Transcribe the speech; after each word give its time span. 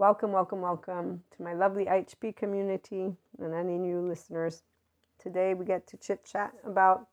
welcome, 0.00 0.32
welcome, 0.32 0.62
welcome 0.62 1.22
to 1.36 1.42
my 1.42 1.52
lovely 1.52 1.84
IHP 1.84 2.34
community 2.34 3.12
and 3.38 3.52
any 3.52 3.76
new 3.76 4.00
listeners. 4.00 4.62
Today 5.18 5.52
we 5.52 5.66
get 5.66 5.86
to 5.88 5.98
chit 5.98 6.24
chat 6.24 6.54
about 6.64 7.06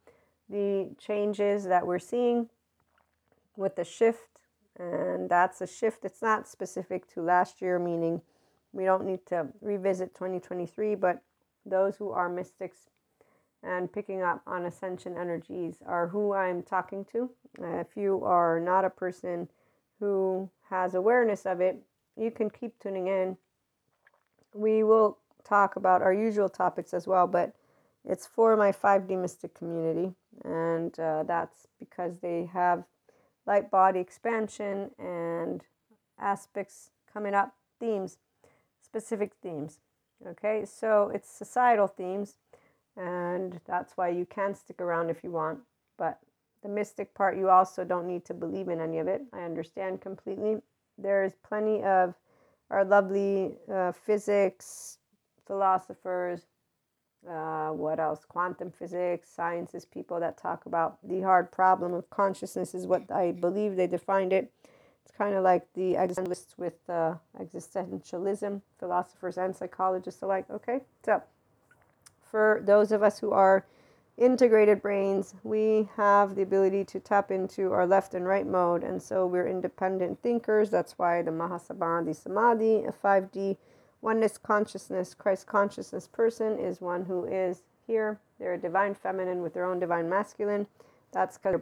the 0.49 0.95
changes 0.97 1.65
that 1.65 1.85
we're 1.85 1.99
seeing 1.99 2.47
with 3.57 3.75
the 3.75 3.83
shift, 3.83 4.39
and 4.79 5.29
that's 5.29 5.59
a 5.59 5.67
shift. 5.67 6.05
It's 6.05 6.21
not 6.21 6.47
specific 6.47 7.13
to 7.13 7.21
last 7.21 7.61
year, 7.61 7.77
meaning 7.77 8.21
we 8.71 8.85
don't 8.85 9.05
need 9.05 9.25
to 9.25 9.47
revisit 9.59 10.15
2023, 10.15 10.95
but 10.95 11.21
those 11.65 11.97
who 11.97 12.11
are 12.11 12.29
mystics 12.29 12.89
and 13.63 13.91
picking 13.91 14.21
up 14.21 14.41
on 14.47 14.65
ascension 14.65 15.17
energies 15.17 15.83
are 15.85 16.07
who 16.07 16.33
I'm 16.33 16.63
talking 16.63 17.03
to. 17.11 17.29
Uh, 17.61 17.79
if 17.79 17.97
you 17.97 18.23
are 18.23 18.61
not 18.61 18.85
a 18.85 18.89
person 18.89 19.49
who 19.99 20.49
has 20.69 20.95
awareness 20.95 21.45
of 21.45 21.59
it, 21.59 21.81
you 22.17 22.31
can 22.31 22.49
keep 22.49 22.79
tuning 22.79 23.07
in. 23.07 23.37
We 24.53 24.83
will 24.83 25.17
talk 25.43 25.75
about 25.75 26.01
our 26.01 26.13
usual 26.13 26.49
topics 26.49 26.93
as 26.93 27.07
well, 27.07 27.27
but 27.27 27.53
it's 28.05 28.25
for 28.25 28.55
my 28.55 28.71
5D 28.71 29.15
mystic 29.15 29.53
community, 29.53 30.13
and 30.43 30.97
uh, 30.99 31.23
that's 31.23 31.67
because 31.79 32.19
they 32.19 32.49
have 32.53 32.83
light 33.45 33.69
body 33.69 33.99
expansion 33.99 34.91
and 34.97 35.63
aspects 36.19 36.91
coming 37.11 37.33
up, 37.33 37.55
themes, 37.79 38.17
specific 38.81 39.33
themes. 39.41 39.79
Okay, 40.25 40.65
so 40.65 41.11
it's 41.13 41.29
societal 41.29 41.87
themes, 41.87 42.37
and 42.95 43.59
that's 43.65 43.95
why 43.95 44.09
you 44.09 44.25
can 44.25 44.55
stick 44.55 44.81
around 44.81 45.09
if 45.09 45.23
you 45.23 45.31
want. 45.31 45.59
But 45.97 46.19
the 46.63 46.69
mystic 46.69 47.13
part, 47.13 47.37
you 47.37 47.49
also 47.49 47.83
don't 47.83 48.07
need 48.07 48.25
to 48.25 48.33
believe 48.33 48.67
in 48.67 48.81
any 48.81 48.97
of 48.97 49.07
it. 49.07 49.21
I 49.31 49.41
understand 49.41 50.01
completely. 50.01 50.57
There's 50.97 51.33
plenty 51.47 51.83
of 51.83 52.15
our 52.69 52.83
lovely 52.83 53.55
uh, 53.71 53.91
physics 53.91 54.97
philosophers, 55.47 56.41
uh, 57.27 57.69
what 57.69 57.99
else? 57.99 58.25
Quantum 58.25 58.71
physics, 58.71 59.29
sciences, 59.29 59.85
people 59.85 60.19
that 60.19 60.37
talk 60.37 60.65
about 60.65 60.97
the 61.03 61.21
hard 61.21 61.51
problem 61.51 61.93
of 61.93 62.09
consciousness 62.09 62.75
is 62.75 62.85
what 62.85 63.11
I 63.11 63.31
believe 63.31 63.75
they 63.75 63.87
defined 63.87 64.33
it. 64.33 64.51
It's 65.03 65.15
kind 65.17 65.35
of 65.35 65.43
like 65.43 65.67
the 65.73 65.93
existentialists 65.93 66.57
with 66.57 66.77
uh, 66.89 67.15
existentialism, 67.39 68.61
philosophers 68.79 69.37
and 69.37 69.55
psychologists 69.55 70.21
alike. 70.21 70.45
Okay, 70.51 70.81
so 71.03 71.23
for 72.29 72.61
those 72.65 72.91
of 72.91 73.01
us 73.03 73.19
who 73.19 73.31
are 73.31 73.65
integrated 74.17 74.81
brains, 74.81 75.35
we 75.43 75.87
have 75.95 76.35
the 76.35 76.41
ability 76.41 76.83
to 76.85 76.99
tap 76.99 77.31
into 77.31 77.71
our 77.71 77.85
left 77.85 78.13
and 78.13 78.25
right 78.25 78.47
mode, 78.47 78.83
and 78.83 79.01
so 79.01 79.27
we're 79.27 79.47
independent 79.47 80.21
thinkers. 80.21 80.69
That's 80.69 80.97
why 80.97 81.21
the 81.21 81.31
Mahasamadhi 81.31 82.15
Samadhi, 82.15 82.85
a 82.85 82.91
5D 82.91 83.57
oneness 84.01 84.37
consciousness, 84.37 85.13
Christ 85.13 85.47
consciousness 85.47 86.07
person 86.07 86.57
is 86.57 86.81
one 86.81 87.05
who 87.05 87.25
is 87.25 87.61
here. 87.85 88.19
They're 88.39 88.53
a 88.53 88.57
divine 88.57 88.95
feminine 88.95 89.41
with 89.41 89.53
their 89.53 89.65
own 89.65 89.79
divine 89.79 90.09
masculine. 90.09 90.67
That's 91.13 91.37
because 91.37 91.59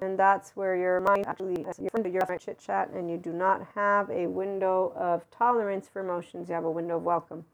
and 0.00 0.18
that's 0.18 0.56
where 0.56 0.74
your 0.74 1.00
mind 1.00 1.26
actually 1.26 1.64
your 1.88 2.38
chit 2.38 2.58
chat, 2.58 2.90
and 2.90 3.10
you 3.10 3.16
do 3.16 3.32
not 3.32 3.66
have 3.74 4.10
a 4.10 4.26
window 4.26 4.92
of 4.96 5.30
tolerance 5.30 5.88
for 5.88 6.00
emotions. 6.00 6.48
You 6.48 6.54
have 6.54 6.64
a 6.64 6.70
window 6.70 6.96
of 6.96 7.04
welcome. 7.04 7.44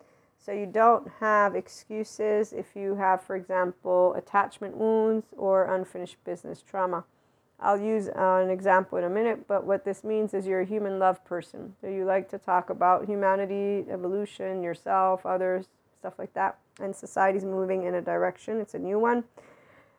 So 0.45 0.53
you 0.53 0.67
don't 0.67 1.11
have 1.20 1.56
excuses 1.56 2.53
if 2.53 2.77
you 2.77 2.97
have, 2.97 3.23
for 3.23 3.34
example, 3.34 4.12
attachment 4.12 4.77
wounds 4.77 5.25
or 5.39 5.75
unfinished 5.75 6.23
business 6.23 6.61
trauma. 6.61 7.05
I'll 7.59 7.81
use 7.81 8.09
an 8.14 8.51
example 8.51 8.98
in 8.98 9.05
a 9.05 9.09
minute, 9.09 9.48
but 9.48 9.64
what 9.64 9.86
this 9.86 10.05
means 10.05 10.34
is 10.34 10.47
you're 10.47 10.61
a 10.61 10.67
human 10.67 10.98
love 10.98 11.25
person. 11.25 11.77
So 11.81 11.86
you 11.86 12.05
like 12.05 12.28
to 12.28 12.36
talk 12.36 12.69
about 12.69 13.06
humanity, 13.06 13.86
evolution, 13.91 14.62
yourself, 14.62 15.25
others, 15.25 15.69
stuff 15.98 16.19
like 16.19 16.34
that. 16.34 16.58
And 16.79 16.95
society's 16.95 17.47
moving 17.47 17.84
in 17.84 17.95
a 17.95 18.03
direction, 18.03 18.61
it's 18.61 18.75
a 18.75 18.79
new 18.79 18.98
one. 18.98 19.25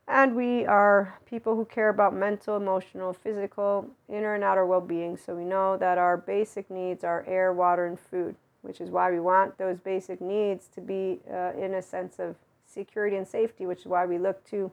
And 0.08 0.36
we 0.36 0.64
are 0.68 1.18
people 1.26 1.56
who 1.56 1.66
care 1.66 1.90
about 1.90 2.14
mental, 2.14 2.56
emotional, 2.56 3.14
physical, 3.14 3.90
inner 4.08 4.36
and 4.36 4.44
outer 4.44 4.68
well 4.68 4.82
being. 4.82 5.18
So 5.18 5.34
we 5.34 5.44
know 5.44 5.76
that 5.78 5.98
our 5.98 6.18
basic 6.18 6.70
needs 6.70 7.04
are 7.04 7.26
air, 7.28 7.52
water, 7.52 7.88
and 7.88 8.00
food 8.00 8.36
which 8.66 8.82
is 8.82 8.90
why 8.90 9.12
we 9.12 9.20
want 9.20 9.58
those 9.58 9.80
basic 9.80 10.20
needs 10.20 10.68
to 10.68 10.82
be 10.82 11.20
uh, 11.32 11.52
in 11.58 11.76
a 11.76 11.82
sense 11.82 12.18
of 12.18 12.36
security 12.66 13.16
and 13.16 13.28
safety, 13.28 13.66
which 13.66 13.82
is 13.82 13.86
why 13.86 14.06
we 14.06 14.18
look 14.18 14.44
to 14.46 14.72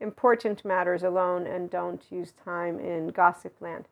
important 0.00 0.64
matters 0.64 1.02
alone 1.02 1.46
and 1.46 1.70
don't 1.70 2.02
use 2.10 2.32
time 2.44 2.78
in 2.80 3.08
gossip 3.08 3.54
land. 3.60 3.86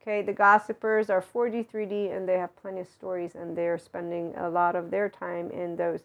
Okay, 0.00 0.22
the 0.22 0.32
gossipers 0.32 1.10
are 1.10 1.20
4D, 1.20 1.68
3D, 1.68 2.16
and 2.16 2.28
they 2.28 2.38
have 2.38 2.54
plenty 2.56 2.80
of 2.80 2.86
stories, 2.86 3.34
and 3.34 3.56
they're 3.56 3.78
spending 3.78 4.34
a 4.36 4.48
lot 4.48 4.76
of 4.76 4.90
their 4.90 5.08
time 5.08 5.50
in 5.50 5.76
those. 5.76 6.00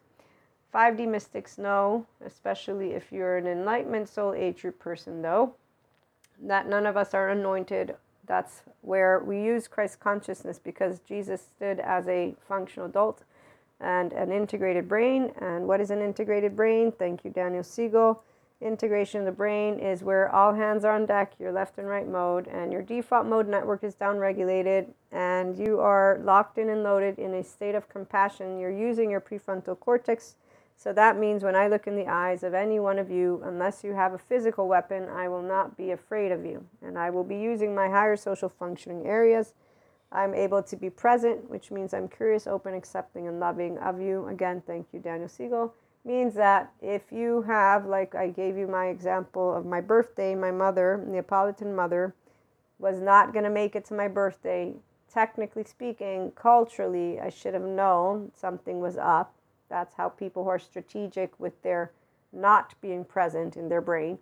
5D 0.74 1.08
mystics 1.08 1.58
know, 1.58 2.06
especially 2.26 2.94
if 2.94 3.12
you're 3.12 3.38
an 3.38 3.46
enlightenment 3.46 4.08
soul 4.10 4.34
age 4.34 4.62
group 4.62 4.80
person, 4.80 5.22
though, 5.22 5.54
that 6.42 6.68
none 6.68 6.86
of 6.86 6.98
us 6.98 7.14
are 7.14 7.30
anointed 7.30 7.96
that's 8.28 8.64
where 8.82 9.20
we 9.20 9.42
use 9.42 9.68
Christ 9.68 10.00
consciousness 10.00 10.60
because 10.60 11.00
Jesus 11.00 11.42
stood 11.42 11.80
as 11.80 12.08
a 12.08 12.36
functional 12.48 12.88
adult 12.88 13.24
and 13.80 14.14
an 14.14 14.32
integrated 14.32 14.88
brain. 14.88 15.32
And 15.40 15.68
what 15.68 15.82
is 15.82 15.92
an 15.92 16.02
integrated 16.02 16.56
brain? 16.56 16.92
Thank 16.92 17.26
you, 17.26 17.32
Daniel 17.32 17.64
Siegel. 17.64 18.24
Integration 18.62 19.22
of 19.22 19.26
the 19.26 19.32
brain 19.32 19.80
is 19.80 20.04
where 20.04 20.30
all 20.34 20.54
hands 20.54 20.86
are 20.86 20.94
on 20.94 21.08
deck, 21.08 21.34
your 21.40 21.52
left 21.52 21.80
and 21.80 21.88
right 21.88 22.08
mode, 22.08 22.48
and 22.48 22.72
your 22.72 22.84
default 22.84 23.26
mode 23.26 23.48
network 23.48 23.84
is 23.84 23.96
downregulated, 23.96 24.86
and 25.12 25.58
you 25.58 25.80
are 25.80 26.20
locked 26.24 26.60
in 26.60 26.70
and 26.70 26.84
loaded 26.84 27.18
in 27.18 27.34
a 27.34 27.44
state 27.44 27.74
of 27.74 27.90
compassion. 27.90 28.60
You're 28.60 28.70
using 28.70 29.10
your 29.10 29.20
prefrontal 29.20 29.80
cortex 29.80 30.36
so 30.82 30.92
that 30.94 31.16
means 31.16 31.44
when 31.44 31.56
I 31.56 31.68
look 31.68 31.86
in 31.86 31.96
the 31.96 32.08
eyes 32.08 32.42
of 32.42 32.56
any 32.56 32.80
one 32.80 32.98
of 32.98 33.12
you, 33.12 33.40
unless 33.46 33.84
you 33.84 33.94
have 33.94 34.16
a 34.16 34.18
physical 34.18 34.68
weapon, 34.68 35.08
I 35.10 35.28
will 35.28 35.44
not 35.44 35.78
be 35.78 35.92
afraid 35.92 36.32
of 36.32 36.44
you. 36.44 36.66
And 36.82 36.98
I 36.98 37.12
will 37.12 37.24
be 37.24 37.36
using 37.38 37.76
my 37.76 37.88
higher 37.88 38.16
social 38.16 38.50
functioning 38.50 39.06
areas. 39.06 39.54
I'm 40.12 40.34
able 40.34 40.64
to 40.64 40.76
be 40.76 40.90
present, 40.90 41.52
which 41.52 41.70
means 41.70 41.94
I'm 41.94 42.08
curious, 42.08 42.48
open, 42.48 42.74
accepting, 42.74 43.28
and 43.28 43.40
loving 43.40 43.78
of 43.78 44.02
you. 44.02 44.28
Again, 44.28 44.64
thank 44.66 44.88
you, 44.92 45.00
Daniel 45.00 45.30
Siegel. 45.30 45.72
Means 46.04 46.34
that 46.34 46.72
if 46.82 47.12
you 47.12 47.44
have, 47.44 47.86
like 47.86 48.16
I 48.16 48.30
gave 48.30 48.58
you 48.58 48.66
my 48.66 48.88
example 48.88 49.56
of 49.56 49.68
my 49.68 49.82
birthday, 49.82 50.34
my 50.34 50.50
mother, 50.50 51.06
Neapolitan 51.08 51.76
mother, 51.76 52.16
was 52.80 53.00
not 53.00 53.34
going 53.34 53.46
to 53.46 53.52
make 53.52 53.76
it 53.76 53.86
to 53.86 53.94
my 53.94 54.08
birthday. 54.08 54.74
Technically 55.14 55.64
speaking, 55.64 56.32
culturally, 56.32 57.20
I 57.20 57.30
should 57.30 57.54
have 57.54 57.62
known 57.62 58.32
something 58.34 58.80
was 58.80 58.98
up 58.98 59.36
that's 59.72 59.96
how 59.96 60.10
people 60.10 60.44
who 60.44 60.50
are 60.50 60.60
strategic 60.60 61.40
with 61.40 61.60
their 61.64 61.92
not 62.32 62.76
being 62.82 63.04
present 63.04 63.56
in 63.56 63.70
their 63.70 63.82
brain. 63.82 64.20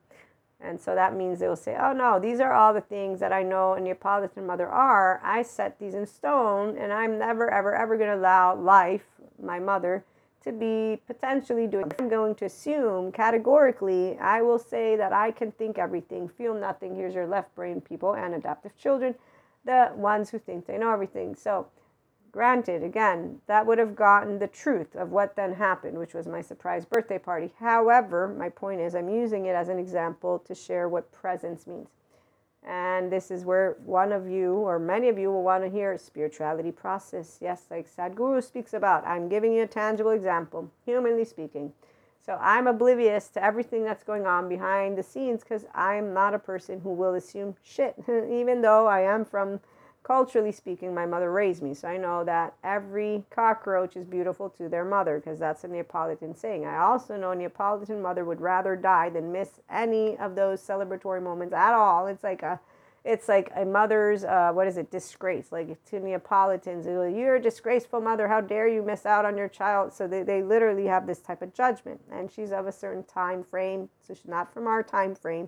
And 0.62 0.80
so 0.80 0.94
that 0.94 1.16
means 1.16 1.40
they'll 1.40 1.56
say, 1.56 1.78
oh 1.80 1.94
no, 1.94 2.20
these 2.20 2.40
are 2.40 2.54
all 2.54 2.74
the 2.74 2.82
things 2.82 3.20
that 3.20 3.32
I 3.32 3.44
know 3.44 3.74
a 3.74 3.80
Neapolitan 3.80 4.46
mother 4.46 4.68
are. 4.68 5.22
I 5.24 5.42
set 5.42 5.80
these 5.80 5.94
in 5.94 6.06
stone, 6.06 6.78
and 6.78 6.92
I'm 6.92 7.18
never, 7.18 7.50
ever, 7.50 7.74
ever 7.74 7.98
going 7.98 8.10
to 8.10 8.16
allow 8.16 8.56
life, 8.56 9.06
my 9.42 9.60
mother, 9.60 10.04
to 10.44 10.52
be 10.52 11.02
potentially 11.08 11.66
doing. 11.66 11.92
I'm 12.00 12.10
going 12.10 12.36
to 12.36 12.46
assume 12.46 13.12
categorically, 13.12 14.18
I 14.20 14.42
will 14.42 14.60
say 14.60 14.96
that 14.98 15.14
I 15.14 15.32
can 15.32 15.52
think 15.54 15.78
everything, 15.78 16.28
feel 16.28 16.54
nothing. 16.54 16.96
Here's 16.96 17.16
your 17.16 17.28
left 17.28 17.56
brain 17.56 17.82
people 17.82 18.14
and 18.16 18.34
adaptive 18.34 18.76
children, 18.78 19.16
the 19.66 19.92
ones 19.96 20.30
who 20.30 20.40
think 20.40 20.66
they 20.66 20.78
know 20.78 20.92
everything. 20.92 21.36
So 21.36 21.68
Granted, 22.40 22.84
again, 22.84 23.42
that 23.48 23.66
would 23.66 23.80
have 23.80 23.98
gotten 23.98 24.40
the 24.40 24.48
truth 24.48 24.96
of 24.96 25.12
what 25.12 25.36
then 25.36 25.56
happened, 25.56 25.98
which 25.98 26.14
was 26.14 26.26
my 26.26 26.40
surprise 26.40 26.86
birthday 26.86 27.20
party. 27.20 27.52
However, 27.60 28.30
my 28.30 28.48
point 28.48 28.80
is, 28.80 28.96
I'm 28.96 29.10
using 29.10 29.48
it 29.48 29.56
as 29.56 29.68
an 29.68 29.78
example 29.78 30.40
to 30.48 30.56
share 30.56 30.88
what 30.88 31.12
presence 31.12 31.68
means. 31.68 31.90
And 32.64 33.12
this 33.12 33.30
is 33.30 33.44
where 33.44 33.76
one 33.84 34.14
of 34.14 34.30
you, 34.30 34.54
or 34.54 34.80
many 34.80 35.10
of 35.10 35.20
you, 35.20 35.30
will 35.30 35.44
want 35.44 35.66
to 35.66 35.70
hear 35.70 35.98
spirituality 35.98 36.72
process. 36.72 37.40
Yes, 37.42 37.66
like 37.70 37.94
Sadhguru 37.94 38.42
speaks 38.42 38.74
about. 38.74 39.06
I'm 39.06 39.28
giving 39.28 39.52
you 39.52 39.64
a 39.64 39.68
tangible 39.68 40.12
example, 40.12 40.72
humanly 40.86 41.26
speaking. 41.26 41.74
So 42.26 42.38
I'm 42.40 42.68
oblivious 42.68 43.28
to 43.32 43.44
everything 43.44 43.84
that's 43.84 44.06
going 44.06 44.26
on 44.26 44.48
behind 44.48 44.98
the 44.98 45.04
scenes 45.04 45.42
because 45.42 45.66
I'm 45.76 46.14
not 46.14 46.34
a 46.34 46.40
person 46.40 46.80
who 46.80 46.94
will 46.94 47.16
assume 47.16 47.58
shit, 47.62 47.96
even 48.08 48.62
though 48.62 48.88
I 48.88 49.02
am 49.02 49.26
from 49.26 49.60
culturally 50.04 50.52
speaking, 50.52 50.94
my 50.94 51.06
mother 51.06 51.32
raised 51.32 51.62
me. 51.62 51.74
So 51.74 51.88
I 51.88 51.98
know 51.98 52.24
that 52.24 52.56
every 52.64 53.24
cockroach 53.30 53.96
is 53.96 54.06
beautiful 54.06 54.50
to 54.52 54.70
their 54.70 54.86
mother 54.86 55.20
because 55.20 55.40
that's 55.40 55.64
a 55.64 55.68
Neapolitan 55.68 56.36
saying. 56.36 56.66
I 56.66 56.78
also 56.78 57.18
know 57.18 57.32
a 57.32 57.36
Neapolitan 57.36 58.02
mother 58.02 58.26
would 58.26 58.42
rather 58.42 58.76
die 58.76 59.10
than 59.10 59.32
miss 59.32 59.60
any 59.70 60.18
of 60.18 60.36
those 60.36 60.62
celebratory 60.62 61.22
moments 61.22 61.54
at 61.54 61.74
all. 61.74 62.08
It's 62.08 62.24
like 62.24 62.44
a 62.44 62.60
it's 63.06 63.30
like 63.30 63.50
a 63.56 63.66
mother's 63.66 64.24
uh, 64.24 64.52
what 64.54 64.68
is 64.68 64.78
it 64.78 64.92
disgrace 64.92 65.52
like 65.52 65.84
to 65.86 66.00
neapolitans 66.00 66.86
you're 66.86 67.36
a 67.36 67.42
disgraceful 67.42 68.02
mother 68.02 68.28
how 68.28 68.42
dare 68.42 68.68
you 68.68 68.84
miss 68.84 69.06
out 69.06 69.26
on 69.26 69.38
your 69.38 69.48
child 69.48 69.94
so 69.94 70.08
they, 70.08 70.22
they 70.22 70.44
literally 70.44 70.86
have 70.86 71.08
this 71.08 71.20
type 71.20 71.42
of 71.42 71.54
judgment 71.54 72.02
and 72.12 72.30
she's 72.30 72.52
of 72.52 72.68
a 72.68 72.72
certain 72.72 73.04
time 73.04 73.44
frame 73.44 73.88
so 74.06 74.14
she's 74.14 74.28
not 74.28 74.54
from 74.54 74.68
our 74.68 74.84
time 74.84 75.16
frame 75.16 75.48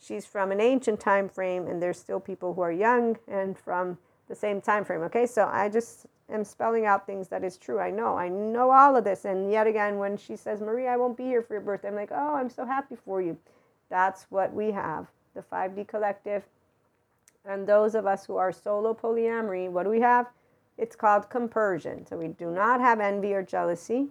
she's 0.00 0.26
from 0.26 0.50
an 0.52 0.60
ancient 0.60 1.00
time 1.00 1.28
frame 1.28 1.66
and 1.66 1.82
there's 1.82 1.98
still 1.98 2.20
people 2.20 2.54
who 2.54 2.60
are 2.60 2.72
young 2.72 3.16
and 3.28 3.58
from 3.58 3.98
the 4.28 4.34
same 4.34 4.60
time 4.60 4.84
frame 4.84 5.02
okay 5.02 5.26
so 5.26 5.48
i 5.52 5.68
just 5.68 6.06
am 6.30 6.44
spelling 6.44 6.86
out 6.86 7.06
things 7.06 7.28
that 7.28 7.44
is 7.44 7.56
true. 7.56 7.78
I 7.78 7.90
know. 7.90 8.16
I 8.16 8.28
know 8.28 8.70
all 8.70 8.96
of 8.96 9.04
this. 9.04 9.24
And 9.24 9.50
yet 9.50 9.66
again, 9.66 9.98
when 9.98 10.16
she 10.16 10.36
says, 10.36 10.60
Maria, 10.60 10.90
I 10.90 10.96
won't 10.96 11.16
be 11.16 11.24
here 11.24 11.42
for 11.42 11.54
your 11.54 11.62
birthday, 11.62 11.88
I'm 11.88 11.94
like, 11.94 12.12
oh, 12.12 12.34
I'm 12.34 12.50
so 12.50 12.64
happy 12.64 12.96
for 12.96 13.22
you. 13.22 13.36
That's 13.90 14.26
what 14.30 14.52
we 14.52 14.72
have. 14.72 15.06
The 15.34 15.42
5D 15.42 15.86
collective. 15.86 16.44
And 17.44 17.66
those 17.66 17.94
of 17.94 18.06
us 18.06 18.26
who 18.26 18.36
are 18.36 18.52
solo 18.52 18.92
polyamory, 18.92 19.70
what 19.70 19.84
do 19.84 19.90
we 19.90 20.00
have? 20.00 20.26
It's 20.78 20.96
called 20.96 21.30
compersion. 21.30 22.04
So 22.06 22.16
we 22.16 22.28
do 22.28 22.50
not 22.50 22.80
have 22.80 23.00
envy 23.00 23.32
or 23.32 23.42
jealousy. 23.42 24.08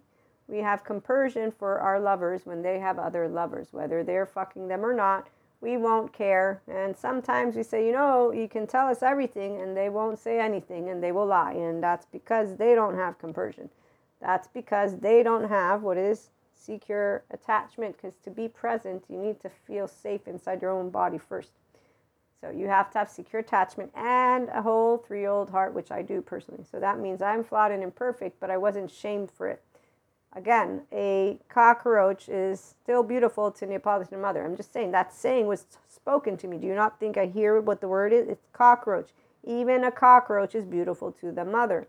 We 0.47 0.59
have 0.59 0.83
compersion 0.83 1.51
for 1.51 1.79
our 1.79 1.99
lovers 1.99 2.45
when 2.45 2.61
they 2.61 2.79
have 2.79 2.97
other 2.97 3.27
lovers, 3.27 3.69
whether 3.71 4.03
they're 4.03 4.25
fucking 4.25 4.67
them 4.67 4.85
or 4.85 4.93
not 4.93 5.27
we 5.61 5.77
won't 5.77 6.13
care. 6.13 6.61
And 6.67 6.95
sometimes 6.95 7.55
we 7.55 7.63
say, 7.63 7.85
you 7.85 7.91
know, 7.91 8.31
you 8.31 8.47
can 8.47 8.67
tell 8.67 8.87
us 8.87 9.01
everything, 9.01 9.61
and 9.61 9.75
they 9.75 9.89
won't 9.89 10.19
say 10.19 10.39
anything 10.39 10.89
and 10.89 11.01
they 11.01 11.11
will 11.11 11.25
lie. 11.25 11.53
And 11.53 11.81
that's 11.81 12.05
because 12.05 12.55
they 12.55 12.75
don't 12.75 12.95
have 12.95 13.17
compersion. 13.17 13.69
That's 14.21 14.47
because 14.47 14.97
they 14.99 15.23
don't 15.23 15.47
have 15.49 15.83
what 15.83 15.97
is 15.97 16.29
secure 16.53 17.23
attachment. 17.31 17.97
Because 17.97 18.17
to 18.23 18.31
be 18.31 18.47
present, 18.47 19.03
you 19.09 19.17
need 19.17 19.39
to 19.41 19.49
feel 19.49 19.87
safe 19.87 20.27
inside 20.27 20.61
your 20.61 20.71
own 20.71 20.89
body 20.89 21.17
first. 21.17 21.51
So 22.41 22.51
you 22.51 22.67
have 22.67 22.91
to 22.91 22.99
have 22.99 23.09
secure 23.09 23.41
attachment 23.41 23.91
and 23.95 24.49
a 24.49 24.61
whole 24.61 24.97
three 24.97 25.21
year 25.21 25.29
old 25.29 25.49
heart, 25.49 25.73
which 25.73 25.91
I 25.91 26.01
do 26.01 26.21
personally. 26.21 26.63
So 26.69 26.79
that 26.79 26.99
means 26.99 27.21
I'm 27.21 27.43
flawed 27.43 27.71
and 27.71 27.81
imperfect, 27.81 28.39
but 28.39 28.51
I 28.51 28.57
wasn't 28.57 28.91
shamed 28.91 29.31
for 29.31 29.47
it. 29.47 29.63
Again, 30.35 30.81
a 30.91 31.39
cockroach 31.47 32.27
is 32.27 32.75
still 32.83 33.03
beautiful 33.03 33.51
to 33.51 33.65
Neapolitan 33.65 34.19
mother. 34.19 34.43
I'm 34.43 34.57
just 34.57 34.73
saying 34.73 34.91
that 34.91 35.13
saying 35.13 35.47
was 35.47 35.65
spoken 35.87 36.35
to 36.37 36.47
me. 36.47 36.57
Do 36.57 36.67
you 36.67 36.75
not 36.75 36.99
think 36.99 37.17
I 37.17 37.25
hear 37.25 37.61
what 37.61 37.79
the 37.79 37.87
word 37.87 38.11
is? 38.11 38.27
It's 38.27 38.45
cockroach. 38.51 39.11
Even 39.45 39.85
a 39.85 39.91
cockroach 39.91 40.53
is 40.53 40.65
beautiful 40.65 41.13
to 41.13 41.31
the 41.31 41.45
mother. 41.45 41.87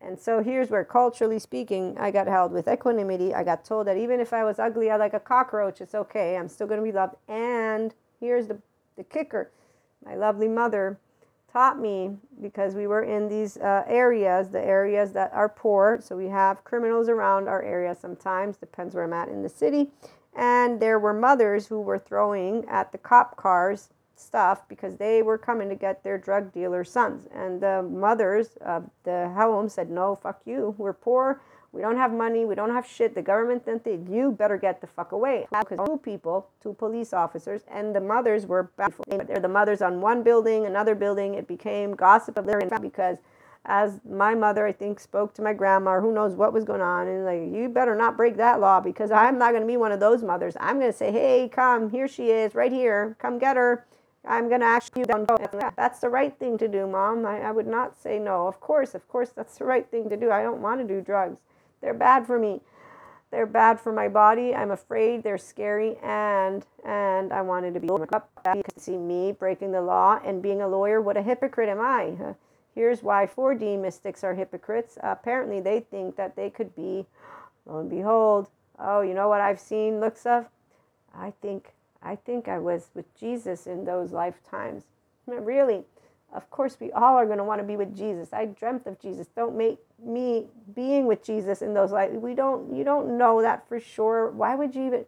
And 0.00 0.18
so 0.18 0.42
here's 0.42 0.70
where, 0.70 0.84
culturally 0.84 1.38
speaking, 1.38 1.96
I 1.98 2.10
got 2.10 2.26
held 2.26 2.52
with 2.52 2.68
equanimity. 2.68 3.34
I 3.34 3.42
got 3.44 3.64
told 3.64 3.86
that 3.86 3.96
even 3.96 4.20
if 4.20 4.32
I 4.32 4.44
was 4.44 4.58
ugly, 4.58 4.90
I 4.90 4.96
like 4.96 5.12
a 5.12 5.20
cockroach, 5.20 5.80
it's 5.80 5.94
okay. 5.94 6.36
I'm 6.36 6.48
still 6.48 6.68
going 6.68 6.80
to 6.80 6.84
be 6.84 6.92
loved. 6.92 7.16
And 7.26 7.94
here's 8.18 8.46
the, 8.46 8.58
the 8.96 9.04
kicker 9.04 9.50
my 10.04 10.14
lovely 10.14 10.48
mother 10.48 10.96
taught 11.58 11.80
me 11.80 12.16
because 12.40 12.76
we 12.76 12.86
were 12.86 13.02
in 13.02 13.28
these 13.28 13.56
uh, 13.56 13.82
areas, 13.88 14.48
the 14.50 14.64
areas 14.64 15.12
that 15.12 15.28
are 15.32 15.48
poor. 15.48 15.98
So 16.00 16.16
we 16.16 16.28
have 16.28 16.62
criminals 16.62 17.08
around 17.08 17.48
our 17.48 17.60
area 17.64 17.96
sometimes, 18.00 18.56
depends 18.56 18.94
where 18.94 19.02
I'm 19.02 19.12
at 19.12 19.26
in 19.26 19.42
the 19.42 19.48
city. 19.48 19.90
And 20.36 20.78
there 20.78 21.00
were 21.00 21.12
mothers 21.12 21.66
who 21.66 21.80
were 21.80 21.98
throwing 21.98 22.64
at 22.68 22.92
the 22.92 22.98
cop 22.98 23.36
cars 23.36 23.88
stuff 24.14 24.68
because 24.68 24.98
they 24.98 25.20
were 25.20 25.36
coming 25.36 25.68
to 25.68 25.74
get 25.74 26.04
their 26.04 26.16
drug 26.16 26.52
dealer 26.52 26.84
sons. 26.84 27.26
And 27.34 27.60
the 27.60 27.82
mothers 27.82 28.50
of 28.60 28.88
the 29.02 29.28
home 29.30 29.68
said, 29.68 29.90
No, 29.90 30.14
fuck 30.14 30.40
you. 30.44 30.76
We're 30.78 30.92
poor. 30.92 31.40
We 31.72 31.82
don't 31.82 31.96
have 31.96 32.12
money. 32.12 32.44
We 32.44 32.54
don't 32.54 32.70
have 32.70 32.86
shit. 32.86 33.14
The 33.14 33.22
government 33.22 33.66
then 33.66 33.80
think 33.80 34.08
you 34.08 34.32
better 34.32 34.56
get 34.56 34.80
the 34.80 34.86
fuck 34.86 35.12
away. 35.12 35.46
Because 35.50 35.78
two 35.86 35.98
people, 35.98 36.48
two 36.62 36.72
police 36.72 37.12
officers, 37.12 37.62
and 37.70 37.94
the 37.94 38.00
mothers 38.00 38.46
were 38.46 38.70
They're 38.76 39.40
the 39.40 39.48
mothers 39.48 39.82
on 39.82 40.00
one 40.00 40.22
building, 40.22 40.66
another 40.66 40.94
building. 40.94 41.34
It 41.34 41.46
became 41.46 41.94
gossip 41.94 42.38
of 42.38 42.46
their 42.46 42.60
because 42.80 43.18
as 43.66 44.00
my 44.08 44.34
mother, 44.34 44.66
I 44.66 44.72
think, 44.72 44.98
spoke 44.98 45.34
to 45.34 45.42
my 45.42 45.52
grandma, 45.52 46.00
who 46.00 46.12
knows 46.12 46.34
what 46.34 46.54
was 46.54 46.64
going 46.64 46.80
on, 46.80 47.06
and 47.06 47.24
like, 47.24 47.54
you 47.54 47.68
better 47.68 47.94
not 47.94 48.16
break 48.16 48.36
that 48.36 48.60
law 48.60 48.80
because 48.80 49.10
I'm 49.10 49.38
not 49.38 49.50
going 49.50 49.62
to 49.62 49.66
be 49.66 49.76
one 49.76 49.92
of 49.92 50.00
those 50.00 50.22
mothers. 50.22 50.56
I'm 50.58 50.78
going 50.78 50.90
to 50.90 50.96
say, 50.96 51.12
hey, 51.12 51.50
come, 51.52 51.90
here 51.90 52.08
she 52.08 52.30
is, 52.30 52.54
right 52.54 52.72
here, 52.72 53.16
come 53.20 53.38
get 53.38 53.56
her. 53.56 53.86
I'm 54.24 54.48
going 54.48 54.60
to 54.60 54.66
ask 54.66 54.96
you 54.96 55.04
down. 55.04 55.26
That's 55.76 56.00
the 56.00 56.08
right 56.08 56.36
thing 56.38 56.58
to 56.58 56.68
do, 56.68 56.86
mom. 56.86 57.24
I, 57.26 57.40
I 57.40 57.50
would 57.50 57.66
not 57.66 57.96
say 57.96 58.18
no. 58.18 58.46
Of 58.46 58.60
course, 58.60 58.94
of 58.94 59.06
course, 59.08 59.30
that's 59.30 59.58
the 59.58 59.64
right 59.64 59.88
thing 59.90 60.08
to 60.08 60.16
do. 60.16 60.30
I 60.30 60.42
don't 60.42 60.60
want 60.60 60.80
to 60.80 60.86
do 60.86 61.00
drugs. 61.00 61.38
They're 61.80 61.94
bad 61.94 62.26
for 62.26 62.38
me. 62.38 62.60
They're 63.30 63.46
bad 63.46 63.78
for 63.78 63.92
my 63.92 64.08
body. 64.08 64.54
I'm 64.54 64.70
afraid 64.70 65.22
they're 65.22 65.38
scary 65.38 65.96
and 66.02 66.64
and 66.84 67.32
I 67.32 67.42
wanted 67.42 67.74
to 67.74 67.80
be 67.80 67.88
up 67.90 68.30
you 68.56 68.62
can 68.62 68.78
see 68.78 68.96
me 68.96 69.32
breaking 69.32 69.72
the 69.72 69.82
law 69.82 70.18
and 70.24 70.42
being 70.42 70.62
a 70.62 70.68
lawyer. 70.68 71.00
What 71.00 71.16
a 71.16 71.22
hypocrite 71.22 71.68
am 71.68 71.80
I? 71.80 72.34
Here's 72.74 73.02
why 73.02 73.26
4D 73.26 73.80
mystics 73.80 74.24
are 74.24 74.34
hypocrites. 74.34 74.96
Uh, 75.02 75.08
apparently 75.08 75.60
they 75.60 75.80
think 75.80 76.16
that 76.16 76.36
they 76.36 76.48
could 76.48 76.74
be 76.74 77.06
lo 77.66 77.80
and 77.80 77.90
behold, 77.90 78.48
oh, 78.78 79.02
you 79.02 79.14
know 79.14 79.28
what 79.28 79.40
I've 79.40 79.60
seen 79.60 80.00
looks 80.00 80.24
of? 80.24 80.46
I 81.14 81.32
think 81.42 81.74
I 82.02 82.16
think 82.16 82.48
I 82.48 82.58
was 82.58 82.90
with 82.94 83.12
Jesus 83.18 83.66
in 83.66 83.84
those 83.84 84.12
lifetimes. 84.12 84.84
Really, 85.26 85.84
of 86.34 86.50
course, 86.50 86.76
we 86.78 86.92
all 86.92 87.16
are 87.16 87.24
going 87.24 87.38
to 87.38 87.44
want 87.44 87.60
to 87.60 87.66
be 87.66 87.76
with 87.76 87.96
Jesus. 87.96 88.32
I 88.32 88.46
dreamt 88.46 88.86
of 88.86 89.00
Jesus. 89.00 89.28
Don't 89.34 89.56
make 89.56 89.78
me 90.02 90.46
being 90.74 91.06
with 91.06 91.22
Jesus 91.22 91.62
in 91.62 91.72
those 91.72 91.90
lives. 91.90 92.16
We 92.16 92.34
don't. 92.34 92.74
You 92.74 92.84
don't 92.84 93.16
know 93.16 93.40
that 93.40 93.66
for 93.66 93.80
sure. 93.80 94.30
Why 94.30 94.54
would 94.54 94.74
you 94.74 94.86
even? 94.86 95.04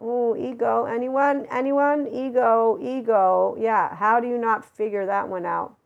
Oh, 0.00 0.34
ego. 0.36 0.84
Anyone? 0.84 1.46
Anyone? 1.50 2.08
Ego. 2.08 2.78
Ego. 2.80 3.56
Yeah. 3.58 3.94
How 3.94 4.18
do 4.18 4.28
you 4.28 4.38
not 4.38 4.64
figure 4.64 5.04
that 5.06 5.28
one 5.28 5.44
out? 5.44 5.76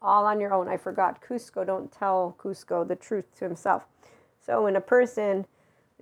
All 0.00 0.24
on 0.24 0.40
your 0.40 0.54
own. 0.54 0.68
I 0.68 0.78
forgot. 0.78 1.22
Kuzco. 1.22 1.66
Don't 1.66 1.92
tell 1.92 2.34
Kuzco 2.38 2.86
the 2.88 2.96
truth 2.96 3.26
to 3.38 3.44
himself. 3.44 3.84
So 4.44 4.64
when 4.64 4.74
a 4.74 4.80
person 4.80 5.46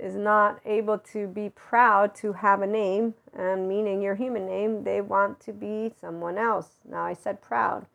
is 0.00 0.17
not 0.17 0.61
able 0.64 0.99
to 0.99 1.26
be 1.26 1.50
proud 1.50 2.14
to 2.17 2.32
have 2.32 2.62
a 2.62 2.67
name, 2.67 3.14
and 3.37 3.69
meaning 3.69 4.00
your 4.00 4.14
human 4.14 4.47
name, 4.47 4.85
they 4.85 5.00
want 5.00 5.41
to 5.41 5.52
be 5.52 5.93
someone 6.00 6.38
else. 6.38 6.69
Now, 6.88 7.05
I 7.05 7.14
said 7.14 7.43
proud. 7.43 7.87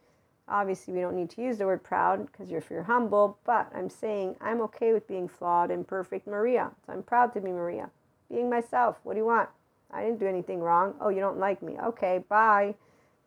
Obviously, 0.48 0.94
we 0.94 1.02
don't 1.02 1.16
need 1.16 1.32
to 1.32 1.42
use 1.42 1.58
the 1.58 1.66
word 1.66 1.84
proud 1.84 2.28
because 2.28 2.52
you're, 2.52 2.84
humble, 2.84 3.40
but 3.46 3.72
I'm 3.74 3.90
saying 3.90 4.36
I'm 4.40 4.62
okay 4.62 4.94
with 4.94 5.08
being 5.08 5.28
flawed, 5.28 5.72
and 5.72 5.80
imperfect 5.80 6.28
Maria. 6.28 6.72
So 6.86 6.94
I'm 6.94 7.02
proud 7.04 7.34
to 7.34 7.42
be 7.42 7.50
Maria. 7.50 7.90
Being 8.30 8.50
myself. 8.50 8.98
What 9.04 9.14
do 9.14 9.20
you 9.20 9.26
want? 9.26 9.50
I 9.92 10.04
didn't 10.04 10.20
do 10.20 10.28
anything 10.28 10.60
wrong. 10.60 10.94
Oh, 11.00 11.10
you 11.10 11.20
don't 11.20 11.40
like 11.40 11.62
me. 11.64 11.78
Okay, 11.84 12.24
bye. 12.30 12.76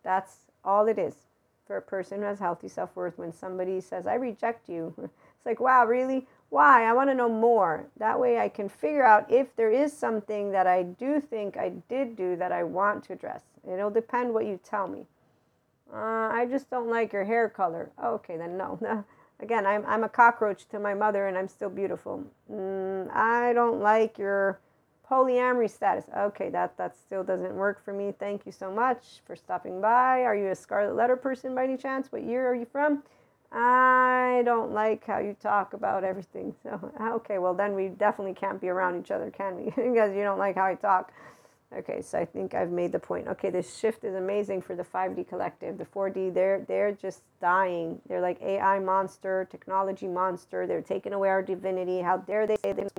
That's 0.03 0.37
all 0.63 0.87
it 0.87 0.97
is 0.97 1.15
for 1.67 1.77
a 1.77 1.81
person 1.81 2.19
who 2.19 2.25
has 2.25 2.39
healthy 2.39 2.67
self 2.69 2.95
worth. 2.95 3.17
When 3.17 3.33
somebody 3.33 3.81
says, 3.81 4.07
I 4.07 4.15
reject 4.15 4.69
you, 4.69 4.93
it's 5.03 5.45
like, 5.45 5.59
wow, 5.59 5.85
really? 5.85 6.25
Why? 6.49 6.85
I 6.85 6.93
want 6.93 7.09
to 7.09 7.15
know 7.15 7.29
more. 7.29 7.85
That 7.97 8.19
way 8.19 8.39
I 8.39 8.49
can 8.49 8.69
figure 8.69 9.05
out 9.05 9.31
if 9.31 9.55
there 9.55 9.71
is 9.71 9.93
something 9.93 10.51
that 10.51 10.65
I 10.65 10.83
do 10.83 11.21
think 11.21 11.57
I 11.57 11.69
did 11.87 12.15
do 12.15 12.35
that 12.37 12.51
I 12.51 12.63
want 12.63 13.03
to 13.05 13.13
address. 13.13 13.43
It'll 13.71 13.91
depend 13.91 14.33
what 14.33 14.45
you 14.45 14.59
tell 14.63 14.87
me. 14.87 15.05
Uh, 15.93 16.29
I 16.31 16.47
just 16.49 16.69
don't 16.69 16.89
like 16.89 17.13
your 17.13 17.25
hair 17.25 17.49
color. 17.49 17.91
okay, 18.03 18.37
then 18.37 18.57
no. 18.57 19.05
Again, 19.41 19.65
I'm, 19.65 19.85
I'm 19.85 20.03
a 20.03 20.09
cockroach 20.09 20.67
to 20.69 20.79
my 20.79 20.93
mother 20.93 21.27
and 21.27 21.37
I'm 21.37 21.47
still 21.47 21.69
beautiful. 21.69 22.23
Mm, 22.51 23.09
I 23.13 23.53
don't 23.53 23.79
like 23.79 24.17
your 24.17 24.59
polyamory 25.09 25.69
status. 25.69 26.05
Okay, 26.15 26.49
that, 26.49 26.77
that 26.77 26.97
still 26.97 27.23
doesn't 27.23 27.55
work 27.55 27.83
for 27.83 27.93
me. 27.93 28.13
Thank 28.19 28.45
you 28.45 28.51
so 28.51 28.69
much 28.69 29.21
for 29.25 29.35
stopping 29.35 29.79
by. 29.79 30.23
Are 30.23 30.35
you 30.35 30.49
a 30.49 30.55
Scarlet 30.55 30.95
Letter 30.95 31.15
person 31.15 31.55
by 31.55 31.63
any 31.63 31.77
chance? 31.77 32.11
What 32.11 32.23
year 32.23 32.47
are 32.47 32.55
you 32.55 32.65
from? 32.65 33.03
I 33.51 34.43
don't 34.45 34.71
like 34.71 35.05
how 35.05 35.19
you 35.19 35.35
talk 35.41 35.73
about 35.73 36.03
everything. 36.03 36.55
So, 36.63 36.91
okay, 37.01 37.39
well, 37.39 37.53
then 37.53 37.75
we 37.75 37.87
definitely 37.89 38.33
can't 38.33 38.61
be 38.61 38.69
around 38.69 38.99
each 38.99 39.11
other, 39.11 39.31
can 39.31 39.57
we? 39.57 39.65
because 39.91 40.15
you 40.15 40.23
don't 40.23 40.39
like 40.39 40.55
how 40.55 40.65
I 40.65 40.75
talk. 40.75 41.11
Okay, 41.75 42.01
so 42.01 42.17
I 42.17 42.25
think 42.25 42.55
I've 42.55 42.71
made 42.71 42.91
the 42.91 42.99
point. 42.99 43.27
Okay, 43.27 43.51
this 43.51 43.77
shift 43.77 44.03
is 44.03 44.15
amazing 44.15 44.63
for 44.63 44.75
the 44.75 44.83
5D 44.83 45.27
collective. 45.29 45.77
The 45.77 45.85
4D, 45.85 46.33
they're 46.33 46.65
they're 46.67 46.91
just 46.91 47.21
dying. 47.39 48.01
They're 48.07 48.21
like 48.21 48.41
AI 48.41 48.79
monster, 48.79 49.47
technology 49.51 50.07
monster. 50.07 50.65
They're 50.65 50.81
taking 50.81 51.13
away 51.13 51.29
our 51.29 51.43
divinity. 51.43 51.99
How 52.01 52.17
dare 52.17 52.47
they 52.47 52.55
say 52.63 52.73
they're 52.73 52.89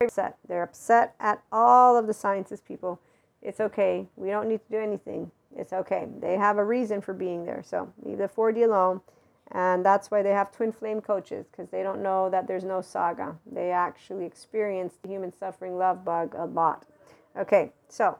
upset? 0.00 0.38
They're 0.48 0.62
upset 0.62 1.14
at 1.20 1.42
all 1.52 1.98
of 1.98 2.06
the 2.06 2.14
sciences 2.14 2.62
people. 2.62 2.98
It's 3.42 3.60
okay. 3.60 4.06
We 4.16 4.30
don't 4.30 4.48
need 4.48 4.64
to 4.64 4.70
do 4.70 4.78
anything. 4.78 5.30
It's 5.54 5.74
okay. 5.74 6.08
They 6.18 6.38
have 6.38 6.56
a 6.56 6.64
reason 6.64 7.02
for 7.02 7.12
being 7.12 7.44
there. 7.44 7.62
So 7.62 7.92
leave 8.02 8.18
the 8.18 8.28
4D 8.28 8.64
alone. 8.64 9.02
And 9.52 9.84
that's 9.84 10.10
why 10.10 10.22
they 10.22 10.30
have 10.30 10.50
twin 10.50 10.72
flame 10.72 11.00
coaches 11.02 11.46
because 11.50 11.68
they 11.68 11.82
don't 11.82 12.02
know 12.02 12.30
that 12.30 12.46
there's 12.46 12.64
no 12.64 12.80
saga. 12.80 13.36
They 13.50 13.70
actually 13.70 14.24
experience 14.24 14.94
the 15.02 15.08
human 15.08 15.32
suffering 15.32 15.76
love 15.76 16.04
bug 16.04 16.34
a 16.36 16.46
lot. 16.46 16.86
Okay, 17.36 17.72
so 17.88 18.18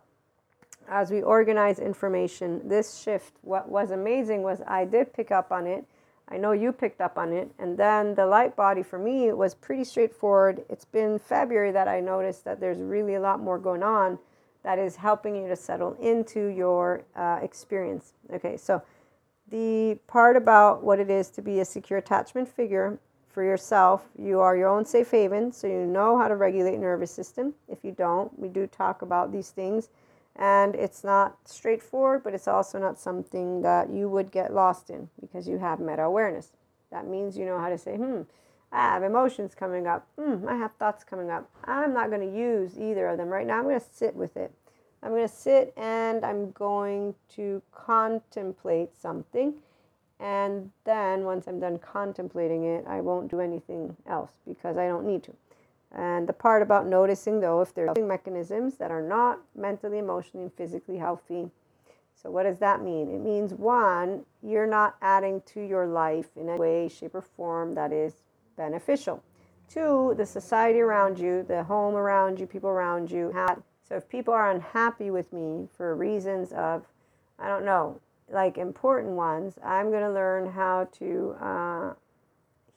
as 0.89 1.11
we 1.11 1.23
organize 1.23 1.79
information, 1.79 2.69
this 2.69 3.01
shift, 3.01 3.35
what 3.43 3.69
was 3.69 3.91
amazing 3.91 4.43
was 4.43 4.61
I 4.67 4.85
did 4.85 5.15
pick 5.15 5.31
up 5.31 5.53
on 5.53 5.67
it. 5.67 5.87
I 6.29 6.37
know 6.37 6.53
you 6.53 6.73
picked 6.73 7.01
up 7.01 7.17
on 7.17 7.33
it. 7.33 7.51
And 7.59 7.79
then 7.79 8.15
the 8.15 8.27
light 8.27 8.55
body 8.55 8.83
for 8.83 8.99
me 8.99 9.33
was 9.33 9.55
pretty 9.55 9.85
straightforward. 9.85 10.65
It's 10.69 10.85
been 10.85 11.19
February 11.19 11.73
that 11.73 11.89
I 11.89 12.01
noticed 12.01 12.45
that 12.45 12.61
there's 12.61 12.79
really 12.79 13.15
a 13.15 13.21
lot 13.21 13.41
more 13.41 13.59
going 13.59 13.83
on 13.83 14.19
that 14.65 14.79
is 14.79 14.97
helping 14.97 15.35
you 15.35 15.49
to 15.49 15.57
settle 15.57 15.95
into 16.01 16.47
your 16.47 17.03
uh, 17.17 17.39
experience. 17.43 18.13
Okay, 18.33 18.57
so 18.57 18.83
the 19.53 19.99
part 20.07 20.35
about 20.37 20.83
what 20.83 20.99
it 20.99 21.11
is 21.11 21.29
to 21.29 21.43
be 21.43 21.61
a 21.61 21.65
secure 21.65 21.99
attachment 21.99 22.49
figure 22.49 22.99
for 23.29 23.45
yourself, 23.45 24.09
you 24.19 24.41
are 24.41 24.57
your 24.57 24.69
own 24.69 24.87
safe 24.87 25.11
haven, 25.11 25.53
so 25.53 25.67
you 25.67 25.85
know 25.87 26.19
how 26.19 26.27
to 26.27 26.37
regulate 26.37 26.79
nervous 26.79 27.11
system. 27.11 27.55
If 27.69 27.85
you 27.85 27.93
don't, 27.93 28.37
we 28.39 28.49
do 28.49 28.67
talk 28.67 29.03
about 29.03 29.31
these 29.31 29.51
things. 29.51 29.91
And 30.37 30.75
it's 30.75 31.05
not 31.05 31.37
straightforward, 31.45 32.25
but 32.25 32.33
it's 32.33 32.49
also 32.49 32.79
not 32.79 32.99
something 32.99 33.61
that 33.61 33.91
you 33.91 34.09
would 34.09 34.31
get 34.31 34.55
lost 34.55 34.89
in 34.89 35.11
because 35.21 35.47
you 35.47 35.59
have 35.59 35.79
meta 35.81 36.03
awareness. 36.03 36.53
That 36.91 37.07
means 37.07 37.37
you 37.37 37.45
know 37.45 37.59
how 37.59 37.69
to 37.69 37.77
say, 37.77 37.97
hmm, 37.97 38.23
I 38.73 38.95
have 38.95 39.03
emotions 39.03 39.55
coming 39.55 39.87
up. 39.87 40.07
Hmm, 40.19 40.49
I 40.49 40.57
have 40.57 40.73
thoughts 40.77 41.05
coming 41.05 41.31
up. 41.31 41.51
I'm 41.65 41.93
not 41.93 42.09
going 42.09 42.27
to 42.27 42.39
use 42.39 42.79
either 42.79 43.07
of 43.09 43.19
them 43.19 43.29
right 43.29 43.47
now. 43.47 43.59
I'm 43.59 43.65
going 43.65 43.79
to 43.79 43.87
sit 43.93 44.15
with 44.15 44.35
it. 44.39 44.53
I'm 45.03 45.11
going 45.11 45.29
to 45.29 45.35
sit 45.35 45.73
and 45.77 46.25
I'm 46.25 46.53
going 46.53 47.15
to 47.35 47.61
contemplate 47.73 48.97
something. 48.97 49.55
And 50.21 50.71
then 50.85 51.25
once 51.25 51.49
I'm 51.49 51.59
done 51.59 51.79
contemplating 51.79 52.65
it, 52.65 52.85
I 52.87 53.01
won't 53.01 53.29
do 53.29 53.41
anything 53.41 53.97
else 54.07 54.31
because 54.47 54.77
I 54.77 54.87
don't 54.87 55.05
need 55.05 55.25
to. 55.25 55.35
And 55.95 56.29
the 56.29 56.33
part 56.33 56.63
about 56.63 56.87
noticing, 56.87 57.41
though, 57.41 57.61
if 57.61 57.75
there's 57.75 57.97
mechanisms 57.99 58.77
that 58.77 58.91
are 58.91 59.03
not 59.03 59.41
mentally, 59.55 59.99
emotionally, 59.99 60.45
and 60.45 60.55
physically 60.55 60.97
healthy. 60.97 61.51
So, 62.15 62.31
what 62.31 62.45
does 62.45 62.59
that 62.59 62.83
mean? 62.83 63.11
It 63.13 63.21
means 63.21 63.53
one, 63.53 64.25
you're 64.43 64.67
not 64.67 64.97
adding 65.03 65.43
to 65.47 65.61
your 65.61 65.87
life 65.87 66.29
in 66.37 66.49
any 66.49 66.59
way, 66.59 66.89
shape, 66.89 67.15
or 67.15 67.21
form 67.21 67.75
that 67.75 67.93
is 67.93 68.15
beneficial. 68.57 69.23
Two, 69.69 70.15
the 70.17 70.25
society 70.25 70.81
around 70.81 71.19
you, 71.19 71.43
the 71.43 71.65
home 71.65 71.95
around 71.95 72.39
you, 72.39 72.47
people 72.47 72.71
around 72.71 73.11
you. 73.11 73.31
Have, 73.33 73.63
so, 73.93 73.99
if 73.99 74.09
people 74.09 74.33
are 74.33 74.51
unhappy 74.51 75.11
with 75.11 75.35
me 75.35 75.69
for 75.77 75.95
reasons 75.95 76.51
of, 76.53 76.87
I 77.39 77.47
don't 77.47 77.67
know, 77.67 78.01
like 78.31 78.57
important 78.57 79.13
ones, 79.13 79.59
I'm 79.63 79.91
going 79.91 80.03
to 80.03 80.11
learn 80.11 80.51
how 80.51 80.89
to 80.99 81.37
uh, 81.39 81.93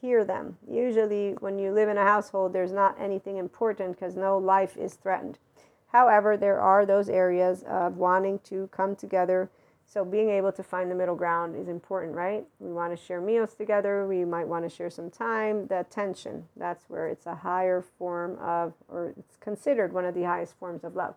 hear 0.01 0.25
them. 0.25 0.57
Usually, 0.69 1.31
when 1.39 1.57
you 1.57 1.71
live 1.71 1.87
in 1.87 1.97
a 1.97 2.03
household, 2.03 2.51
there's 2.51 2.73
not 2.73 2.99
anything 2.99 3.37
important 3.37 3.97
because 3.97 4.17
no 4.17 4.37
life 4.37 4.75
is 4.75 4.95
threatened. 4.95 5.39
However, 5.87 6.35
there 6.35 6.59
are 6.59 6.85
those 6.85 7.07
areas 7.07 7.63
of 7.65 7.95
wanting 7.95 8.39
to 8.49 8.67
come 8.73 8.93
together. 8.93 9.49
So, 9.87 10.03
being 10.03 10.29
able 10.29 10.51
to 10.51 10.63
find 10.63 10.89
the 10.89 10.95
middle 10.95 11.15
ground 11.15 11.55
is 11.55 11.67
important, 11.67 12.15
right? 12.15 12.43
We 12.59 12.71
want 12.73 12.97
to 12.97 13.01
share 13.01 13.21
meals 13.21 13.53
together. 13.53 14.05
We 14.07 14.25
might 14.25 14.47
want 14.47 14.67
to 14.67 14.75
share 14.75 14.89
some 14.89 15.09
time. 15.09 15.67
The 15.67 15.79
attention, 15.79 16.45
that's 16.57 16.89
where 16.89 17.07
it's 17.07 17.27
a 17.27 17.35
higher 17.35 17.83
form 17.97 18.37
of, 18.39 18.73
or 18.89 19.13
it's 19.17 19.37
considered 19.37 19.93
one 19.93 20.03
of 20.03 20.15
the 20.15 20.23
highest 20.23 20.57
forms 20.57 20.83
of 20.83 20.95
love. 20.95 21.15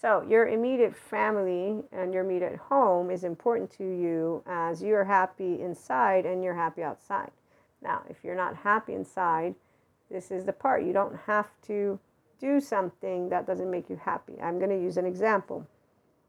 So, 0.00 0.24
your 0.28 0.48
immediate 0.48 0.96
family 0.96 1.82
and 1.92 2.12
your 2.12 2.24
immediate 2.24 2.56
home 2.56 3.10
is 3.10 3.22
important 3.22 3.70
to 3.72 3.84
you 3.84 4.42
as 4.46 4.82
you're 4.82 5.04
happy 5.04 5.60
inside 5.60 6.26
and 6.26 6.42
you're 6.42 6.54
happy 6.54 6.82
outside. 6.82 7.30
Now, 7.82 8.02
if 8.08 8.24
you're 8.24 8.34
not 8.34 8.56
happy 8.56 8.94
inside, 8.94 9.54
this 10.10 10.30
is 10.30 10.44
the 10.44 10.52
part. 10.52 10.84
You 10.84 10.92
don't 10.92 11.16
have 11.26 11.48
to 11.66 11.98
do 12.40 12.60
something 12.60 13.28
that 13.28 13.46
doesn't 13.46 13.70
make 13.70 13.88
you 13.88 13.96
happy. 13.96 14.34
I'm 14.42 14.58
going 14.58 14.70
to 14.70 14.80
use 14.80 14.96
an 14.96 15.06
example, 15.06 15.66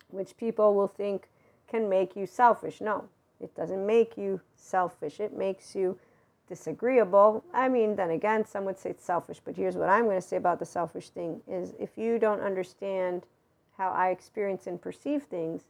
which 0.09 0.37
people 0.37 0.73
will 0.73 0.87
think 0.87 1.27
can 1.67 1.89
make 1.89 2.15
you 2.15 2.25
selfish. 2.25 2.81
No, 2.81 3.05
it 3.39 3.55
doesn't 3.55 3.85
make 3.85 4.17
you 4.17 4.41
selfish. 4.55 5.19
It 5.19 5.37
makes 5.37 5.75
you 5.75 5.99
disagreeable. 6.47 7.43
I 7.53 7.67
mean, 7.69 7.95
then 7.95 8.11
again, 8.11 8.45
some 8.45 8.65
would 8.65 8.77
say 8.77 8.91
it's 8.91 9.03
selfish, 9.03 9.41
but 9.43 9.55
here's 9.55 9.75
what 9.75 9.89
I'm 9.89 10.05
going 10.05 10.21
to 10.21 10.27
say 10.27 10.37
about 10.37 10.59
the 10.59 10.65
selfish 10.65 11.09
thing 11.09 11.41
is 11.47 11.73
if 11.79 11.97
you 11.97 12.19
don't 12.19 12.41
understand 12.41 13.23
how 13.77 13.89
I 13.89 14.09
experience 14.09 14.65
and 14.65 14.81
perceive 14.81 15.23
things, 15.23 15.63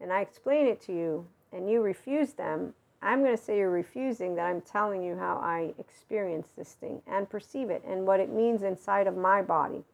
and 0.00 0.12
I 0.12 0.20
explain 0.20 0.66
it 0.66 0.80
to 0.82 0.92
you, 0.92 1.26
and 1.52 1.70
you 1.70 1.80
refuse 1.80 2.32
them, 2.32 2.74
I'm 3.00 3.22
going 3.22 3.36
to 3.36 3.42
say 3.42 3.58
you're 3.58 3.70
refusing 3.70 4.34
that 4.34 4.46
I'm 4.46 4.60
telling 4.60 5.02
you 5.02 5.16
how 5.16 5.36
I 5.36 5.74
experience 5.78 6.48
this 6.56 6.72
thing 6.72 7.02
and 7.06 7.30
perceive 7.30 7.70
it 7.70 7.82
and 7.86 8.06
what 8.06 8.20
it 8.20 8.30
means 8.30 8.62
inside 8.62 9.06
of 9.06 9.16
my 9.16 9.42
body. 9.42 9.84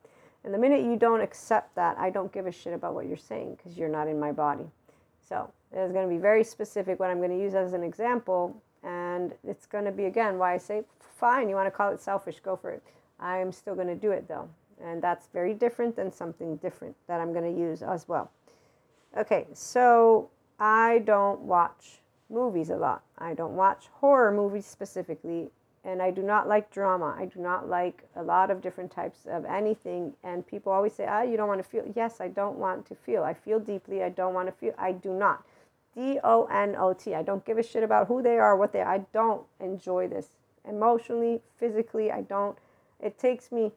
And 0.44 0.52
the 0.52 0.58
minute 0.58 0.82
you 0.82 0.96
don't 0.96 1.20
accept 1.20 1.74
that, 1.76 1.98
I 1.98 2.10
don't 2.10 2.32
give 2.32 2.46
a 2.46 2.52
shit 2.52 2.72
about 2.72 2.94
what 2.94 3.06
you're 3.06 3.16
saying 3.16 3.56
because 3.56 3.78
you're 3.78 3.88
not 3.88 4.08
in 4.08 4.18
my 4.18 4.32
body. 4.32 4.66
So 5.32 5.50
it's 5.72 5.92
going 5.94 6.06
to 6.06 6.14
be 6.14 6.20
very 6.20 6.44
specific 6.44 7.00
what 7.00 7.08
I'm 7.08 7.16
going 7.16 7.30
to 7.30 7.38
use 7.38 7.54
as 7.54 7.72
an 7.72 7.82
example. 7.82 8.54
And 8.82 9.32
it's 9.48 9.64
going 9.64 9.86
to 9.86 9.90
be, 9.90 10.04
again, 10.04 10.36
why 10.36 10.52
I 10.52 10.58
say, 10.58 10.82
fine, 11.00 11.48
you 11.48 11.54
want 11.54 11.66
to 11.66 11.70
call 11.70 11.90
it 11.90 12.02
selfish, 12.02 12.40
go 12.40 12.54
for 12.54 12.70
it. 12.70 12.82
I'm 13.18 13.50
still 13.50 13.74
going 13.74 13.86
to 13.86 13.94
do 13.94 14.10
it 14.10 14.28
though. 14.28 14.46
And 14.84 15.00
that's 15.00 15.28
very 15.32 15.54
different 15.54 15.96
than 15.96 16.12
something 16.12 16.56
different 16.56 16.94
that 17.06 17.18
I'm 17.18 17.32
going 17.32 17.50
to 17.50 17.58
use 17.58 17.82
as 17.82 18.06
well. 18.08 18.30
Okay, 19.16 19.46
so 19.54 20.28
I 20.58 20.98
don't 21.06 21.40
watch 21.40 22.02
movies 22.28 22.68
a 22.68 22.76
lot. 22.76 23.02
I 23.16 23.32
don't 23.32 23.56
watch 23.56 23.88
horror 24.00 24.32
movies 24.32 24.66
specifically, 24.66 25.48
and 25.84 26.00
I 26.00 26.10
do 26.10 26.22
not 26.22 26.48
like 26.48 26.70
drama. 26.70 27.16
I 27.18 27.24
do 27.24 27.40
not 27.40 27.68
like 27.68 28.04
a 28.14 28.22
lot 28.22 28.50
of 28.50 28.60
different 28.62 28.92
types 28.92 29.26
of 29.28 29.44
anything. 29.44 30.12
And 30.22 30.46
people 30.46 30.72
always 30.72 30.92
say, 30.92 31.06
ah, 31.08 31.22
you 31.22 31.36
don't 31.36 31.48
want 31.48 31.62
to 31.62 31.68
feel. 31.68 31.84
Yes, 31.96 32.20
I 32.20 32.28
don't 32.28 32.56
want 32.56 32.86
to 32.86 32.94
feel. 32.94 33.24
I 33.24 33.34
feel 33.34 33.58
deeply. 33.58 34.02
I 34.02 34.08
don't 34.08 34.34
want 34.34 34.46
to 34.48 34.52
feel. 34.52 34.74
I 34.78 34.92
do 34.92 35.12
not. 35.12 35.44
D 35.94 36.18
O 36.22 36.44
N 36.44 36.76
O 36.78 36.92
T. 36.92 37.14
I 37.14 37.22
don't 37.22 37.44
give 37.44 37.58
a 37.58 37.62
shit 37.62 37.82
about 37.82 38.06
who 38.06 38.22
they 38.22 38.38
are, 38.38 38.56
what 38.56 38.72
they 38.72 38.80
are. 38.80 38.94
I 38.94 38.98
don't 39.12 39.42
enjoy 39.60 40.08
this 40.08 40.28
emotionally, 40.68 41.40
physically. 41.58 42.10
I 42.10 42.22
don't. 42.22 42.56
It 43.00 43.18
takes 43.18 43.50
me 43.50 43.72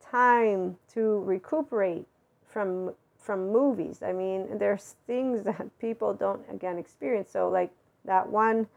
time 0.00 0.76
to 0.92 1.20
recuperate 1.24 2.06
from 2.46 2.92
from 3.18 3.50
movies. 3.50 4.02
I 4.02 4.12
mean, 4.12 4.58
there's 4.58 4.94
things 5.06 5.42
that 5.44 5.66
people 5.80 6.12
don't 6.12 6.42
again 6.52 6.78
experience. 6.78 7.30
So 7.32 7.48
like 7.48 7.72
that 8.04 8.28
one 8.28 8.68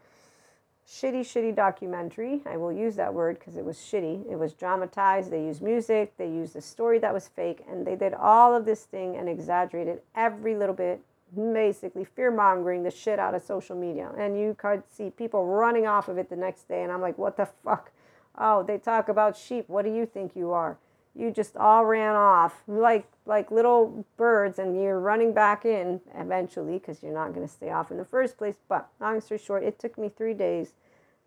shitty, 0.90 1.20
shitty 1.20 1.54
documentary. 1.54 2.40
I 2.44 2.56
will 2.56 2.72
use 2.72 2.96
that 2.96 3.14
word 3.14 3.38
because 3.38 3.56
it 3.56 3.64
was 3.64 3.76
shitty. 3.76 4.28
It 4.30 4.36
was 4.36 4.52
dramatized. 4.52 5.30
They 5.30 5.44
used 5.44 5.62
music. 5.62 6.16
They 6.16 6.26
used 6.26 6.56
a 6.56 6.60
story 6.60 6.98
that 6.98 7.14
was 7.14 7.28
fake. 7.28 7.64
And 7.70 7.86
they 7.86 7.94
did 7.94 8.12
all 8.12 8.54
of 8.56 8.64
this 8.64 8.84
thing 8.84 9.16
and 9.16 9.28
exaggerated 9.28 10.00
every 10.16 10.56
little 10.56 10.74
bit, 10.74 11.00
basically 11.36 12.04
fear 12.04 12.32
mongering 12.32 12.82
the 12.82 12.90
shit 12.90 13.20
out 13.20 13.34
of 13.34 13.42
social 13.42 13.76
media. 13.76 14.10
And 14.18 14.38
you 14.38 14.56
could 14.58 14.82
see 14.90 15.10
people 15.10 15.46
running 15.46 15.86
off 15.86 16.08
of 16.08 16.18
it 16.18 16.28
the 16.28 16.36
next 16.36 16.66
day. 16.66 16.82
And 16.82 16.90
I'm 16.90 17.00
like, 17.00 17.18
what 17.18 17.36
the 17.36 17.48
fuck? 17.64 17.92
Oh, 18.36 18.64
they 18.64 18.78
talk 18.78 19.08
about 19.08 19.36
sheep. 19.36 19.68
What 19.68 19.84
do 19.84 19.94
you 19.94 20.06
think 20.06 20.34
you 20.34 20.50
are? 20.50 20.76
You 21.14 21.30
just 21.30 21.56
all 21.56 21.84
ran 21.84 22.14
off 22.14 22.62
like 22.66 23.06
like 23.26 23.50
little 23.50 24.04
birds 24.16 24.58
and 24.58 24.80
you're 24.80 25.00
running 25.00 25.32
back 25.32 25.64
in 25.64 26.00
eventually 26.16 26.74
because 26.74 27.02
you're 27.02 27.14
not 27.14 27.34
going 27.34 27.46
to 27.46 27.52
stay 27.52 27.70
off 27.70 27.90
in 27.90 27.96
the 27.98 28.04
first 28.04 28.38
place. 28.38 28.56
But 28.68 28.88
long 29.00 29.20
story 29.20 29.38
short 29.38 29.64
it 29.64 29.78
took 29.78 29.98
me 29.98 30.08
three 30.08 30.34
days 30.34 30.74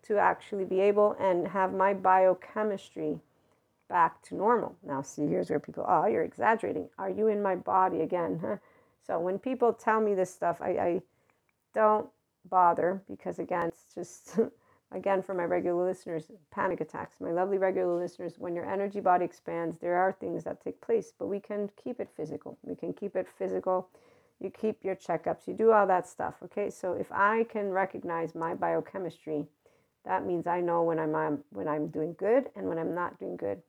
to 0.04 0.18
actually 0.18 0.64
be 0.64 0.80
able 0.80 1.16
and 1.18 1.48
have 1.48 1.72
my 1.72 1.94
biochemistry 1.94 3.20
back 3.88 4.22
to 4.22 4.34
normal. 4.34 4.76
Now 4.86 5.02
see 5.02 5.26
here's 5.26 5.50
where 5.50 5.60
people 5.60 5.84
oh 5.88 6.06
you're 6.06 6.24
exaggerating. 6.24 6.88
Are 6.98 7.10
you 7.10 7.28
in 7.28 7.42
my 7.42 7.56
body 7.56 8.00
again? 8.00 8.60
So 9.06 9.20
when 9.20 9.38
people 9.38 9.74
tell 9.74 10.00
me 10.00 10.14
this 10.14 10.32
stuff 10.32 10.62
i, 10.62 10.70
I 10.70 11.02
don't 11.74 12.08
bother 12.48 13.02
because 13.06 13.38
again 13.38 13.68
it's 13.68 13.84
just 13.94 14.38
again 14.92 15.22
for 15.22 15.34
my 15.34 15.44
regular 15.44 15.86
listeners 15.86 16.30
panic 16.50 16.80
attacks. 16.80 17.20
My 17.20 17.32
lovely 17.32 17.58
regular 17.58 17.98
listeners 18.00 18.34
when 18.38 18.54
your 18.54 18.70
energy 18.70 19.00
body 19.00 19.24
expands 19.24 19.78
there 19.78 19.96
are 19.96 20.12
things 20.12 20.44
that 20.44 20.62
take 20.62 20.80
place 20.80 21.12
but 21.18 21.26
we 21.26 21.40
can 21.40 21.70
keep 21.82 22.00
it 22.00 22.10
physical. 22.16 22.58
We 22.62 22.74
can 22.74 22.92
keep 22.92 23.16
it 23.16 23.26
physical. 23.38 23.88
You 24.40 24.50
keep 24.50 24.84
your 24.84 24.96
checkups. 24.96 25.46
You 25.46 25.54
do 25.54 25.72
all 25.72 25.86
that 25.86 26.08
stuff 26.08 26.34
okay? 26.44 26.70
So 26.70 26.92
if 26.92 27.10
i 27.12 27.44
can 27.44 27.70
recognize 27.70 28.34
my 28.34 28.54
biochemistry 28.54 29.46
that 30.04 30.26
means 30.26 30.46
i 30.46 30.60
know 30.60 30.82
when 30.82 30.98
i'm, 30.98 31.14
I'm 31.14 31.44
when 31.50 31.66
i'm 31.66 31.88
doing 31.88 32.14
good 32.18 32.50
and 32.54 32.68
when 32.68 32.78
i'm 32.78 32.94
not 32.94 33.18
doing 33.18 33.36
good. 33.36 33.62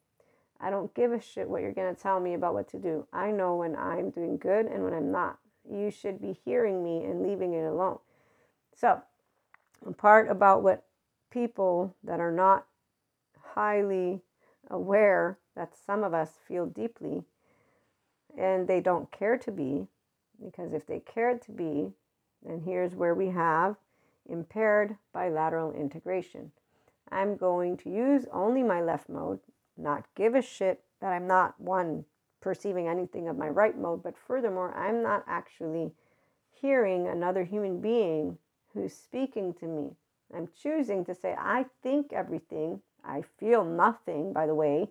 I 0.60 0.69
don't 0.69 0.93
give 0.93 1.12
a 1.12 1.19
shit 1.22 1.50
what 1.50 1.62
you're 1.62 1.74
going 1.74 1.93
to 1.93 2.01
tell 2.01 2.19
me 2.19 2.34
about 2.34 2.53
what 2.53 2.69
to 2.69 2.79
do. 2.79 3.05
I 3.12 3.31
know 3.31 3.55
when 3.55 3.75
i'm 3.75 4.10
doing 4.10 4.38
good 4.38 4.67
and 4.67 4.84
when 4.84 4.93
i'm 4.93 5.12
not. 5.12 5.39
You 5.69 5.91
should 5.91 6.22
be 6.22 6.38
hearing 6.45 6.84
me 6.84 7.03
and 7.03 7.24
leaving 7.24 7.53
it 7.53 7.65
alone. 7.65 8.00
So 8.75 9.01
part 9.98 10.29
about 10.29 10.63
what 10.63 10.84
people 11.35 11.93
that 12.01 12.21
are 12.21 12.31
not 12.31 12.65
highly 13.55 14.21
aware 14.69 15.37
that 15.53 15.75
some 15.75 16.01
of 16.01 16.13
us 16.13 16.39
feel 16.47 16.65
deeply 16.65 17.23
and 18.37 18.69
they 18.69 18.79
don't 18.79 19.11
care 19.11 19.37
to 19.37 19.51
be, 19.51 19.85
because 20.43 20.71
if 20.71 20.87
they 20.87 20.99
cared 20.99 21.41
to 21.41 21.51
be, 21.51 21.91
then 22.41 22.61
here's 22.65 22.95
where 22.95 23.13
we 23.13 23.27
have 23.27 23.75
impaired 24.29 24.95
bilateral 25.13 25.73
integration. 25.73 26.51
I'm 27.11 27.35
going 27.35 27.75
to 27.77 27.89
use 27.89 28.25
only 28.31 28.63
my 28.63 28.81
left 28.81 29.09
mode, 29.09 29.39
not 29.77 30.05
give 30.15 30.35
a 30.35 30.41
shit 30.41 30.83
that 31.01 31.11
I'm 31.11 31.27
not 31.27 31.59
one 31.59 32.05
perceiving 32.39 32.87
anything 32.87 33.27
of 33.27 33.37
my 33.37 33.49
right 33.49 33.77
mode, 33.77 34.03
but 34.03 34.15
furthermore, 34.17 34.73
I'm 34.73 35.03
not 35.03 35.25
actually 35.27 35.91
hearing 36.61 37.07
another 37.07 37.43
human 37.43 37.81
being 37.81 38.37
who's 38.73 38.93
speaking 38.93 39.53
to 39.55 39.65
me. 39.65 39.95
I'm 40.35 40.49
choosing 40.61 41.05
to 41.05 41.15
say, 41.15 41.35
I 41.37 41.65
think 41.81 42.13
everything, 42.13 42.81
I 43.03 43.23
feel 43.39 43.63
nothing, 43.63 44.33
by 44.33 44.45
the 44.47 44.55
way. 44.55 44.89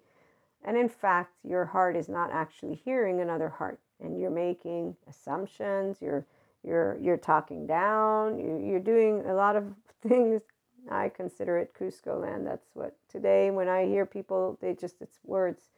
And 0.64 0.76
in 0.76 0.88
fact, 0.88 1.32
your 1.44 1.66
heart 1.66 1.96
is 1.96 2.08
not 2.08 2.30
actually 2.32 2.80
hearing 2.84 3.20
another 3.20 3.48
heart. 3.50 3.78
And 4.00 4.18
you're 4.18 4.30
making 4.30 4.96
assumptions, 5.08 5.98
you're 6.00 6.26
you're 6.62 6.98
you're 7.00 7.16
talking 7.16 7.66
down, 7.66 8.38
you, 8.38 8.58
you're 8.64 8.80
doing 8.80 9.24
a 9.26 9.34
lot 9.34 9.56
of 9.56 9.64
things. 10.02 10.42
I 10.90 11.08
consider 11.08 11.58
it 11.58 11.74
Kuzco 11.78 12.20
land. 12.20 12.46
That's 12.46 12.68
what 12.74 12.96
today 13.08 13.50
when 13.50 13.68
I 13.68 13.86
hear 13.86 14.06
people, 14.06 14.58
they 14.60 14.74
just 14.74 15.00
it's 15.00 15.18
words. 15.24 15.70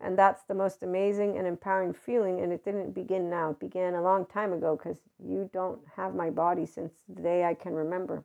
And 0.00 0.18
that's 0.18 0.42
the 0.44 0.54
most 0.54 0.82
amazing 0.82 1.38
and 1.38 1.46
empowering 1.46 1.92
feeling. 1.92 2.40
And 2.40 2.52
it 2.52 2.64
didn't 2.64 2.92
begin 2.92 3.30
now. 3.30 3.50
It 3.50 3.60
began 3.60 3.94
a 3.94 4.02
long 4.02 4.26
time 4.26 4.52
ago 4.52 4.76
because 4.76 4.98
you 5.22 5.48
don't 5.52 5.80
have 5.94 6.14
my 6.14 6.30
body 6.30 6.66
since 6.66 6.92
the 7.08 7.22
day 7.22 7.44
I 7.44 7.54
can 7.54 7.74
remember 7.74 8.24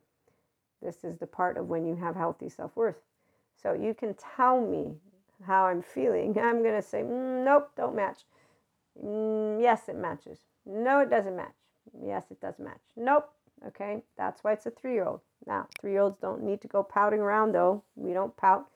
This 0.82 1.04
is 1.04 1.18
the 1.18 1.26
part 1.26 1.56
of 1.56 1.68
when 1.68 1.86
you 1.86 1.96
have 1.96 2.16
healthy 2.16 2.48
self 2.48 2.76
worth. 2.76 2.96
So 3.60 3.72
you 3.72 3.94
can 3.94 4.14
tell 4.14 4.60
me 4.60 4.94
how 5.46 5.66
I'm 5.66 5.82
feeling. 5.82 6.38
I'm 6.42 6.62
going 6.62 6.80
to 6.80 6.82
say, 6.82 7.02
mm, 7.02 7.44
nope, 7.44 7.70
don't 7.76 7.96
match. 7.96 8.20
Mm, 9.02 9.60
yes, 9.60 9.88
it 9.88 9.96
matches. 9.96 10.40
No, 10.66 11.00
it 11.00 11.10
doesn't 11.10 11.36
match. 11.36 11.54
Yes, 12.04 12.24
it 12.30 12.40
does 12.40 12.58
match. 12.58 12.82
Nope. 12.96 13.30
Okay, 13.66 14.04
that's 14.16 14.44
why 14.44 14.52
it's 14.52 14.66
a 14.66 14.70
three 14.70 14.94
year 14.94 15.04
old. 15.04 15.20
Now, 15.46 15.66
three 15.80 15.92
year 15.92 16.02
olds 16.02 16.18
don't 16.20 16.42
need 16.44 16.60
to 16.60 16.68
go 16.68 16.82
pouting 16.82 17.20
around 17.20 17.52
though. 17.52 17.82
We 17.96 18.12
don't 18.12 18.36
pout. 18.36 18.68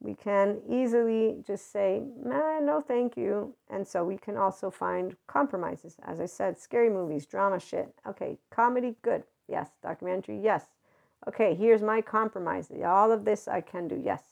We 0.00 0.14
can 0.14 0.60
easily 0.68 1.42
just 1.46 1.72
say, 1.72 2.02
nah, 2.22 2.58
no, 2.60 2.80
thank 2.80 3.16
you. 3.16 3.54
And 3.68 3.86
so 3.86 4.02
we 4.02 4.16
can 4.16 4.36
also 4.36 4.70
find 4.70 5.14
compromises. 5.26 5.96
As 6.06 6.20
I 6.20 6.26
said, 6.26 6.58
scary 6.58 6.88
movies, 6.88 7.26
drama 7.26 7.60
shit. 7.60 7.94
Okay, 8.06 8.38
comedy, 8.50 8.96
good. 9.02 9.24
Yes. 9.46 9.70
Documentary, 9.82 10.40
yes. 10.42 10.66
Okay, 11.28 11.54
here's 11.54 11.82
my 11.82 12.00
compromise. 12.00 12.70
All 12.84 13.12
of 13.12 13.24
this 13.24 13.46
I 13.46 13.60
can 13.60 13.88
do, 13.88 14.00
yes. 14.02 14.22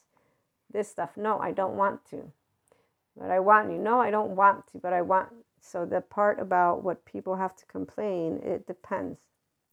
This 0.71 0.89
stuff, 0.89 1.11
no, 1.15 1.39
I 1.39 1.51
don't 1.51 1.75
want 1.75 2.05
to. 2.09 2.31
But 3.17 3.31
I 3.31 3.39
want 3.39 3.71
you. 3.71 3.77
No, 3.77 3.99
I 3.99 4.11
don't 4.11 4.35
want 4.35 4.67
to, 4.71 4.77
but 4.77 4.93
I 4.93 5.01
want. 5.01 5.29
So 5.61 5.85
the 5.85 6.01
part 6.01 6.39
about 6.39 6.83
what 6.83 7.05
people 7.05 7.35
have 7.35 7.55
to 7.57 7.65
complain, 7.65 8.39
it 8.43 8.65
depends. 8.65 9.19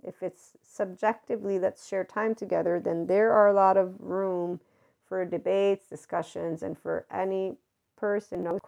If 0.03 0.23
it's 0.23 0.53
subjectively, 0.63 1.59
let's 1.59 1.87
share 1.87 2.05
time 2.05 2.35
together, 2.35 2.81
then 2.81 3.07
there 3.07 3.33
are 3.33 3.49
a 3.49 3.55
lot 3.55 3.77
of 3.77 4.01
room 4.01 4.61
for 5.09 5.25
debates, 5.25 5.87
discussions, 5.87 6.63
and 6.63 6.77
for 6.77 7.07
any 7.11 7.57
person 7.97 8.43
knows 8.43 8.61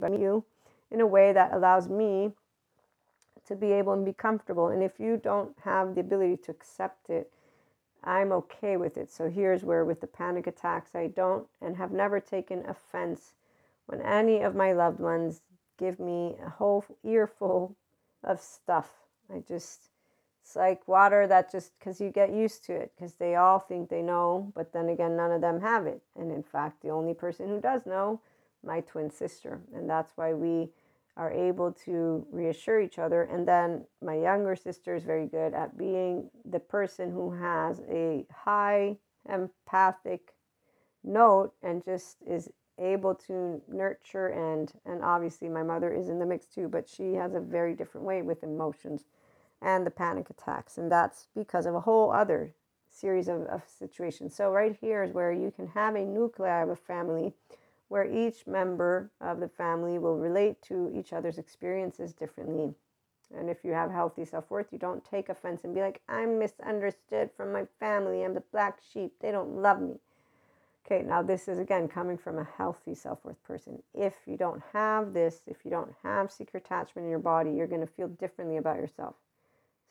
you 0.00 0.44
in 0.90 1.00
a 1.00 1.06
way 1.06 1.32
that 1.32 1.52
allows 1.52 1.88
me 1.88 2.32
to 3.46 3.54
be 3.56 3.72
able 3.72 3.92
and 3.92 4.04
be 4.04 4.12
comfortable. 4.12 4.68
And 4.68 4.82
if 4.82 4.98
you 4.98 5.16
don't 5.16 5.56
have 5.64 5.94
the 5.94 6.00
ability 6.00 6.38
to 6.44 6.50
accept 6.50 7.10
it, 7.10 7.32
I'm 8.02 8.32
okay 8.32 8.76
with 8.76 8.96
it. 8.96 9.10
So 9.10 9.28
here's 9.28 9.64
where, 9.64 9.84
with 9.84 10.00
the 10.00 10.06
panic 10.06 10.46
attacks, 10.46 10.94
I 10.94 11.08
don't 11.08 11.46
and 11.60 11.76
have 11.76 11.92
never 11.92 12.20
taken 12.20 12.64
offense 12.66 13.34
when 13.86 14.00
any 14.00 14.40
of 14.40 14.54
my 14.54 14.72
loved 14.72 15.00
ones 15.00 15.42
give 15.78 15.98
me 15.98 16.36
a 16.44 16.48
whole 16.48 16.84
earful 17.04 17.76
of 18.22 18.40
stuff. 18.40 18.90
I 19.34 19.42
just, 19.46 19.90
it's 20.42 20.56
like 20.56 20.86
water 20.88 21.26
that 21.26 21.50
just, 21.50 21.78
because 21.78 22.00
you 22.00 22.10
get 22.10 22.32
used 22.32 22.64
to 22.66 22.72
it, 22.72 22.92
because 22.94 23.14
they 23.14 23.34
all 23.36 23.58
think 23.58 23.88
they 23.88 24.02
know, 24.02 24.52
but 24.54 24.72
then 24.72 24.88
again, 24.88 25.16
none 25.16 25.32
of 25.32 25.40
them 25.40 25.60
have 25.60 25.86
it. 25.86 26.02
And 26.16 26.30
in 26.30 26.42
fact, 26.42 26.82
the 26.82 26.90
only 26.90 27.14
person 27.14 27.48
who 27.48 27.60
does 27.60 27.86
know, 27.86 28.20
my 28.64 28.80
twin 28.80 29.10
sister. 29.10 29.60
And 29.74 29.88
that's 29.88 30.12
why 30.16 30.34
we 30.34 30.70
are 31.16 31.32
able 31.32 31.72
to 31.72 32.26
reassure 32.30 32.80
each 32.80 32.98
other. 32.98 33.22
And 33.22 33.46
then 33.46 33.84
my 34.02 34.14
younger 34.14 34.56
sister 34.56 34.94
is 34.94 35.04
very 35.04 35.26
good 35.26 35.54
at 35.54 35.76
being 35.76 36.30
the 36.44 36.60
person 36.60 37.10
who 37.10 37.32
has 37.32 37.80
a 37.90 38.26
high 38.32 38.96
empathic 39.28 40.32
note 41.04 41.52
and 41.62 41.84
just 41.84 42.16
is 42.26 42.48
able 42.78 43.14
to 43.14 43.60
nurture 43.68 44.28
and 44.28 44.72
and 44.86 45.02
obviously 45.02 45.48
my 45.48 45.62
mother 45.62 45.92
is 45.92 46.08
in 46.08 46.18
the 46.18 46.24
mix 46.26 46.46
too 46.46 46.66
but 46.66 46.88
she 46.88 47.12
has 47.12 47.34
a 47.34 47.40
very 47.40 47.74
different 47.74 48.06
way 48.06 48.22
with 48.22 48.42
emotions 48.42 49.04
and 49.60 49.86
the 49.86 49.90
panic 49.90 50.30
attacks 50.30 50.78
and 50.78 50.90
that's 50.90 51.28
because 51.34 51.66
of 51.66 51.74
a 51.74 51.80
whole 51.80 52.10
other 52.10 52.54
series 52.88 53.28
of, 53.28 53.42
of 53.42 53.62
situations 53.66 54.34
so 54.34 54.50
right 54.50 54.76
here 54.80 55.02
is 55.02 55.12
where 55.12 55.32
you 55.32 55.52
can 55.54 55.66
have 55.66 55.94
a 55.94 56.04
nuclei 56.04 56.62
of 56.62 56.70
a 56.70 56.76
family 56.76 57.34
where 57.90 58.10
each 58.10 58.46
member 58.46 59.12
of 59.20 59.40
the 59.40 59.48
family 59.48 59.98
will 59.98 60.16
relate 60.16 60.62
to 60.62 60.90
each 60.94 61.12
other's 61.12 61.38
experiences 61.38 62.14
differently 62.14 62.74
and 63.36 63.50
if 63.50 63.58
you 63.64 63.72
have 63.72 63.92
healthy 63.92 64.24
self-worth 64.24 64.68
you 64.72 64.78
don't 64.78 65.04
take 65.04 65.28
offense 65.28 65.64
and 65.64 65.74
be 65.74 65.82
like 65.82 66.00
i'm 66.08 66.38
misunderstood 66.38 67.30
from 67.36 67.52
my 67.52 67.66
family 67.78 68.24
i'm 68.24 68.34
the 68.34 68.42
black 68.52 68.80
sheep 68.92 69.12
they 69.20 69.32
don't 69.32 69.56
love 69.62 69.80
me 69.82 69.96
Okay, 70.86 71.04
now 71.06 71.22
this 71.22 71.46
is 71.46 71.58
again 71.58 71.88
coming 71.88 72.18
from 72.18 72.38
a 72.38 72.48
healthy 72.56 72.94
self 72.94 73.24
worth 73.24 73.42
person. 73.44 73.82
If 73.94 74.14
you 74.26 74.36
don't 74.36 74.62
have 74.72 75.12
this, 75.12 75.42
if 75.46 75.58
you 75.64 75.70
don't 75.70 75.94
have 76.02 76.32
secure 76.32 76.60
attachment 76.60 77.04
in 77.04 77.10
your 77.10 77.20
body, 77.20 77.52
you're 77.52 77.68
going 77.68 77.82
to 77.82 77.86
feel 77.86 78.08
differently 78.08 78.56
about 78.56 78.76
yourself. 78.76 79.14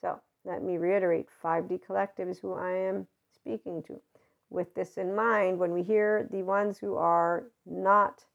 So 0.01 0.19
let 0.45 0.63
me 0.63 0.77
reiterate 0.77 1.27
5D 1.43 1.85
Collective 1.85 2.27
is 2.27 2.39
who 2.39 2.53
I 2.53 2.71
am 2.71 3.07
speaking 3.33 3.83
to. 3.83 4.01
With 4.49 4.73
this 4.73 4.97
in 4.97 5.15
mind, 5.15 5.59
when 5.59 5.73
we 5.73 5.83
hear 5.83 6.27
the 6.31 6.43
ones 6.43 6.79
who 6.79 6.95
are 6.95 7.45
not 7.65 8.25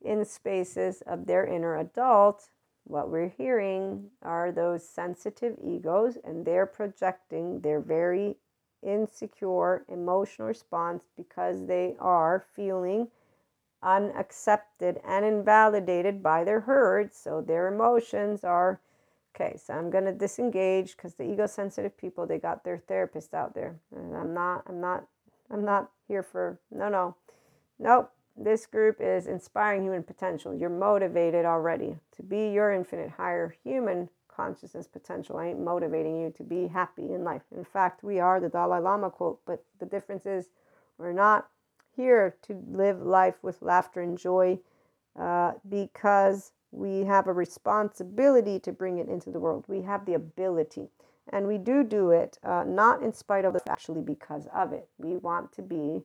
in 0.00 0.24
spaces 0.24 1.02
of 1.06 1.26
their 1.26 1.46
inner 1.46 1.76
adult, 1.76 2.48
what 2.84 3.10
we're 3.10 3.28
hearing 3.28 4.10
are 4.22 4.50
those 4.50 4.88
sensitive 4.88 5.56
egos, 5.62 6.18
and 6.24 6.44
they're 6.44 6.66
projecting 6.66 7.60
their 7.60 7.80
very 7.80 8.36
insecure 8.82 9.84
emotional 9.88 10.48
response 10.48 11.04
because 11.16 11.66
they 11.66 11.94
are 12.00 12.44
feeling 12.54 13.08
unaccepted 13.82 15.00
and 15.06 15.24
invalidated 15.24 16.22
by 16.22 16.44
their 16.44 16.60
herd. 16.60 17.14
So 17.14 17.40
their 17.40 17.72
emotions 17.72 18.44
are 18.44 18.80
okay. 19.34 19.56
So 19.56 19.74
I'm 19.74 19.90
going 19.90 20.04
to 20.04 20.12
disengage 20.12 20.96
because 20.96 21.14
the 21.14 21.24
ego 21.24 21.46
sensitive 21.46 21.96
people 21.96 22.26
they 22.26 22.38
got 22.38 22.64
their 22.64 22.78
therapist 22.78 23.34
out 23.34 23.54
there, 23.54 23.76
and 23.94 24.16
I'm 24.16 24.34
not. 24.34 24.64
I'm 24.68 24.80
not. 24.80 25.04
I'm 25.52 25.64
not 25.64 25.90
here 26.08 26.22
for 26.22 26.58
no, 26.70 26.88
no, 26.88 27.16
nope. 27.78 28.10
This 28.34 28.64
group 28.64 28.96
is 28.98 29.26
inspiring 29.26 29.82
human 29.82 30.02
potential. 30.02 30.54
You're 30.54 30.70
motivated 30.70 31.44
already 31.44 31.96
to 32.16 32.22
be 32.22 32.48
your 32.48 32.72
infinite 32.72 33.10
higher 33.10 33.54
human 33.62 34.08
consciousness 34.34 34.88
potential. 34.88 35.36
I 35.36 35.48
ain't 35.48 35.60
motivating 35.60 36.18
you 36.18 36.30
to 36.38 36.42
be 36.42 36.66
happy 36.66 37.12
in 37.12 37.24
life. 37.24 37.42
In 37.54 37.64
fact, 37.64 38.02
we 38.02 38.18
are 38.18 38.40
the 38.40 38.48
Dalai 38.48 38.80
Lama 38.80 39.10
quote, 39.10 39.40
but 39.46 39.62
the 39.78 39.86
difference 39.86 40.24
is 40.24 40.46
we're 40.96 41.12
not 41.12 41.48
here 41.94 42.36
to 42.42 42.62
live 42.70 43.02
life 43.02 43.34
with 43.42 43.60
laughter 43.60 44.00
and 44.00 44.16
joy 44.16 44.58
uh, 45.20 45.52
because 45.68 46.52
we 46.70 47.00
have 47.00 47.26
a 47.26 47.32
responsibility 47.32 48.58
to 48.60 48.72
bring 48.72 48.96
it 48.96 49.08
into 49.08 49.30
the 49.30 49.40
world. 49.40 49.66
We 49.68 49.82
have 49.82 50.06
the 50.06 50.14
ability. 50.14 50.88
And 51.30 51.46
we 51.46 51.58
do 51.58 51.84
do 51.84 52.10
it 52.10 52.38
uh, 52.44 52.64
not 52.66 53.02
in 53.02 53.12
spite 53.12 53.44
of 53.44 53.54
it, 53.54 53.62
actually 53.68 54.02
because 54.02 54.48
of 54.54 54.72
it. 54.72 54.88
We 54.98 55.16
want 55.16 55.52
to 55.52 55.62
be 55.62 56.02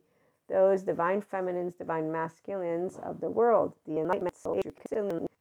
those 0.48 0.82
divine 0.82 1.20
feminines, 1.20 1.74
divine 1.74 2.10
masculines 2.10 2.98
of 3.02 3.20
the 3.20 3.28
world, 3.28 3.74
the 3.86 3.98
enlightenment 3.98 4.36
soul. 4.36 4.60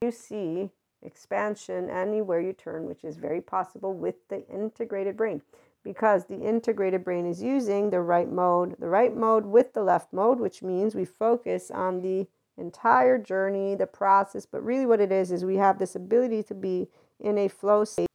You 0.02 0.12
see 0.12 0.70
expansion 1.04 1.90
anywhere 1.90 2.42
you 2.42 2.54
turn, 2.54 2.86
which 2.86 3.04
is 3.04 3.18
very 3.18 3.42
possible 3.42 3.94
with 3.94 4.16
the 4.30 4.46
integrated 4.48 5.16
brain 5.16 5.42
because 5.84 6.26
the 6.26 6.42
integrated 6.42 7.04
brain 7.06 7.26
is 7.26 7.42
using 7.42 7.90
the 7.90 8.02
right 8.02 8.30
mode, 8.30 8.76
the 8.78 8.90
right 8.90 9.16
mode 9.16 9.46
with 9.46 9.74
the 9.74 9.82
left 9.82 10.12
mode, 10.12 10.40
which 10.40 10.62
means 10.62 10.96
we 10.96 11.06
focus 11.06 11.72
on 11.72 12.02
the 12.02 12.28
entire 12.58 13.18
journey, 13.18 13.74
the 13.76 13.88
process. 13.88 14.46
But 14.46 14.66
really, 14.66 14.86
what 14.86 15.00
it 15.00 15.14
is, 15.14 15.32
is 15.32 15.46
we 15.46 15.56
have 15.56 15.80
this 15.80 15.96
ability 15.96 16.44
to 16.44 16.54
be 16.54 16.90
in 17.22 17.38
a 17.38 17.48
flow 17.48 17.86
state, 17.86 18.08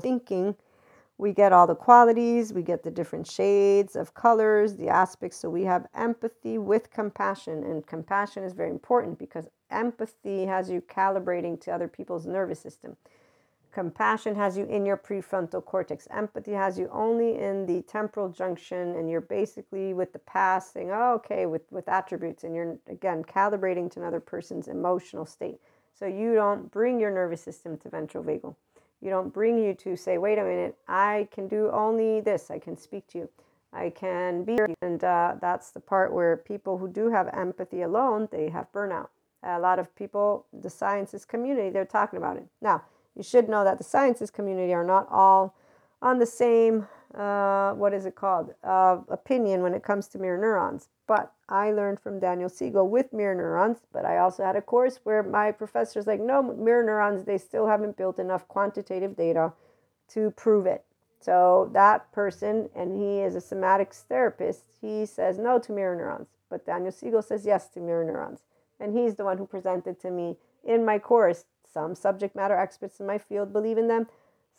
thinking 0.00 0.56
we 1.18 1.32
get 1.32 1.52
all 1.52 1.66
the 1.66 1.74
qualities, 1.74 2.52
we 2.52 2.62
get 2.62 2.84
the 2.84 2.90
different 2.92 3.26
shades 3.26 3.96
of 3.96 4.14
colors, 4.14 4.76
the 4.76 4.88
aspects. 4.88 5.36
So 5.36 5.50
we 5.50 5.64
have 5.64 5.88
empathy 5.94 6.58
with 6.58 6.92
compassion. 6.92 7.64
And 7.64 7.84
compassion 7.84 8.44
is 8.44 8.52
very 8.52 8.70
important 8.70 9.18
because 9.18 9.48
empathy 9.70 10.46
has 10.46 10.70
you 10.70 10.80
calibrating 10.80 11.60
to 11.62 11.72
other 11.72 11.88
people's 11.88 12.24
nervous 12.24 12.60
system. 12.60 12.96
Compassion 13.72 14.34
has 14.36 14.56
you 14.56 14.64
in 14.66 14.86
your 14.86 14.96
prefrontal 14.96 15.64
cortex. 15.64 16.06
Empathy 16.10 16.52
has 16.52 16.78
you 16.78 16.88
only 16.92 17.36
in 17.36 17.66
the 17.66 17.82
temporal 17.82 18.28
junction, 18.28 18.96
and 18.96 19.10
you're 19.10 19.20
basically 19.20 19.92
with 19.92 20.12
the 20.12 20.18
past 20.20 20.72
saying, 20.72 20.90
oh, 20.90 21.14
okay, 21.16 21.46
with, 21.46 21.62
with 21.70 21.86
attributes, 21.88 22.44
and 22.44 22.54
you're 22.54 22.78
again 22.88 23.22
calibrating 23.22 23.90
to 23.92 24.00
another 24.00 24.20
person's 24.20 24.68
emotional 24.68 25.26
state. 25.26 25.60
So 25.92 26.06
you 26.06 26.34
don't 26.34 26.70
bring 26.70 26.98
your 26.98 27.10
nervous 27.10 27.42
system 27.42 27.76
to 27.78 27.90
ventral 27.90 28.24
vagal 28.24 28.54
you 29.00 29.10
don't 29.10 29.32
bring 29.32 29.58
you 29.58 29.74
to 29.74 29.96
say, 29.96 30.18
wait 30.18 30.38
a 30.38 30.44
minute, 30.44 30.76
I 30.88 31.28
can 31.30 31.48
do 31.48 31.70
only 31.72 32.20
this. 32.20 32.50
I 32.50 32.58
can 32.58 32.76
speak 32.76 33.06
to 33.08 33.18
you. 33.18 33.28
I 33.72 33.90
can 33.90 34.44
be 34.44 34.54
here. 34.54 34.68
And 34.82 35.02
uh, 35.04 35.36
that's 35.40 35.70
the 35.70 35.80
part 35.80 36.12
where 36.12 36.36
people 36.36 36.78
who 36.78 36.88
do 36.88 37.10
have 37.10 37.28
empathy 37.28 37.82
alone, 37.82 38.28
they 38.32 38.48
have 38.48 38.72
burnout. 38.72 39.08
A 39.42 39.58
lot 39.58 39.78
of 39.78 39.94
people, 39.94 40.46
the 40.52 40.70
sciences 40.70 41.24
community, 41.24 41.70
they're 41.70 41.84
talking 41.84 42.16
about 42.16 42.36
it. 42.36 42.46
Now, 42.60 42.82
you 43.14 43.22
should 43.22 43.48
know 43.48 43.64
that 43.64 43.78
the 43.78 43.84
sciences 43.84 44.30
community 44.30 44.72
are 44.74 44.84
not 44.84 45.06
all 45.10 45.54
on 46.02 46.18
the 46.18 46.26
same, 46.26 46.88
uh, 47.14 47.72
what 47.72 47.94
is 47.94 48.06
it 48.06 48.14
called, 48.14 48.54
uh, 48.64 48.98
opinion 49.08 49.62
when 49.62 49.74
it 49.74 49.82
comes 49.82 50.08
to 50.08 50.18
mirror 50.18 50.38
neurons. 50.38 50.88
But 51.06 51.32
I 51.48 51.72
learned 51.72 52.00
from 52.00 52.20
Daniel 52.20 52.48
Siegel 52.48 52.88
with 52.88 53.12
mirror 53.12 53.34
neurons, 53.34 53.78
but 53.92 54.04
I 54.04 54.18
also 54.18 54.44
had 54.44 54.56
a 54.56 54.62
course 54.62 55.00
where 55.04 55.22
my 55.22 55.50
professor's 55.52 56.06
like, 56.06 56.20
no, 56.20 56.42
mirror 56.42 56.84
neurons, 56.84 57.24
they 57.24 57.38
still 57.38 57.66
haven't 57.66 57.96
built 57.96 58.18
enough 58.18 58.46
quantitative 58.48 59.16
data 59.16 59.52
to 60.08 60.30
prove 60.32 60.66
it. 60.66 60.84
So 61.20 61.70
that 61.72 62.10
person, 62.12 62.68
and 62.74 62.94
he 63.00 63.20
is 63.20 63.34
a 63.34 63.40
somatics 63.40 64.02
therapist, 64.02 64.64
he 64.80 65.06
says 65.06 65.38
no 65.38 65.58
to 65.58 65.72
mirror 65.72 65.96
neurons. 65.96 66.28
But 66.50 66.66
Daniel 66.66 66.92
Siegel 66.92 67.22
says 67.22 67.44
yes 67.44 67.68
to 67.70 67.80
mirror 67.80 68.04
neurons. 68.04 68.40
And 68.80 68.96
he's 68.96 69.16
the 69.16 69.24
one 69.24 69.38
who 69.38 69.46
presented 69.46 70.00
to 70.00 70.10
me 70.10 70.36
in 70.64 70.84
my 70.84 70.98
course. 70.98 71.44
Some 71.70 71.94
subject 71.94 72.36
matter 72.36 72.56
experts 72.56 73.00
in 73.00 73.06
my 73.06 73.18
field 73.18 73.52
believe 73.52 73.78
in 73.78 73.88
them, 73.88 74.06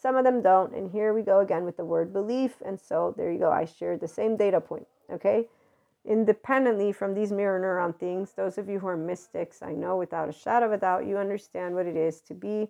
Some 0.02 0.16
of 0.16 0.24
them 0.24 0.42
don't. 0.42 0.74
And 0.74 0.92
here 0.92 1.14
we 1.14 1.22
go 1.22 1.40
again 1.40 1.66
with 1.66 1.78
the 1.78 1.86
word 1.86 2.14
belief. 2.14 2.56
And 2.66 2.80
so 2.80 3.14
there 3.18 3.32
you 3.32 3.40
go. 3.40 3.52
I 3.52 3.66
shared 3.66 4.00
the 4.00 4.08
same 4.08 4.38
data 4.38 4.62
point. 4.62 4.88
Okay. 5.12 5.48
Independently 6.06 6.94
from 6.94 7.14
these 7.14 7.32
mirror 7.32 7.60
neuron 7.60 7.98
things, 8.00 8.32
those 8.32 8.58
of 8.58 8.70
you 8.70 8.80
who 8.80 8.88
are 8.88 8.98
mystics, 8.98 9.62
I 9.62 9.74
know 9.74 9.98
without 9.98 10.30
a 10.30 10.34
shadow 10.34 10.68
of 10.68 10.72
a 10.72 10.78
doubt, 10.78 11.06
you 11.06 11.18
understand 11.18 11.76
what 11.76 11.86
it 11.86 11.98
is 11.98 12.22
to 12.22 12.34
be 12.34 12.70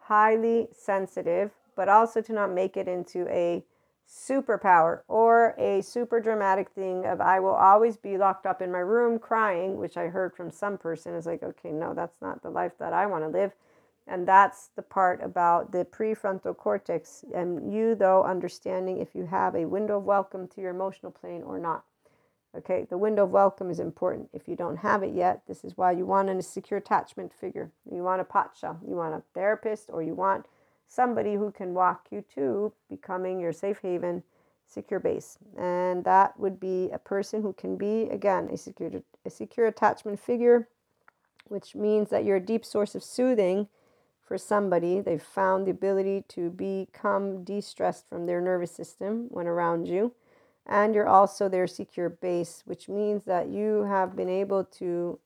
highly 0.00 0.68
sensitive, 0.72 1.50
but 1.76 1.88
also 1.88 2.22
to 2.22 2.32
not 2.32 2.50
make 2.50 2.76
it 2.76 2.88
into 2.88 3.28
a 3.28 3.62
superpower 4.08 5.00
or 5.08 5.54
a 5.58 5.82
super 5.82 6.20
dramatic 6.20 6.70
thing 6.70 7.04
of 7.06 7.20
I 7.20 7.40
will 7.40 7.54
always 7.54 7.96
be 7.96 8.16
locked 8.16 8.46
up 8.46 8.62
in 8.62 8.72
my 8.72 8.78
room 8.78 9.18
crying, 9.18 9.76
which 9.76 9.96
I 9.96 10.06
heard 10.06 10.34
from 10.34 10.50
some 10.50 10.78
person 10.78 11.14
is 11.14 11.26
like, 11.26 11.42
okay, 11.42 11.70
no, 11.70 11.94
that's 11.94 12.20
not 12.20 12.42
the 12.42 12.50
life 12.50 12.72
that 12.78 12.92
I 12.92 13.06
want 13.06 13.24
to 13.24 13.28
live. 13.28 13.52
And 14.06 14.28
that's 14.28 14.68
the 14.76 14.82
part 14.82 15.22
about 15.22 15.72
the 15.72 15.84
prefrontal 15.84 16.56
cortex 16.56 17.24
and 17.34 17.72
you, 17.72 17.94
though, 17.94 18.22
understanding 18.22 18.98
if 18.98 19.14
you 19.14 19.26
have 19.26 19.54
a 19.54 19.64
window 19.64 19.96
of 19.96 20.04
welcome 20.04 20.46
to 20.48 20.60
your 20.60 20.70
emotional 20.70 21.10
plane 21.10 21.42
or 21.42 21.58
not. 21.58 21.84
Okay, 22.56 22.86
the 22.88 22.98
window 22.98 23.24
of 23.24 23.30
welcome 23.30 23.70
is 23.70 23.80
important. 23.80 24.28
If 24.32 24.46
you 24.46 24.54
don't 24.54 24.76
have 24.76 25.02
it 25.02 25.12
yet, 25.12 25.42
this 25.48 25.64
is 25.64 25.76
why 25.76 25.92
you 25.92 26.06
want 26.06 26.28
a 26.28 26.40
secure 26.42 26.78
attachment 26.78 27.32
figure. 27.32 27.72
You 27.90 28.02
want 28.02 28.20
a 28.20 28.24
pacha, 28.24 28.76
you 28.86 28.94
want 28.94 29.14
a 29.14 29.22
therapist, 29.32 29.90
or 29.90 30.02
you 30.02 30.14
want 30.14 30.46
somebody 30.86 31.34
who 31.34 31.50
can 31.50 31.74
walk 31.74 32.06
you 32.12 32.22
to 32.34 32.72
becoming 32.88 33.40
your 33.40 33.52
safe 33.52 33.78
haven, 33.80 34.22
secure 34.68 35.00
base. 35.00 35.38
And 35.58 36.04
that 36.04 36.38
would 36.38 36.60
be 36.60 36.90
a 36.92 36.98
person 36.98 37.42
who 37.42 37.54
can 37.54 37.76
be, 37.76 38.02
again, 38.10 38.48
a 38.52 38.56
secure, 38.56 39.02
a 39.24 39.30
secure 39.30 39.66
attachment 39.66 40.20
figure, 40.20 40.68
which 41.48 41.74
means 41.74 42.10
that 42.10 42.24
you're 42.24 42.36
a 42.36 42.40
deep 42.40 42.64
source 42.64 42.94
of 42.94 43.02
soothing 43.02 43.66
for 44.24 44.38
somebody. 44.38 45.00
They've 45.00 45.22
found 45.22 45.66
the 45.66 45.70
ability 45.70 46.24
to 46.28 46.50
become 46.50 47.44
de 47.44 47.60
stressed 47.60 48.08
from 48.08 48.26
their 48.26 48.40
nervous 48.40 48.72
system 48.72 49.26
when 49.30 49.46
around 49.46 49.86
you. 49.86 50.12
And 50.66 50.94
you're 50.94 51.08
also 51.08 51.48
their 51.48 51.66
secure 51.66 52.08
base, 52.08 52.62
which 52.64 52.88
means 52.88 53.24
that 53.24 53.48
you 53.48 53.82
have 53.82 54.16
been 54.16 54.30
able 54.30 54.64
to 54.64 55.18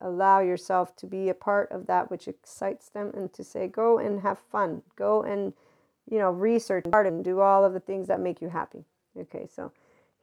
allow 0.00 0.40
yourself 0.40 0.94
to 0.96 1.06
be 1.06 1.28
a 1.28 1.34
part 1.34 1.70
of 1.72 1.86
that 1.86 2.10
which 2.10 2.28
excites 2.28 2.88
them 2.88 3.10
and 3.14 3.32
to 3.32 3.42
say 3.42 3.66
go 3.66 3.98
and 3.98 4.20
have 4.20 4.38
fun 4.38 4.82
go 4.96 5.22
and 5.22 5.52
you 6.08 6.18
know 6.18 6.30
research 6.30 6.84
and 6.92 7.24
do 7.24 7.40
all 7.40 7.64
of 7.64 7.72
the 7.72 7.80
things 7.80 8.06
that 8.06 8.20
make 8.20 8.40
you 8.40 8.48
happy 8.48 8.84
okay 9.18 9.46
so 9.52 9.72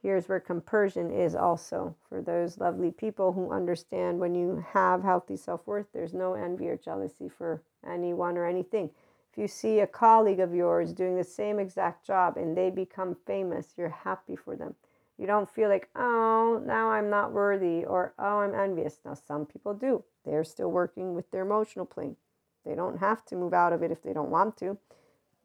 here's 0.00 0.28
where 0.28 0.40
compersion 0.40 1.10
is 1.10 1.34
also 1.34 1.94
for 2.08 2.22
those 2.22 2.58
lovely 2.58 2.90
people 2.90 3.32
who 3.32 3.52
understand 3.52 4.18
when 4.18 4.34
you 4.34 4.64
have 4.72 5.02
healthy 5.02 5.36
self-worth 5.36 5.86
there's 5.92 6.14
no 6.14 6.34
envy 6.34 6.68
or 6.68 6.76
jealousy 6.76 7.28
for 7.28 7.60
anyone 7.86 8.36
or 8.36 8.46
anything 8.46 8.90
if 9.32 9.38
you 9.38 9.48
see 9.48 9.80
a 9.80 9.86
colleague 9.86 10.40
of 10.40 10.54
yours 10.54 10.92
doing 10.92 11.16
the 11.16 11.24
same 11.24 11.58
exact 11.58 12.06
job 12.06 12.36
and 12.36 12.56
they 12.56 12.70
become 12.70 13.16
famous 13.26 13.74
you're 13.76 13.88
happy 13.88 14.36
for 14.36 14.56
them 14.56 14.74
you 15.18 15.26
don't 15.26 15.48
feel 15.48 15.68
like, 15.68 15.88
oh, 15.96 16.62
now 16.64 16.90
I'm 16.90 17.08
not 17.08 17.32
worthy 17.32 17.84
or 17.84 18.12
oh, 18.18 18.40
I'm 18.40 18.54
envious. 18.54 19.00
Now, 19.04 19.14
some 19.14 19.46
people 19.46 19.72
do. 19.72 20.04
They're 20.24 20.44
still 20.44 20.70
working 20.70 21.14
with 21.14 21.30
their 21.30 21.42
emotional 21.42 21.86
plane. 21.86 22.16
They 22.64 22.74
don't 22.74 22.98
have 22.98 23.24
to 23.26 23.36
move 23.36 23.54
out 23.54 23.72
of 23.72 23.82
it 23.82 23.90
if 23.90 24.02
they 24.02 24.12
don't 24.12 24.30
want 24.30 24.56
to. 24.58 24.78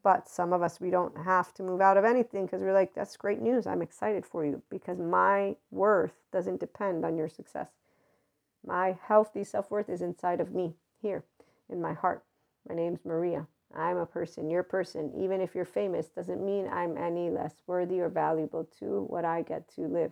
But 0.04 0.28
some 0.28 0.52
of 0.52 0.64
us, 0.64 0.82
we 0.82 0.90
don't 0.90 1.16
have 1.16 1.54
to 1.54 1.64
move 1.64 1.80
out 1.80 1.96
of 1.96 2.04
anything 2.04 2.46
because 2.46 2.62
we're 2.62 2.74
like, 2.74 2.94
that's 2.94 3.16
great 3.16 3.40
news. 3.40 3.68
I'm 3.68 3.84
excited 3.84 4.26
for 4.26 4.44
you 4.44 4.62
because 4.70 5.00
my 5.00 5.56
worth 5.70 6.16
doesn't 6.34 6.60
depend 6.60 7.06
on 7.06 7.16
your 7.16 7.30
success. 7.30 7.70
My 8.66 8.98
healthy 9.04 9.44
self 9.44 9.72
worth 9.72 9.90
is 9.90 10.02
inside 10.02 10.42
of 10.42 10.54
me, 10.54 10.74
here 11.02 11.24
in 11.70 11.82
my 11.82 11.94
heart. 11.94 12.24
My 12.68 12.76
name's 12.76 13.06
Maria. 13.06 13.48
I'm 13.76 13.98
a 13.98 14.06
person, 14.06 14.50
you're 14.50 14.62
a 14.62 14.66
person. 14.66 15.12
Even 15.18 15.42
if 15.42 15.56
you're 15.56 15.66
famous, 15.66 16.08
doesn't 16.08 16.46
mean 16.46 16.68
I'm 16.68 16.98
any 16.98 17.30
less 17.30 17.56
worthy 17.68 18.00
or 18.02 18.10
valuable 18.10 18.68
to 18.80 19.06
what 19.10 19.26
I 19.26 19.42
get 19.42 19.68
to 19.76 19.82
live. 19.82 20.12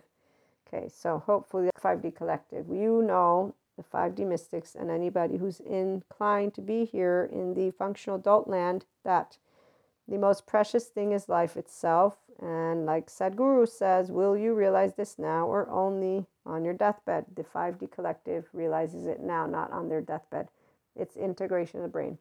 Okay, 0.66 0.88
so 0.88 1.18
hopefully, 1.18 1.70
5D 1.82 2.14
Collective, 2.14 2.68
you 2.68 3.02
know 3.02 3.54
the 3.76 3.82
5D 3.82 4.26
mystics 4.26 4.74
and 4.74 4.90
anybody 4.90 5.36
who's 5.36 5.60
inclined 5.60 6.54
to 6.54 6.60
be 6.60 6.84
here 6.84 7.28
in 7.32 7.54
the 7.54 7.70
functional 7.72 8.18
adult 8.18 8.48
land 8.48 8.84
that 9.04 9.38
the 10.06 10.18
most 10.18 10.46
precious 10.46 10.86
thing 10.86 11.12
is 11.12 11.28
life 11.28 11.56
itself. 11.56 12.18
And 12.40 12.86
like 12.86 13.08
Sadhguru 13.08 13.68
says, 13.68 14.10
will 14.10 14.36
you 14.36 14.54
realize 14.54 14.94
this 14.94 15.18
now 15.18 15.46
or 15.46 15.68
only 15.70 16.26
on 16.44 16.64
your 16.64 16.74
deathbed? 16.74 17.26
The 17.34 17.44
5D 17.44 17.90
Collective 17.90 18.48
realizes 18.52 19.06
it 19.06 19.20
now, 19.20 19.46
not 19.46 19.72
on 19.72 19.88
their 19.88 20.00
deathbed. 20.00 20.48
It's 20.96 21.16
integration 21.16 21.78
of 21.78 21.84
the 21.84 21.88
brain. 21.88 22.18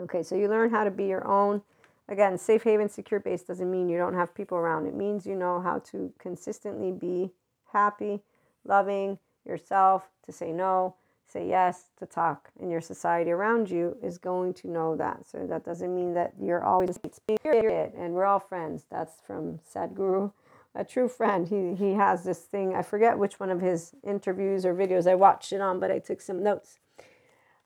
Okay, 0.00 0.22
so 0.22 0.34
you 0.34 0.48
learn 0.48 0.70
how 0.70 0.84
to 0.84 0.90
be 0.90 1.06
your 1.06 1.26
own. 1.26 1.60
Again, 2.08 2.38
safe 2.38 2.62
haven, 2.62 2.88
secure 2.88 3.20
base 3.20 3.42
doesn't 3.42 3.70
mean 3.70 3.88
you 3.88 3.98
don't 3.98 4.14
have 4.14 4.34
people 4.34 4.56
around. 4.56 4.86
It 4.86 4.94
means 4.94 5.26
you 5.26 5.36
know 5.36 5.60
how 5.60 5.80
to 5.90 6.12
consistently 6.18 6.90
be 6.90 7.30
happy, 7.72 8.20
loving 8.64 9.18
yourself, 9.46 10.08
to 10.24 10.32
say 10.32 10.52
no, 10.52 10.94
say 11.26 11.46
yes, 11.46 11.90
to 11.98 12.06
talk. 12.06 12.48
And 12.58 12.70
your 12.70 12.80
society 12.80 13.30
around 13.30 13.70
you 13.70 13.96
is 14.02 14.18
going 14.18 14.54
to 14.54 14.68
know 14.68 14.96
that. 14.96 15.26
So 15.30 15.46
that 15.46 15.64
doesn't 15.64 15.94
mean 15.94 16.14
that 16.14 16.32
you're 16.40 16.64
always 16.64 16.98
spirit 17.12 17.94
and 17.96 18.14
we're 18.14 18.24
all 18.24 18.40
friends. 18.40 18.86
That's 18.90 19.20
from 19.26 19.60
Sadhguru, 19.72 20.32
a 20.74 20.84
true 20.84 21.08
friend. 21.08 21.46
He 21.46 21.74
he 21.74 21.94
has 21.94 22.24
this 22.24 22.40
thing. 22.40 22.74
I 22.74 22.82
forget 22.82 23.18
which 23.18 23.38
one 23.38 23.50
of 23.50 23.60
his 23.60 23.94
interviews 24.02 24.64
or 24.64 24.74
videos 24.74 25.06
I 25.06 25.14
watched 25.14 25.52
it 25.52 25.60
on, 25.60 25.78
but 25.78 25.90
I 25.90 25.98
took 25.98 26.20
some 26.20 26.42
notes 26.42 26.78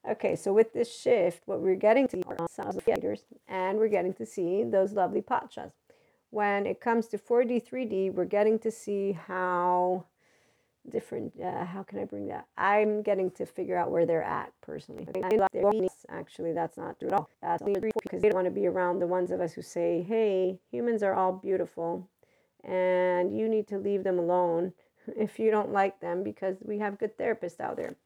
Okay, 0.06 0.36
so 0.36 0.52
with 0.52 0.74
this 0.74 0.94
shift, 0.94 1.42
what 1.46 1.60
we're 1.60 1.76
getting 1.76 2.06
to 2.08 2.22
are 2.26 2.46
some 2.50 2.78
figures, 2.80 3.24
and 3.48 3.78
we're 3.78 3.88
getting 3.88 4.12
to 4.14 4.26
see 4.26 4.62
those 4.62 4.92
lovely 4.92 5.22
pachas. 5.22 5.72
When 6.28 6.66
it 6.66 6.80
comes 6.80 7.08
to 7.08 7.18
4D, 7.18 7.66
3D, 7.66 8.12
we're 8.12 8.26
getting 8.26 8.58
to 8.60 8.70
see 8.70 9.12
how 9.12 10.04
different, 10.90 11.32
uh, 11.42 11.64
how 11.64 11.82
can 11.84 12.00
I 12.00 12.04
bring 12.04 12.26
that? 12.26 12.46
I'm 12.58 13.00
getting 13.00 13.30
to 13.32 13.46
figure 13.46 13.78
out 13.78 13.90
where 13.90 14.04
they're 14.04 14.22
at 14.22 14.52
personally. 14.60 15.06
Actually, 16.10 16.52
that's 16.52 16.76
not 16.76 16.98
true 16.98 17.08
at 17.08 17.14
all. 17.14 17.30
That's 17.40 17.62
because 17.62 18.20
they 18.20 18.28
don't 18.28 18.34
want 18.34 18.46
to 18.46 18.50
be 18.50 18.66
around 18.66 18.98
the 18.98 19.06
ones 19.06 19.30
of 19.30 19.40
us 19.40 19.54
who 19.54 19.62
say, 19.62 20.02
hey, 20.02 20.58
humans 20.70 21.02
are 21.02 21.14
all 21.14 21.32
beautiful, 21.32 22.10
and 22.62 23.34
you 23.38 23.48
need 23.48 23.68
to 23.68 23.78
leave 23.78 24.04
them 24.04 24.18
alone 24.18 24.74
if 25.16 25.38
you 25.38 25.50
don't 25.50 25.72
like 25.72 26.00
them 26.00 26.22
because 26.22 26.56
we 26.60 26.78
have 26.78 26.98
good 26.98 27.16
therapists 27.16 27.60
out 27.60 27.76
there 27.76 27.96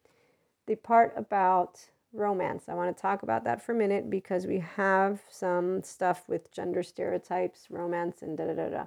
the 0.68 0.76
part 0.76 1.14
about 1.16 1.80
romance. 2.12 2.68
I 2.68 2.74
want 2.74 2.94
to 2.94 3.00
talk 3.00 3.22
about 3.22 3.44
that 3.44 3.60
for 3.62 3.72
a 3.72 3.74
minute 3.74 4.08
because 4.08 4.46
we 4.46 4.60
have 4.76 5.20
some 5.30 5.82
stuff 5.82 6.24
with 6.28 6.52
gender 6.52 6.82
stereotypes, 6.82 7.66
romance, 7.70 8.22
and 8.22 8.36
da 8.36 8.46
da 8.46 8.52
da 8.52 8.68
da. 8.68 8.86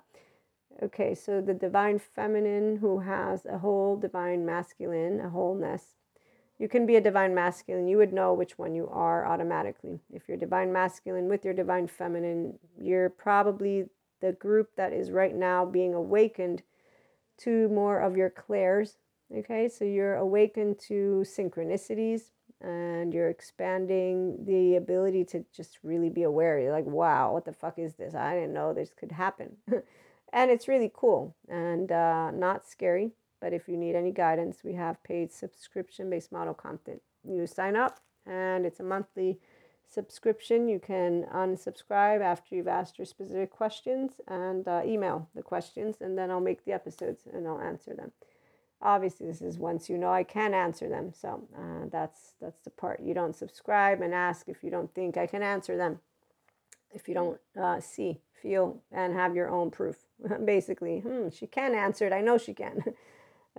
Okay, 0.83 1.13
so 1.15 1.41
the 1.41 1.53
divine 1.53 1.99
feminine 1.99 2.77
who 2.77 2.99
has 2.99 3.45
a 3.45 3.57
whole 3.57 3.97
divine 3.97 4.45
masculine, 4.45 5.19
a 5.19 5.29
wholeness. 5.29 5.95
You 6.59 6.69
can 6.69 6.85
be 6.85 6.95
a 6.95 7.01
divine 7.01 7.33
masculine. 7.33 7.87
You 7.87 7.97
would 7.97 8.13
know 8.13 8.33
which 8.33 8.59
one 8.59 8.75
you 8.75 8.87
are 8.89 9.25
automatically. 9.25 9.99
If 10.13 10.27
you're 10.27 10.37
divine 10.37 10.71
masculine 10.71 11.27
with 11.27 11.43
your 11.43 11.55
divine 11.55 11.87
feminine, 11.87 12.59
you're 12.79 13.09
probably 13.09 13.85
the 14.21 14.33
group 14.33 14.75
that 14.77 14.93
is 14.93 15.09
right 15.09 15.35
now 15.35 15.65
being 15.65 15.95
awakened 15.95 16.61
to 17.39 17.67
more 17.69 17.99
of 17.99 18.15
your 18.15 18.29
clairs, 18.29 18.97
Okay, 19.37 19.69
so 19.69 19.85
you're 19.85 20.15
awakened 20.15 20.77
to 20.87 21.23
synchronicities 21.25 22.31
and 22.59 23.13
you're 23.13 23.29
expanding 23.29 24.43
the 24.45 24.75
ability 24.75 25.23
to 25.23 25.45
just 25.55 25.79
really 25.83 26.09
be 26.09 26.23
aware. 26.23 26.59
You're 26.59 26.73
like, 26.73 26.85
wow, 26.85 27.31
what 27.31 27.45
the 27.45 27.53
fuck 27.53 27.79
is 27.79 27.93
this? 27.95 28.13
I 28.13 28.35
didn't 28.35 28.53
know 28.53 28.73
this 28.73 28.93
could 28.93 29.13
happen. 29.13 29.55
and 30.33 30.51
it's 30.51 30.67
really 30.67 30.91
cool 30.93 31.33
and 31.47 31.93
uh, 31.93 32.31
not 32.31 32.67
scary. 32.67 33.11
But 33.39 33.53
if 33.53 33.69
you 33.69 33.77
need 33.77 33.95
any 33.95 34.11
guidance, 34.11 34.65
we 34.65 34.73
have 34.73 35.01
paid 35.03 35.31
subscription 35.31 36.09
based 36.09 36.33
model 36.33 36.53
content. 36.53 37.01
You 37.23 37.47
sign 37.47 37.77
up 37.77 38.01
and 38.25 38.65
it's 38.65 38.81
a 38.81 38.83
monthly 38.83 39.39
subscription. 39.87 40.67
You 40.67 40.79
can 40.79 41.25
unsubscribe 41.33 42.21
after 42.21 42.53
you've 42.53 42.67
asked 42.67 42.99
your 42.99 43.05
specific 43.05 43.49
questions 43.49 44.19
and 44.27 44.67
uh, 44.67 44.81
email 44.85 45.29
the 45.35 45.41
questions, 45.41 46.01
and 46.01 46.17
then 46.17 46.29
I'll 46.29 46.39
make 46.41 46.65
the 46.65 46.73
episodes 46.73 47.23
and 47.31 47.47
I'll 47.47 47.61
answer 47.61 47.95
them 47.95 48.11
obviously 48.81 49.27
this 49.27 49.41
is 49.41 49.57
once 49.57 49.89
you 49.89 49.97
know 49.97 50.11
i 50.11 50.23
can 50.23 50.53
answer 50.53 50.89
them. 50.89 51.13
So 51.13 51.47
uh, 51.57 51.87
that's 51.91 52.33
that's 52.41 52.61
the 52.61 52.69
part. 52.69 52.99
You 53.01 53.13
don't 53.13 53.35
subscribe 53.35 54.01
and 54.01 54.13
ask 54.13 54.47
if 54.47 54.63
you 54.63 54.69
don't 54.69 54.93
think 54.93 55.17
i 55.17 55.27
can 55.27 55.43
answer 55.43 55.77
them. 55.77 55.99
If 56.93 57.07
you 57.07 57.13
don't 57.13 57.39
uh, 57.61 57.79
see 57.79 58.21
feel 58.41 58.81
and 58.91 59.13
have 59.13 59.35
your 59.35 59.49
own 59.49 59.71
proof. 59.71 59.97
Basically 60.45 60.99
hmm, 60.99 61.29
she 61.29 61.47
can 61.47 61.75
answer 61.75 62.05
it. 62.05 62.13
I 62.13 62.21
know 62.21 62.37
she 62.37 62.53
can. 62.53 62.83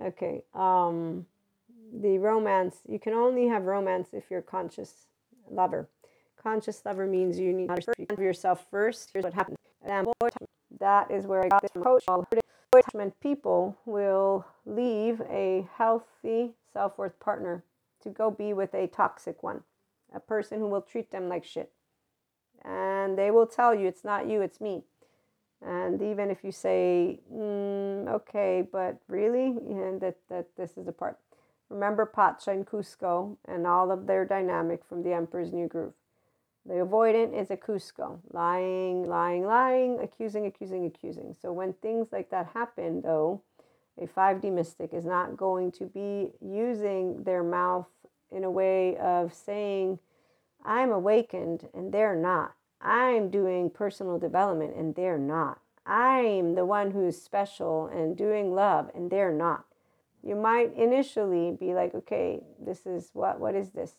Okay 0.03 0.41
um, 0.55 1.27
the 2.01 2.17
romance 2.17 2.77
you 2.87 2.97
can 2.97 3.13
only 3.13 3.47
have 3.47 3.65
romance 3.65 4.09
if 4.11 4.23
you're 4.31 4.41
conscious 4.41 5.05
lover. 5.51 5.87
Conscious 6.41 6.81
lover 6.83 7.05
means 7.05 7.39
you 7.39 7.53
need 7.53 7.69
to 7.69 7.93
have 8.09 8.19
yourself 8.19 8.65
first. 8.71 9.11
Here's 9.13 9.23
what 9.23 9.35
happens. 9.35 9.57
That 10.79 11.11
is 11.11 11.27
where 11.27 11.45
i 11.45 11.49
got 11.49 11.61
this 11.61 11.71
from. 11.71 11.83
Coach 11.83 12.03
attachment 12.77 13.19
people 13.19 13.77
will 13.85 14.45
leave 14.65 15.21
a 15.29 15.67
healthy 15.77 16.53
self 16.71 16.97
worth 16.97 17.19
partner 17.19 17.63
to 18.01 18.09
go 18.09 18.29
be 18.29 18.53
with 18.53 18.73
a 18.73 18.87
toxic 18.87 19.43
one, 19.43 19.61
a 20.13 20.19
person 20.19 20.59
who 20.59 20.67
will 20.67 20.81
treat 20.81 21.11
them 21.11 21.29
like 21.29 21.45
shit. 21.45 21.71
And 22.63 23.17
they 23.17 23.31
will 23.31 23.47
tell 23.47 23.73
you 23.75 23.87
it's 23.87 24.03
not 24.03 24.27
you, 24.27 24.41
it's 24.41 24.61
me. 24.61 24.83
And 25.65 26.01
even 26.01 26.29
if 26.29 26.43
you 26.43 26.51
say, 26.51 27.19
mm, 27.33 28.07
okay, 28.09 28.67
but 28.69 28.97
really, 29.07 29.47
and 29.47 30.01
that, 30.01 30.17
that 30.29 30.47
this 30.57 30.77
is 30.77 30.85
the 30.85 30.91
part. 30.91 31.17
Remember 31.69 32.05
Pacha 32.05 32.51
and 32.51 32.67
Kuzco 32.67 33.37
and 33.47 33.65
all 33.65 33.89
of 33.91 34.05
their 34.05 34.25
dynamic 34.25 34.83
from 34.85 35.03
the 35.03 35.13
Emperor's 35.13 35.53
New 35.53 35.67
Groove. 35.67 35.93
The 36.65 36.75
avoidant 36.75 37.37
is 37.37 37.51
a 37.51 37.57
Kuzco, 37.57 38.19
lying, 38.31 39.03
lying, 39.03 39.45
lying, 39.45 39.99
accusing, 39.99 40.45
accusing, 40.45 40.85
accusing. 40.85 41.35
So 41.41 41.51
when 41.51 41.73
things 41.73 42.07
like 42.11 42.29
that 42.29 42.51
happen, 42.53 43.01
though, 43.01 43.41
a 44.01 44.07
5D 44.07 44.51
mystic 44.51 44.93
is 44.93 45.05
not 45.05 45.35
going 45.35 45.71
to 45.73 45.85
be 45.85 46.31
using 46.41 47.23
their 47.23 47.43
mouth 47.43 47.87
in 48.31 48.43
a 48.43 48.51
way 48.51 48.97
of 48.97 49.33
saying, 49.33 49.99
I'm 50.63 50.91
awakened 50.91 51.67
and 51.73 51.93
they're 51.93 52.15
not. 52.15 52.55
I'm 52.81 53.29
doing 53.29 53.69
personal 53.69 54.17
development 54.17 54.75
and 54.75 54.95
they're 54.95 55.17
not. 55.17 55.59
I'm 55.85 56.55
the 56.55 56.65
one 56.65 56.91
who's 56.91 57.21
special 57.21 57.87
and 57.87 58.17
doing 58.17 58.55
love 58.55 58.89
and 58.95 59.11
they're 59.11 59.33
not. 59.33 59.65
You 60.23 60.35
might 60.35 60.73
initially 60.75 61.51
be 61.51 61.73
like, 61.73 61.93
okay, 61.93 62.39
this 62.57 62.85
is 62.85 63.09
what, 63.13 63.39
what 63.39 63.55
is 63.55 63.71
this? 63.71 63.95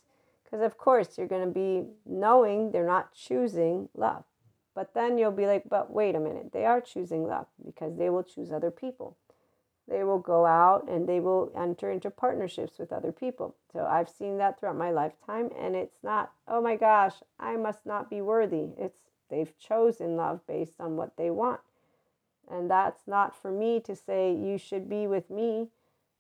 Because 0.55 0.67
of 0.67 0.79
course 0.79 1.19
you're 1.19 1.27
going 1.27 1.47
to 1.47 1.53
be 1.53 1.85
knowing 2.07 2.71
they're 2.71 2.87
not 2.87 3.13
choosing 3.13 3.89
love. 3.93 4.23
But 4.73 4.95
then 4.95 5.19
you'll 5.19 5.33
be 5.33 5.47
like, 5.47 5.65
but 5.69 5.93
wait 5.93 6.15
a 6.15 6.21
minute, 6.21 6.53
they 6.53 6.65
are 6.65 6.81
choosing 6.81 7.25
love 7.27 7.47
because 7.65 7.97
they 7.97 8.09
will 8.09 8.23
choose 8.23 8.53
other 8.53 8.71
people 8.71 9.17
they 9.87 10.03
will 10.05 10.19
go 10.19 10.47
out 10.47 10.89
and 10.89 11.09
they 11.09 11.21
will 11.21 11.53
enter 11.57 11.91
into 11.91 12.11
partnerships 12.11 12.79
with 12.79 12.93
other 12.93 13.13
people. 13.13 13.55
So 13.73 13.85
I've 13.85 14.09
seen 14.09 14.39
that 14.39 14.59
throughout 14.59 14.77
my 14.77 14.91
lifetime 14.91 15.51
and 15.59 15.77
it's 15.77 16.03
not, 16.03 16.33
oh 16.49 16.61
my 16.61 16.77
gosh, 16.77 17.15
I 17.39 17.57
must 17.57 17.85
not 17.85 18.09
be 18.09 18.21
worthy. 18.23 18.71
It's 18.79 18.99
they've 19.31 19.53
chosen 19.59 20.17
love 20.17 20.41
based 20.47 20.75
on 20.81 20.97
what 20.97 21.17
they 21.17 21.31
want. 21.31 21.61
And 22.51 22.71
that's 22.71 23.07
not 23.07 23.41
for 23.41 23.51
me 23.51 23.81
to 23.81 23.97
say 23.97 24.33
you 24.35 24.59
should 24.59 24.89
be 24.89 25.07
with 25.07 25.31
me. 25.31 25.69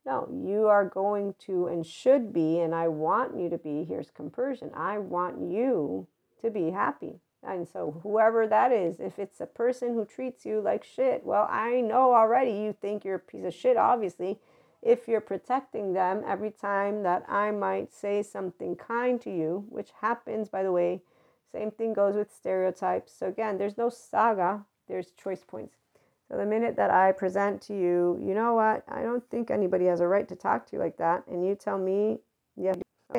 No, 0.07 0.29
you 0.31 0.67
are 0.67 0.85
going 0.85 1.35
to 1.47 1.67
and 1.67 1.87
should 1.87 2.33
be, 2.33 2.61
and 2.61 2.75
I 2.75 2.89
want 2.89 3.39
you 3.39 3.49
to 3.49 3.57
be. 3.57 3.85
Here's 3.85 4.11
compersion. 4.11 4.71
I 4.75 4.99
want 4.99 5.41
you 5.41 6.07
to 6.43 6.51
be 6.51 6.71
happy. 6.71 7.21
And 7.43 7.67
so, 7.67 8.01
whoever 8.03 8.47
that 8.47 8.73
is, 8.73 9.01
if 9.01 9.19
it's 9.19 9.41
a 9.41 9.47
person 9.47 9.95
who 9.95 10.05
treats 10.05 10.45
you 10.45 10.61
like 10.61 10.85
shit, 10.85 11.25
well, 11.25 11.47
I 11.51 11.81
know 11.81 12.15
already 12.15 12.53
you 12.53 12.75
think 12.79 13.05
you're 13.05 13.17
a 13.17 13.19
piece 13.19 13.45
of 13.45 13.55
shit, 13.55 13.77
obviously. 13.77 14.39
If 14.83 15.09
you're 15.09 15.21
protecting 15.23 15.95
them 15.95 16.23
every 16.27 16.51
time 16.51 17.03
that 17.05 17.25
I 17.29 17.51
might 17.51 17.93
say 17.93 18.23
something 18.23 18.77
kind 18.77 19.21
to 19.23 19.31
you, 19.31 19.65
which 19.69 19.91
happens, 20.01 20.49
by 20.49 20.63
the 20.63 20.73
way, 20.73 21.03
same 21.51 21.71
thing 21.71 21.95
goes 21.95 22.15
with 22.15 22.35
stereotypes. 22.35 23.13
So, 23.13 23.27
again, 23.27 23.57
there's 23.59 23.79
no 23.79 23.89
saga, 23.89 24.65
there's 24.89 25.11
choice 25.13 25.45
points. 25.47 25.84
So, 26.31 26.37
the 26.39 26.47
minute 26.47 26.77
that 26.77 26.91
I 26.91 27.13
present 27.13 27.61
to 27.63 27.75
you, 27.75 28.19
you 28.25 28.35
know 28.35 28.55
what, 28.55 28.85
I 28.89 29.03
don't 29.03 29.29
think 29.31 29.51
anybody 29.51 29.87
has 29.87 30.01
a 30.01 30.09
right 30.09 30.29
to 30.29 30.37
talk 30.37 30.67
to 30.67 30.77
you 30.77 30.79
like 30.79 30.97
that, 30.97 31.27
and 31.27 31.47
you 31.47 31.55
tell 31.55 31.79
me, 31.79 32.19
yeah, 32.57 32.75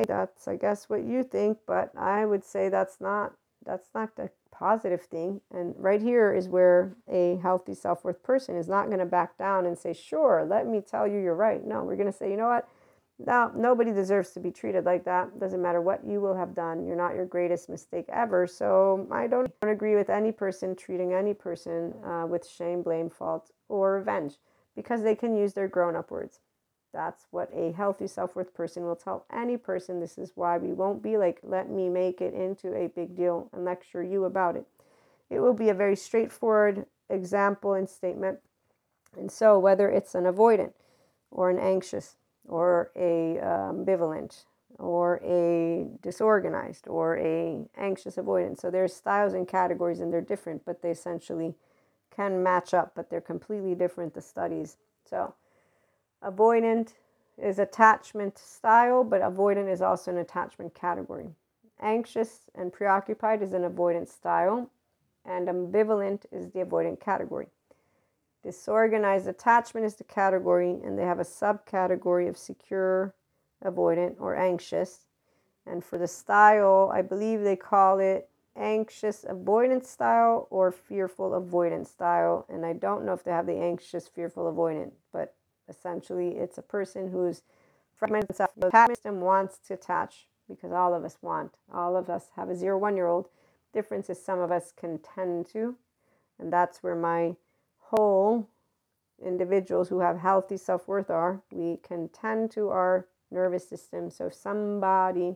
that's, 0.08 0.48
I 0.48 0.56
guess, 0.56 0.90
what 0.90 1.04
you 1.04 1.24
think, 1.24 1.60
but 1.68 1.92
I 1.98 2.26
would 2.26 2.44
say 2.44 2.70
that's 2.70 3.00
not 3.00 3.34
that's 3.66 3.90
not 3.96 4.16
the 4.16 4.30
positive 4.52 5.02
thing. 5.02 5.42
And 5.52 5.74
right 5.78 6.02
here 6.02 6.34
is 6.34 6.48
where 6.48 6.96
a 7.12 7.38
healthy 7.42 7.74
self 7.74 8.04
worth 8.04 8.22
person 8.24 8.56
is 8.56 8.68
not 8.68 8.88
going 8.88 9.00
to 9.00 9.06
back 9.06 9.38
down 9.38 9.66
and 9.66 9.78
say, 9.78 9.94
Sure, 9.94 10.46
let 10.48 10.68
me 10.68 10.82
tell 10.82 11.08
you 11.08 11.20
you're 11.20 11.36
right. 11.36 11.66
No, 11.66 11.84
we're 11.84 11.96
going 11.96 12.12
to 12.12 12.18
say, 12.18 12.30
You 12.30 12.38
know 12.38 12.48
what? 12.48 12.68
No, 13.18 13.50
nobody 13.56 13.94
deserves 13.94 14.32
to 14.32 14.42
be 14.42 14.52
treated 14.52 14.84
like 14.84 15.06
that. 15.06 15.40
Doesn't 15.40 15.62
matter 15.62 15.82
what 15.82 16.06
you 16.06 16.20
will 16.20 16.36
have 16.36 16.54
done. 16.54 16.86
You're 16.86 16.98
not 16.98 17.16
your 17.16 17.26
greatest 17.26 17.70
mistake 17.70 18.06
ever. 18.10 18.46
So 18.46 19.08
I 19.10 19.28
don't, 19.28 19.50
don't 19.62 19.72
agree 19.72 19.96
with 19.96 20.10
any 20.10 20.34
person 20.34 20.76
treating 20.76 21.14
any 21.14 21.34
person 21.34 21.94
uh, 22.06 22.26
with 22.28 22.48
shame, 22.48 22.82
blame, 22.82 23.10
fault, 23.10 23.52
or 23.70 23.94
revenge 23.94 24.36
because 24.76 25.02
they 25.02 25.16
can 25.16 25.36
use 25.36 25.54
their 25.54 25.70
grown 25.70 25.96
up 25.96 26.12
words. 26.12 26.40
That's 26.94 27.26
what 27.32 27.50
a 27.54 27.72
healthy 27.72 28.08
self 28.08 28.36
worth 28.36 28.54
person 28.54 28.84
will 28.84 28.96
tell 28.96 29.26
any 29.32 29.58
person. 29.58 30.00
This 30.00 30.18
is 30.18 30.32
why 30.36 30.58
we 30.58 30.74
won't 30.74 31.02
be 31.02 31.18
like, 31.18 31.40
let 31.44 31.70
me 31.70 31.90
make 31.90 32.22
it 32.22 32.34
into 32.34 32.74
a 32.76 32.88
big 32.88 33.16
deal 33.16 33.50
and 33.54 33.64
lecture 33.64 34.04
you 34.04 34.26
about 34.26 34.58
it. 34.58 34.66
It 35.30 35.40
will 35.40 35.54
be 35.54 35.70
a 35.70 35.74
very 35.74 35.96
straightforward 35.96 36.86
example 37.10 37.74
and 37.74 37.90
statement. 37.90 38.40
And 39.18 39.32
so, 39.32 39.58
whether 39.58 39.90
it's 39.90 40.16
an 40.16 40.26
avoidant 40.26 40.74
or 41.32 41.50
an 41.50 41.60
anxious 41.60 42.16
or 42.48 42.92
a 42.96 43.40
um, 43.40 43.86
ambivalent 43.86 44.46
or 44.80 45.22
a 45.24 45.88
disorganized 46.02 46.88
or 46.88 47.18
a 47.20 47.66
anxious 47.78 48.16
avoidant, 48.18 48.60
so 48.60 48.72
there's 48.72 48.94
styles 48.96 49.34
and 49.34 49.48
categories 49.48 50.00
and 50.02 50.14
they're 50.14 50.22
different, 50.22 50.64
but 50.66 50.82
they 50.82 50.92
essentially 50.92 51.56
can 52.16 52.44
match 52.44 52.74
up, 52.74 52.94
but 52.96 53.10
they're 53.10 53.22
completely 53.22 53.76
different. 53.76 54.14
The 54.14 54.22
studies 54.22 54.78
so 55.10 55.34
Avoidant 56.24 56.94
is 57.38 57.60
attachment 57.60 58.38
style, 58.38 59.04
but 59.04 59.22
avoidant 59.22 59.72
is 59.72 59.82
also 59.82 60.12
an 60.12 60.18
attachment 60.18 60.74
category. 60.76 61.30
Anxious 61.82 62.42
and 62.56 62.74
preoccupied 62.74 63.42
is 63.42 63.54
an 63.54 63.64
avoidant 63.64 64.10
style, 64.10 64.70
and 65.26 65.48
ambivalent 65.48 66.26
is 66.32 66.52
the 66.52 66.60
avoidant 66.60 67.00
category. 67.00 67.48
Disorganized 68.46 69.28
attachment 69.28 69.86
is 69.86 69.96
the 69.96 70.04
category, 70.04 70.72
and 70.84 70.98
they 70.98 71.04
have 71.04 71.20
a 71.20 71.24
subcategory 71.24 72.30
of 72.30 72.38
secure, 72.38 73.16
avoidant, 73.64 74.16
or 74.20 74.36
anxious. 74.36 75.08
And 75.66 75.84
for 75.84 75.98
the 75.98 76.08
style, 76.08 76.92
I 76.94 77.02
believe 77.02 77.42
they 77.42 77.56
call 77.56 78.00
it 78.00 78.30
anxious 78.56 79.26
avoidant 79.28 79.86
style 79.86 80.48
or 80.52 80.72
fearful 80.72 81.32
avoidant 81.32 81.88
style. 81.88 82.46
And 82.48 82.66
I 82.66 82.74
don't 82.74 83.06
know 83.06 83.14
if 83.14 83.24
they 83.24 83.32
have 83.32 83.48
the 83.48 83.58
anxious, 83.58 84.08
fearful 84.08 84.52
avoidant, 84.54 84.92
but 85.12 85.36
Essentially, 85.68 86.38
it's 86.38 86.58
a 86.58 86.62
person 86.62 87.10
who's 87.10 87.42
fragmented 87.96 88.32
attachment 88.32 88.98
system 88.98 89.22
wants 89.22 89.58
to 89.68 89.74
attach 89.74 90.28
because 90.48 90.72
all 90.72 90.94
of 90.94 91.04
us 91.04 91.18
want. 91.22 91.54
All 91.74 91.96
of 91.96 92.10
us 92.10 92.30
have 92.36 92.50
a 92.50 92.56
zero 92.56 92.78
one 92.78 92.96
year 92.96 93.08
old. 93.08 93.30
Difference 93.74 94.10
is 94.10 94.24
some 94.24 94.40
of 94.40 94.52
us 94.52 94.72
can 94.72 95.00
tend 95.00 95.48
to, 95.48 95.76
and 96.40 96.54
that's 96.54 96.84
where 96.84 96.96
my 96.96 97.36
whole 97.90 98.48
individuals 99.24 99.90
who 99.90 100.00
have 100.00 100.20
healthy 100.20 100.58
self 100.58 100.88
worth 100.88 101.10
are. 101.10 101.42
We 101.52 101.78
can 101.78 102.10
tend 102.10 102.52
to 102.52 102.70
our 102.70 103.08
nervous 103.32 103.68
system. 103.68 104.10
So 104.10 104.28
if 104.28 104.34
somebody 104.34 105.36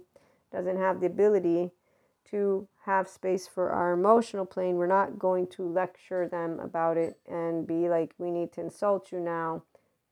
doesn't 0.51 0.77
have 0.77 0.99
the 0.99 1.07
ability 1.07 1.71
to 2.31 2.67
have 2.85 3.07
space 3.07 3.47
for 3.47 3.71
our 3.71 3.93
emotional 3.93 4.45
plane, 4.45 4.75
we're 4.75 4.88
not 4.88 5.17
going 5.17 5.47
to 5.47 5.63
lecture 5.63 6.27
them 6.27 6.59
about 6.59 6.97
it 6.97 7.19
and 7.27 7.65
be 7.65 7.89
like, 7.89 8.13
we 8.17 8.31
need 8.31 8.51
to 8.53 8.62
insult 8.62 9.12
you 9.12 9.19
now 9.19 9.63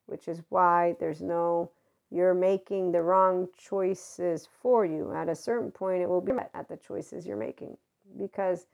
which 0.07 0.27
is 0.27 0.41
why 0.49 0.95
there's 0.99 1.21
no 1.21 1.69
you're 2.09 2.33
making 2.33 2.93
the 2.93 3.01
wrong 3.01 3.49
choices 3.57 4.47
for 4.61 4.85
you. 4.85 5.11
At 5.11 5.27
a 5.27 5.35
certain 5.35 5.71
point, 5.71 6.01
it 6.01 6.07
will 6.07 6.21
be 6.21 6.31
at 6.53 6.69
the 6.69 6.77
choices 6.77 7.27
you're 7.27 7.35
making 7.35 7.75
because 8.17 8.65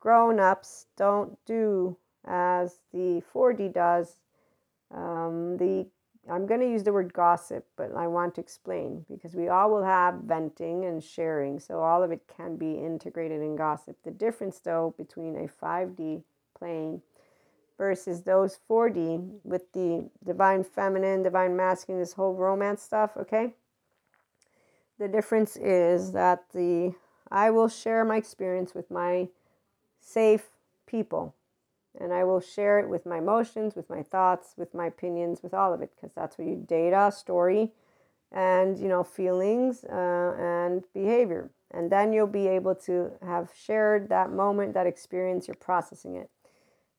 grown 0.00 0.40
ups 0.40 0.86
don't 0.96 1.38
do 1.46 1.96
as 2.26 2.78
the 2.92 3.22
4D 3.34 3.72
does. 3.72 4.16
Um, 4.92 5.56
the 5.56 5.86
I'm 6.30 6.46
going 6.46 6.60
to 6.60 6.68
use 6.68 6.84
the 6.84 6.92
word 6.92 7.12
gossip, 7.12 7.66
but 7.76 7.94
I 7.96 8.06
want 8.06 8.34
to 8.34 8.40
explain 8.40 9.04
because 9.10 9.34
we 9.34 9.48
all 9.48 9.70
will 9.70 9.84
have 9.84 10.14
venting 10.24 10.84
and 10.84 11.02
sharing, 11.02 11.58
so 11.58 11.80
all 11.80 12.02
of 12.02 12.12
it 12.12 12.20
can 12.36 12.56
be 12.56 12.74
integrated 12.74 13.40
in 13.40 13.56
gossip. 13.56 13.96
The 14.04 14.10
difference, 14.10 14.58
though, 14.58 14.94
between 14.98 15.34
a 15.36 15.48
5D 15.48 16.22
plane 16.56 17.02
versus 17.78 18.22
those 18.22 18.58
4D 18.68 19.40
with 19.42 19.72
the 19.72 20.10
divine 20.24 20.62
feminine, 20.62 21.22
divine 21.22 21.56
masculine, 21.56 22.00
this 22.00 22.12
whole 22.12 22.34
romance 22.34 22.82
stuff, 22.82 23.12
okay? 23.16 23.54
The 24.98 25.08
difference 25.08 25.56
is 25.56 26.12
that 26.12 26.44
the 26.52 26.94
I 27.30 27.50
will 27.50 27.68
share 27.68 28.04
my 28.04 28.16
experience 28.16 28.74
with 28.74 28.90
my 28.90 29.28
safe 30.00 30.50
people. 30.86 31.34
And 31.98 32.12
I 32.12 32.24
will 32.24 32.40
share 32.40 32.78
it 32.78 32.88
with 32.88 33.04
my 33.04 33.18
emotions, 33.18 33.74
with 33.74 33.90
my 33.90 34.02
thoughts, 34.02 34.54
with 34.56 34.74
my 34.74 34.86
opinions, 34.86 35.42
with 35.42 35.54
all 35.54 35.74
of 35.74 35.82
it, 35.82 35.90
because 35.94 36.12
that's 36.14 36.38
what 36.38 36.46
you 36.46 36.64
data, 36.66 37.12
story, 37.14 37.72
and 38.30 38.78
you 38.78 38.88
know, 38.88 39.02
feelings 39.02 39.84
uh, 39.84 40.36
and 40.38 40.84
behavior. 40.94 41.50
And 41.72 41.90
then 41.90 42.12
you'll 42.12 42.26
be 42.26 42.48
able 42.48 42.74
to 42.86 43.12
have 43.24 43.50
shared 43.56 44.08
that 44.08 44.32
moment, 44.32 44.74
that 44.74 44.86
experience, 44.86 45.48
you're 45.48 45.54
processing 45.56 46.16
it. 46.16 46.30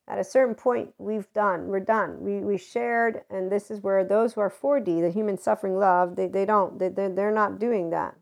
At 0.08 0.20
a 0.20 0.24
certain 0.24 0.56
point 0.56 0.94
we've 0.98 1.32
done 1.34 1.68
we're 1.68 1.80
done. 1.80 2.20
We, 2.20 2.40
we 2.40 2.58
shared 2.58 3.22
and 3.30 3.50
this 3.50 3.72
is 3.72 3.82
where 3.82 4.04
those 4.04 4.34
who 4.34 4.42
are 4.42 4.50
4d 4.50 5.00
the 5.00 5.10
human 5.10 5.38
suffering 5.38 5.78
love 5.78 6.16
they, 6.18 6.28
they 6.28 6.44
don't 6.44 6.80
they, 6.80 6.90
they're, 6.90 7.10
they're 7.10 7.32
not 7.32 7.60
doing 7.60 7.92
that. 7.92 8.16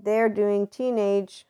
They're 0.00 0.30
doing 0.30 0.66
teenage 0.66 1.46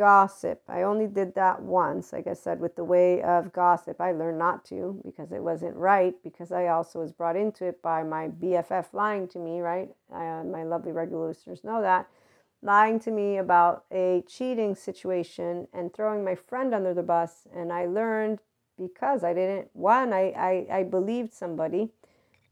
gossip. 0.00 0.62
I 0.66 0.80
only 0.80 1.06
did 1.06 1.34
that 1.34 1.60
once 1.60 2.14
like 2.14 2.26
i 2.26 2.32
said 2.32 2.58
with 2.58 2.74
the 2.74 2.84
way 2.84 3.20
of 3.20 3.52
gossip. 3.52 4.00
I 4.00 4.12
learned 4.12 4.38
not 4.38 4.64
to 4.70 4.98
because 5.04 5.30
it 5.30 5.42
wasn't 5.42 5.76
right 5.76 6.14
because 6.24 6.50
i 6.52 6.68
also 6.68 7.00
was 7.00 7.12
brought 7.12 7.36
into 7.36 7.66
it 7.66 7.82
by 7.82 8.02
my 8.02 8.28
bff 8.28 8.94
lying 8.94 9.28
to 9.28 9.38
me 9.38 9.60
right? 9.60 9.90
Uh, 10.10 10.42
my 10.42 10.62
lovely 10.62 10.90
regular 10.90 11.28
listeners 11.28 11.62
know 11.64 11.82
that. 11.82 12.08
Lying 12.62 12.98
to 13.00 13.10
me 13.10 13.36
about 13.36 13.84
a 13.92 14.24
cheating 14.26 14.74
situation 14.74 15.68
and 15.74 15.92
throwing 15.92 16.24
my 16.24 16.34
friend 16.34 16.74
under 16.74 16.94
the 16.94 17.02
bus. 17.02 17.46
And 17.54 17.70
I 17.70 17.84
learned 17.84 18.38
because 18.78 19.22
I 19.22 19.34
didn't, 19.34 19.68
one, 19.74 20.14
I, 20.14 20.30
I, 20.30 20.78
I 20.78 20.82
believed 20.84 21.34
somebody. 21.34 21.90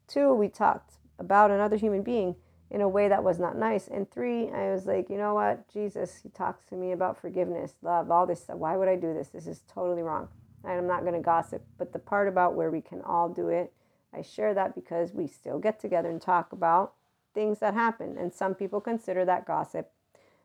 Two, 0.06 0.34
we 0.34 0.48
talked 0.48 0.96
about 1.18 1.50
another 1.50 1.76
human 1.76 2.02
being 2.02 2.36
in 2.70 2.80
a 2.80 2.88
way 2.88 3.08
that 3.08 3.24
was 3.24 3.38
not 3.38 3.56
nice. 3.56 3.88
And 3.88 4.10
three, 4.10 4.50
I 4.50 4.72
was 4.72 4.86
like, 4.86 5.08
you 5.08 5.16
know 5.16 5.34
what? 5.34 5.66
Jesus, 5.72 6.20
he 6.22 6.28
talks 6.28 6.64
to 6.66 6.74
me 6.74 6.92
about 6.92 7.20
forgiveness, 7.20 7.74
love, 7.82 8.10
all 8.10 8.26
this 8.26 8.42
stuff. 8.42 8.56
Why 8.56 8.76
would 8.76 8.88
I 8.88 8.96
do 8.96 9.14
this? 9.14 9.28
This 9.28 9.46
is 9.46 9.62
totally 9.72 10.02
wrong. 10.02 10.28
And 10.64 10.72
I'm 10.72 10.86
not 10.86 11.02
going 11.02 11.14
to 11.14 11.20
gossip. 11.20 11.64
But 11.78 11.92
the 11.92 11.98
part 11.98 12.28
about 12.28 12.54
where 12.54 12.70
we 12.70 12.80
can 12.80 13.00
all 13.02 13.28
do 13.28 13.48
it, 13.48 13.72
I 14.12 14.22
share 14.22 14.54
that 14.54 14.74
because 14.74 15.12
we 15.12 15.26
still 15.26 15.58
get 15.58 15.80
together 15.80 16.10
and 16.10 16.20
talk 16.20 16.52
about 16.52 16.92
things 17.34 17.58
that 17.60 17.74
happen. 17.74 18.16
And 18.18 18.34
some 18.34 18.54
people 18.54 18.80
consider 18.80 19.24
that 19.24 19.46
gossip. 19.46 19.90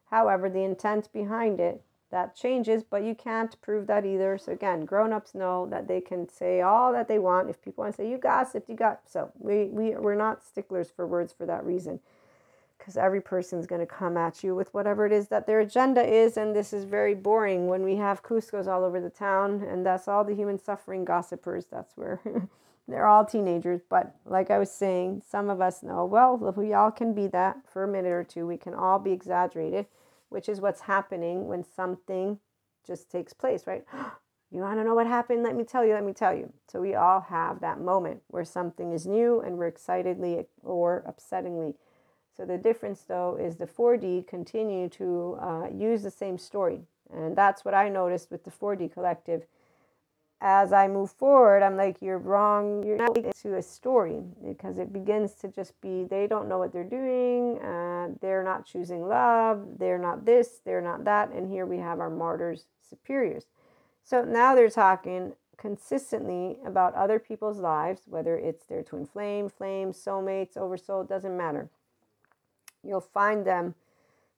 However, 0.10 0.50
the 0.50 0.64
intent 0.64 1.12
behind 1.12 1.60
it, 1.60 1.82
that 2.14 2.36
changes, 2.36 2.84
but 2.84 3.04
you 3.04 3.16
can't 3.16 3.60
prove 3.62 3.88
that 3.88 4.06
either. 4.06 4.38
So 4.38 4.54
again, 4.54 4.86
grown-ups 4.86 5.36
know 5.36 5.68
that 5.72 5.88
they 5.88 6.02
can 6.02 6.30
say 6.30 6.62
all 6.62 6.94
that 6.94 7.10
they 7.10 7.20
want. 7.20 7.50
If 7.50 7.62
people 7.62 7.84
want 7.84 7.96
to 7.96 8.02
say 8.02 8.10
you 8.10 8.18
gossiped, 8.18 8.70
you 8.70 8.76
got 8.76 9.02
so 9.08 9.32
we, 9.40 9.66
we 9.66 9.92
we're 9.92 10.16
not 10.16 10.44
sticklers 10.44 10.90
for 10.90 11.08
words 11.08 11.34
for 11.34 11.46
that 11.48 11.66
reason 11.66 12.00
because 12.78 12.98
every 12.98 13.22
person's 13.22 13.66
to 13.68 13.86
come 13.86 14.18
at 14.18 14.44
you 14.44 14.54
with 14.56 14.74
whatever 14.74 15.06
it 15.06 15.14
is 15.14 15.30
that 15.30 15.48
their 15.48 15.62
agenda 15.62 16.04
is. 16.06 16.38
And 16.38 16.56
this 16.56 16.74
is 16.74 16.84
very 16.84 17.16
boring 17.16 17.68
when 17.68 17.84
we 17.84 17.96
have 17.96 18.24
Kuzco's 18.24 18.68
all 18.68 18.84
over 18.84 19.00
the 19.00 19.10
town, 19.10 19.64
and 19.64 19.86
that's 19.86 20.08
all 20.08 20.24
the 20.26 20.36
human 20.36 20.60
suffering 20.60 21.06
gossipers. 21.06 21.66
That's 21.72 21.96
where 21.96 22.22
they're 22.88 23.08
all 23.08 23.26
teenagers. 23.26 23.82
But 23.90 24.16
like 24.26 24.52
I 24.52 24.60
was 24.60 24.72
saying, 24.72 25.24
some 25.28 25.50
of 25.50 25.62
us 25.62 25.84
know, 25.84 26.06
well, 26.06 26.38
we 26.38 26.74
all 26.74 26.92
can 26.92 27.14
be 27.14 27.28
that 27.28 27.58
for 27.72 27.86
a 27.86 27.88
minute 27.88 28.12
or 28.12 28.24
two. 28.24 28.46
We 28.46 28.58
can 28.58 28.74
all 28.74 29.00
be 29.00 29.14
exaggerated, 29.14 29.86
which 30.34 30.50
is 30.50 30.60
what's 30.60 30.82
happening 30.82 31.48
when 31.48 31.64
something 31.64 32.40
just 32.86 33.10
takes 33.10 33.34
place, 33.34 33.68
right? 33.68 33.86
You 34.52 34.62
want 34.62 34.78
to 34.80 34.84
know 34.84 34.94
what 34.94 35.08
happened? 35.08 35.42
Let 35.42 35.56
me 35.56 35.64
tell 35.64 35.84
you, 35.84 35.94
let 35.94 36.06
me 36.06 36.14
tell 36.14 36.32
you. 36.32 36.54
So 36.68 36.80
we 36.80 36.94
all 36.94 37.22
have 37.22 37.60
that 37.62 37.82
moment 37.82 38.22
where 38.28 38.46
something 38.46 38.92
is 38.92 39.08
new 39.08 39.42
and 39.42 39.58
we're 39.58 39.66
excitedly 39.66 40.46
or 40.62 41.04
upsettingly 41.10 41.74
so 42.36 42.46
the 42.46 42.58
difference 42.58 43.02
though 43.02 43.38
is 43.40 43.58
the 43.58 43.68
4D 43.68 44.28
continue 44.28 44.90
to 44.90 45.38
uh, 45.40 45.68
use 45.72 46.02
the 46.02 46.12
same 46.12 46.38
story. 46.38 46.82
And 47.14 47.36
that's 47.36 47.64
what 47.64 47.76
I 47.76 47.90
noticed 47.90 48.32
with 48.32 48.44
the 48.44 48.52
4D 48.52 48.92
collective. 48.92 49.46
As 50.46 50.74
I 50.74 50.90
move 50.90 51.12
forward, 51.12 51.64
I'm 51.64 51.78
like, 51.78 51.98
you're 52.02 52.20
wrong. 52.20 52.84
You're 52.84 52.98
not 52.98 53.16
into 53.18 53.56
a 53.56 53.62
story 53.64 54.22
because 54.46 54.78
it 54.78 54.92
begins 54.92 55.36
to 55.36 55.48
just 55.48 55.80
be 55.82 56.04
they 56.04 56.28
don't 56.28 56.50
know 56.50 56.60
what 56.60 56.74
they're 56.74 56.84
doing. 56.84 57.60
Uh, 57.62 58.10
they're 58.22 58.44
not 58.44 58.66
choosing 58.66 59.08
love. 59.08 59.66
They're 59.80 59.98
not 59.98 60.26
this. 60.26 60.60
They're 60.66 60.82
not 60.82 61.06
that. 61.06 61.32
And 61.32 61.50
here 61.50 61.66
we 61.66 61.78
have 61.78 62.02
our 62.02 62.10
martyrs, 62.10 62.66
superiors. 62.88 63.46
So 64.04 64.24
now 64.26 64.54
they're 64.54 64.70
talking 64.70 65.34
consistently 65.58 66.58
about 66.66 66.94
other 66.96 67.20
people's 67.20 67.60
lives, 67.60 68.02
whether 68.06 68.38
it's 68.38 68.66
their 68.66 68.84
twin 68.84 69.06
flame, 69.06 69.50
flame, 69.50 69.94
soulmates, 69.94 70.58
oversoul, 70.58 71.06
doesn't 71.06 71.38
matter 71.38 71.70
you'll 72.84 73.02
find 73.02 73.46
them 73.46 73.76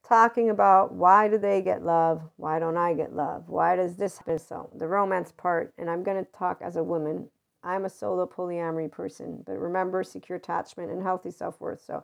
talking 0.07 0.49
about 0.49 0.93
why 0.93 1.27
do 1.27 1.37
they 1.37 1.61
get 1.61 1.83
love? 1.83 2.21
Why 2.37 2.59
don't 2.59 2.77
I 2.77 2.93
get 2.93 3.15
love? 3.15 3.49
Why 3.49 3.75
does 3.75 3.95
this 3.95 4.17
happen? 4.19 4.39
So 4.39 4.69
the 4.75 4.87
romance 4.87 5.31
part, 5.31 5.73
and 5.77 5.89
I'm 5.89 6.03
going 6.03 6.23
to 6.23 6.31
talk 6.31 6.61
as 6.61 6.75
a 6.75 6.83
woman. 6.83 7.29
I'm 7.63 7.85
a 7.85 7.89
solo 7.89 8.27
polyamory 8.27 8.91
person, 8.91 9.43
but 9.45 9.57
remember 9.57 10.03
secure 10.03 10.37
attachment 10.37 10.91
and 10.91 11.01
healthy 11.01 11.31
self 11.31 11.59
worth. 11.59 11.83
So 11.83 12.03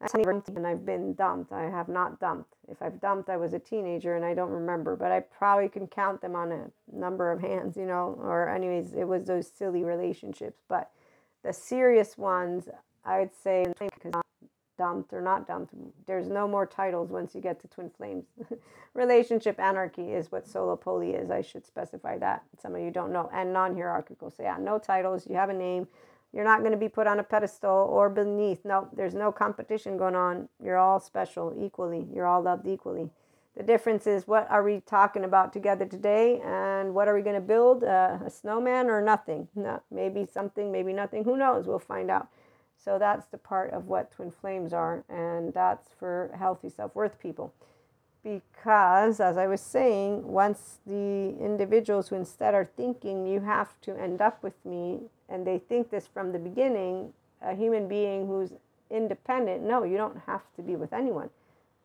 and 0.00 0.66
I've 0.66 0.84
been 0.84 1.14
dumped. 1.14 1.52
I 1.52 1.62
have 1.70 1.88
not 1.88 2.20
dumped. 2.20 2.54
If 2.68 2.82
I've 2.82 3.00
dumped, 3.00 3.30
I 3.30 3.36
was 3.36 3.54
a 3.54 3.58
teenager 3.58 4.16
and 4.16 4.24
I 4.24 4.34
don't 4.34 4.50
remember, 4.50 4.94
but 4.94 5.10
I 5.10 5.20
probably 5.20 5.68
can 5.68 5.86
count 5.86 6.20
them 6.20 6.36
on 6.36 6.52
a 6.52 6.70
number 6.92 7.32
of 7.32 7.40
hands, 7.40 7.76
you 7.76 7.86
know, 7.86 8.18
or 8.20 8.48
anyways, 8.48 8.92
it 8.92 9.04
was 9.04 9.24
those 9.24 9.50
silly 9.50 9.84
relationships. 9.84 10.60
But 10.68 10.90
the 11.42 11.52
serious 11.52 12.18
ones, 12.18 12.68
I 13.04 13.20
would 13.20 13.34
say, 13.42 13.64
because 13.78 14.20
dumped 14.76 15.12
or 15.12 15.20
not 15.20 15.46
dumped. 15.46 15.74
There's 16.06 16.28
no 16.28 16.46
more 16.46 16.66
titles 16.66 17.10
once 17.10 17.34
you 17.34 17.40
get 17.40 17.60
to 17.60 17.68
twin 17.68 17.90
flames. 17.90 18.24
Relationship 18.94 19.58
anarchy 19.60 20.12
is 20.12 20.32
what 20.32 20.46
solo 20.46 20.76
poly 20.76 21.12
is. 21.12 21.30
I 21.30 21.42
should 21.42 21.66
specify 21.66 22.18
that. 22.18 22.42
Some 22.60 22.74
of 22.74 22.80
you 22.80 22.90
don't 22.90 23.12
know. 23.12 23.30
And 23.32 23.52
non 23.52 23.74
hierarchical. 23.74 24.30
So, 24.30 24.42
yeah, 24.42 24.56
no 24.58 24.78
titles. 24.78 25.26
You 25.28 25.36
have 25.36 25.50
a 25.50 25.54
name. 25.54 25.88
You're 26.32 26.44
not 26.44 26.60
going 26.60 26.72
to 26.72 26.78
be 26.78 26.88
put 26.88 27.06
on 27.06 27.18
a 27.18 27.22
pedestal 27.22 27.88
or 27.90 28.10
beneath. 28.10 28.64
No, 28.64 28.88
there's 28.94 29.14
no 29.14 29.32
competition 29.32 29.96
going 29.96 30.16
on. 30.16 30.48
You're 30.62 30.76
all 30.76 31.00
special 31.00 31.54
equally. 31.58 32.06
You're 32.12 32.26
all 32.26 32.42
loved 32.42 32.66
equally. 32.66 33.10
The 33.56 33.62
difference 33.62 34.06
is 34.06 34.26
what 34.26 34.46
are 34.50 34.62
we 34.62 34.80
talking 34.80 35.24
about 35.24 35.52
together 35.54 35.86
today 35.86 36.42
and 36.44 36.94
what 36.94 37.08
are 37.08 37.14
we 37.14 37.22
going 37.22 37.36
to 37.36 37.40
build? 37.40 37.84
Uh, 37.84 38.18
a 38.26 38.28
snowman 38.28 38.90
or 38.90 39.00
nothing? 39.00 39.48
No, 39.54 39.80
maybe 39.90 40.26
something, 40.26 40.70
maybe 40.70 40.92
nothing. 40.92 41.24
Who 41.24 41.38
knows? 41.38 41.66
We'll 41.66 41.78
find 41.78 42.10
out. 42.10 42.28
So 42.78 42.98
that's 42.98 43.26
the 43.26 43.38
part 43.38 43.72
of 43.72 43.86
what 43.86 44.12
twin 44.12 44.30
flames 44.30 44.72
are, 44.72 45.04
and 45.08 45.52
that's 45.52 45.88
for 45.98 46.30
healthy 46.38 46.68
self 46.68 46.94
worth 46.94 47.18
people. 47.18 47.52
Because, 48.22 49.20
as 49.20 49.36
I 49.36 49.46
was 49.46 49.60
saying, 49.60 50.26
once 50.26 50.78
the 50.86 51.36
individuals 51.40 52.08
who 52.08 52.16
instead 52.16 52.54
are 52.54 52.64
thinking 52.64 53.26
you 53.26 53.40
have 53.40 53.80
to 53.82 53.96
end 53.96 54.20
up 54.20 54.42
with 54.42 54.64
me, 54.64 55.02
and 55.28 55.46
they 55.46 55.58
think 55.58 55.90
this 55.90 56.06
from 56.06 56.32
the 56.32 56.38
beginning, 56.38 57.12
a 57.40 57.54
human 57.54 57.88
being 57.88 58.26
who's 58.26 58.52
independent, 58.90 59.62
no, 59.62 59.84
you 59.84 59.96
don't 59.96 60.22
have 60.26 60.42
to 60.56 60.62
be 60.62 60.76
with 60.76 60.92
anyone. 60.92 61.30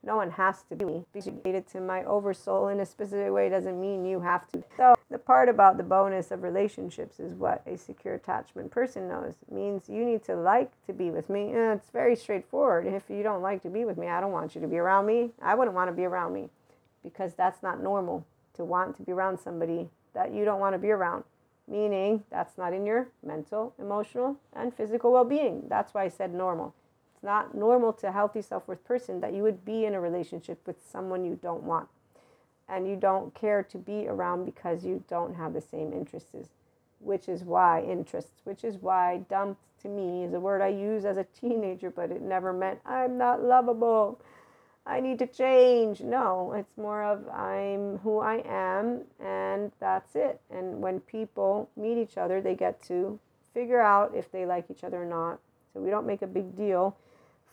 No 0.04 0.16
one 0.16 0.32
has 0.32 0.64
to 0.64 0.76
be 0.76 1.06
related 1.14 1.68
to 1.70 1.80
my 1.80 2.04
oversoul 2.06 2.70
in 2.70 2.80
a 2.80 2.86
specific 2.86 3.32
way 3.32 3.50
doesn't 3.50 3.80
mean 3.80 4.04
you 4.04 4.20
have 4.22 4.48
to. 4.52 4.64
So 4.76 4.96
the 5.12 5.20
part 5.20 5.48
about 5.48 5.78
the 5.78 5.84
bonus 5.84 6.32
of 6.32 6.42
relationships 6.42 7.20
is 7.20 7.34
what 7.34 7.62
a 7.68 7.78
secure 7.78 8.16
attachment 8.16 8.72
person 8.72 9.08
knows. 9.08 9.36
It 9.48 9.54
means 9.54 9.90
you 9.90 10.04
need 10.04 10.24
to 10.24 10.36
like 10.36 10.72
to 10.88 10.94
be 10.94 11.12
with 11.12 11.30
me. 11.30 11.52
And 11.52 11.80
it's 11.80 11.92
very 11.92 12.16
straightforward. 12.16 12.88
If 12.88 13.04
you 13.10 13.22
don't 13.22 13.44
like 13.44 13.62
to 13.62 13.70
be 13.70 13.86
with 13.86 13.98
me, 13.98 14.08
I 14.08 14.20
don't 14.22 14.32
want 14.32 14.56
you 14.56 14.62
to 14.62 14.68
be 14.68 14.80
around 14.80 15.06
me. 15.06 15.32
I 15.40 15.54
wouldn't 15.54 15.76
want 15.76 15.90
to 15.90 15.96
be 15.96 16.06
around 16.06 16.34
me 16.34 16.50
because 17.04 17.36
that's 17.36 17.62
not 17.62 17.82
normal 17.82 18.26
to 18.56 18.66
want 18.66 18.96
to 18.98 19.04
be 19.04 19.12
around 19.12 19.40
somebody 19.40 19.90
that 20.14 20.34
you 20.34 20.46
don't 20.46 20.60
want 20.60 20.74
to 20.74 20.80
be 20.80 20.90
around. 20.90 21.26
Meaning 21.68 22.24
that's 22.32 22.58
not 22.58 22.74
in 22.74 22.86
your 22.86 23.10
mental, 23.24 23.74
emotional, 23.78 24.38
and 24.54 24.74
physical 24.74 25.12
well 25.12 25.24
being. 25.24 25.66
That's 25.70 25.94
why 25.94 26.06
I 26.06 26.10
said 26.10 26.34
normal. 26.34 26.74
It's 27.22 27.28
not 27.28 27.54
normal 27.54 27.94
to 27.94 28.08
a 28.08 28.12
healthy 28.12 28.42
self 28.42 28.68
worth 28.68 28.84
person 28.84 29.22
that 29.22 29.32
you 29.32 29.44
would 29.44 29.64
be 29.64 29.86
in 29.86 29.94
a 29.94 30.02
relationship 30.02 30.66
with 30.66 30.78
someone 30.92 31.24
you 31.24 31.38
don't 31.40 31.62
want 31.62 31.88
and 32.68 32.88
you 32.88 32.96
don't 32.96 33.32
care 33.36 33.62
to 33.62 33.78
be 33.78 34.08
around 34.08 34.44
because 34.44 34.84
you 34.84 35.04
don't 35.08 35.36
have 35.36 35.54
the 35.54 35.62
same 35.62 35.94
interests, 35.94 36.50
which 37.00 37.30
is 37.30 37.44
why 37.44 37.84
interests, 37.84 38.42
which 38.44 38.64
is 38.64 38.78
why 38.78 39.18
dumped 39.30 39.62
to 39.84 39.88
me 39.88 40.24
is 40.24 40.34
a 40.34 40.40
word 40.40 40.64
I 40.64 40.70
use 40.70 41.06
as 41.06 41.18
a 41.18 41.26
teenager, 41.40 41.92
but 41.92 42.10
it 42.10 42.24
never 42.24 42.54
meant 42.54 42.80
I'm 42.88 43.20
not 43.20 43.44
lovable. 43.44 44.20
I 44.88 45.00
need 45.00 45.20
to 45.20 45.28
change. 45.28 46.02
No, 46.02 46.54
it's 46.54 46.76
more 46.76 47.04
of 47.04 47.28
I'm 47.28 48.00
who 48.00 48.18
I 48.18 48.42
am 48.48 49.02
and 49.20 49.72
that's 49.80 50.16
it. 50.16 50.42
And 50.50 50.82
when 50.82 51.02
people 51.02 51.70
meet 51.78 52.00
each 52.00 52.18
other, 52.18 52.42
they 52.42 52.56
get 52.56 52.82
to 52.86 53.20
figure 53.54 53.80
out 53.80 54.16
if 54.16 54.32
they 54.32 54.48
like 54.48 54.72
each 54.72 54.84
other 54.84 55.04
or 55.04 55.06
not. 55.06 55.40
So 55.72 55.82
we 55.82 55.92
don't 55.92 56.08
make 56.08 56.24
a 56.24 56.28
big 56.28 56.58
deal 56.58 56.98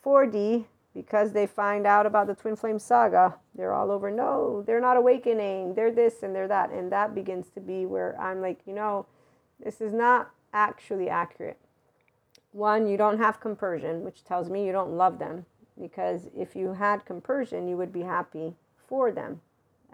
4D, 0.04 0.66
because 0.94 1.32
they 1.32 1.46
find 1.46 1.86
out 1.86 2.06
about 2.06 2.26
the 2.26 2.34
twin 2.34 2.56
flame 2.56 2.78
saga, 2.78 3.36
they're 3.54 3.72
all 3.72 3.90
over, 3.90 4.10
no, 4.10 4.62
they're 4.66 4.80
not 4.80 4.96
awakening, 4.96 5.74
they're 5.74 5.92
this 5.92 6.22
and 6.22 6.34
they're 6.34 6.48
that. 6.48 6.70
And 6.70 6.90
that 6.90 7.14
begins 7.14 7.48
to 7.50 7.60
be 7.60 7.86
where 7.86 8.20
I'm 8.20 8.40
like, 8.40 8.60
you 8.66 8.74
know, 8.74 9.06
this 9.62 9.80
is 9.80 9.92
not 9.92 10.30
actually 10.52 11.08
accurate. 11.08 11.58
One, 12.52 12.86
you 12.86 12.96
don't 12.96 13.18
have 13.18 13.40
compersion, 13.40 14.02
which 14.02 14.24
tells 14.24 14.48
me 14.48 14.66
you 14.66 14.72
don't 14.72 14.96
love 14.96 15.18
them, 15.18 15.44
because 15.80 16.28
if 16.36 16.56
you 16.56 16.72
had 16.72 17.04
compersion, 17.04 17.68
you 17.68 17.76
would 17.76 17.92
be 17.92 18.02
happy 18.02 18.54
for 18.88 19.12
them. 19.12 19.40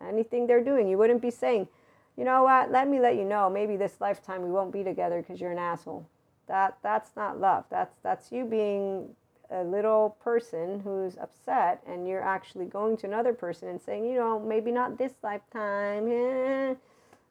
Anything 0.06 0.46
they're 0.46 0.64
doing, 0.64 0.88
you 0.88 0.96
wouldn't 0.96 1.22
be 1.22 1.30
saying, 1.30 1.68
you 2.16 2.24
know 2.24 2.44
what, 2.44 2.70
let 2.70 2.88
me 2.88 3.00
let 3.00 3.16
you 3.16 3.24
know, 3.24 3.50
maybe 3.50 3.76
this 3.76 4.00
lifetime 4.00 4.42
we 4.42 4.50
won't 4.50 4.72
be 4.72 4.84
together 4.84 5.20
because 5.20 5.40
you're 5.40 5.52
an 5.52 5.58
asshole. 5.58 6.06
That 6.46 6.78
that's 6.82 7.16
not 7.16 7.40
love. 7.40 7.64
That's 7.70 7.96
that's 8.02 8.30
you 8.30 8.44
being 8.44 9.14
a 9.54 9.62
little 9.62 10.16
person 10.22 10.80
who's 10.80 11.16
upset 11.16 11.82
and 11.86 12.08
you're 12.08 12.22
actually 12.22 12.66
going 12.66 12.96
to 12.98 13.06
another 13.06 13.32
person 13.32 13.68
and 13.68 13.80
saying, 13.80 14.04
you 14.04 14.16
know, 14.16 14.38
maybe 14.38 14.72
not 14.72 14.98
this 14.98 15.12
lifetime. 15.22 16.08
Eh. 16.10 16.74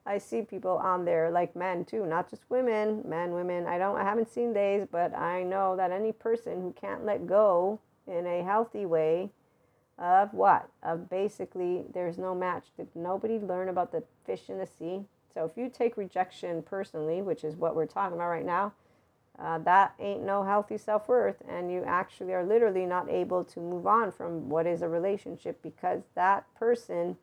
I 0.06 0.18
see 0.18 0.42
people 0.42 0.78
on 0.78 1.06
there 1.06 1.32
like 1.32 1.56
men 1.56 1.86
too, 1.86 2.06
not 2.06 2.30
just 2.30 2.44
women, 2.50 3.04
men, 3.06 3.34
women. 3.34 3.68
I 3.68 3.78
don't 3.78 3.98
I 3.98 4.04
haven't 4.04 4.30
seen 4.30 4.54
days, 4.54 4.88
but 4.90 5.16
I 5.16 5.44
know 5.44 5.76
that 5.76 5.92
any 5.92 6.12
person 6.12 6.62
who 6.62 6.74
can't 6.80 7.06
let 7.06 7.28
go 7.28 7.80
in 8.08 8.26
a 8.26 8.44
healthy 8.44 8.86
way 8.86 9.30
of 9.98 10.34
what? 10.34 10.70
Of 10.82 11.10
basically 11.10 11.84
there's 11.94 12.18
no 12.18 12.36
match. 12.36 12.66
Did 12.76 12.88
nobody 12.96 13.40
learn 13.40 13.70
about 13.70 13.92
the 13.92 14.04
fish 14.26 14.50
in 14.50 14.58
the 14.58 14.68
sea? 14.68 15.06
So 15.34 15.46
if 15.46 15.58
you 15.58 15.70
take 15.70 15.98
rejection 15.98 16.62
personally, 16.64 17.22
which 17.22 17.44
is 17.44 17.56
what 17.56 17.76
we're 17.76 17.86
talking 17.86 18.16
about 18.16 18.30
right 18.30 18.46
now, 18.46 18.74
uh, 19.40 19.58
that 19.60 19.96
ain't 20.00 20.24
no 20.24 20.44
healthy 20.44 20.78
self 20.78 21.08
worth. 21.08 21.42
And 21.48 21.72
you 21.72 21.84
actually 21.86 22.34
are 22.34 22.46
literally 22.46 22.86
not 22.86 23.10
able 23.10 23.44
to 23.46 23.60
move 23.60 23.88
on 23.88 24.12
from 24.12 24.50
what 24.50 24.68
is 24.68 24.82
a 24.82 24.90
relationship 24.90 25.62
because 25.64 26.04
that 26.16 26.46
person 26.56 27.18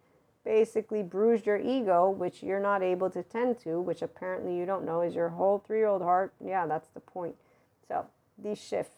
basically 0.45 1.03
bruised 1.03 1.47
your 1.47 1.59
ego, 1.59 2.09
which 2.11 2.43
you're 2.43 2.61
not 2.61 2.83
able 2.83 3.11
to 3.11 3.23
tend 3.23 3.59
to, 3.61 3.81
which 3.81 4.03
apparently 4.03 4.57
you 4.57 4.67
don't 4.67 4.85
know 4.85 5.03
is 5.03 5.15
your 5.15 5.29
whole 5.31 5.63
three 5.65 5.79
year 5.79 5.87
old 5.87 6.03
heart. 6.03 6.33
Yeah, 6.45 6.67
that's 6.67 6.89
the 6.89 7.01
point. 7.01 7.37
So, 7.87 8.07
the 8.43 8.55
shift, 8.55 8.93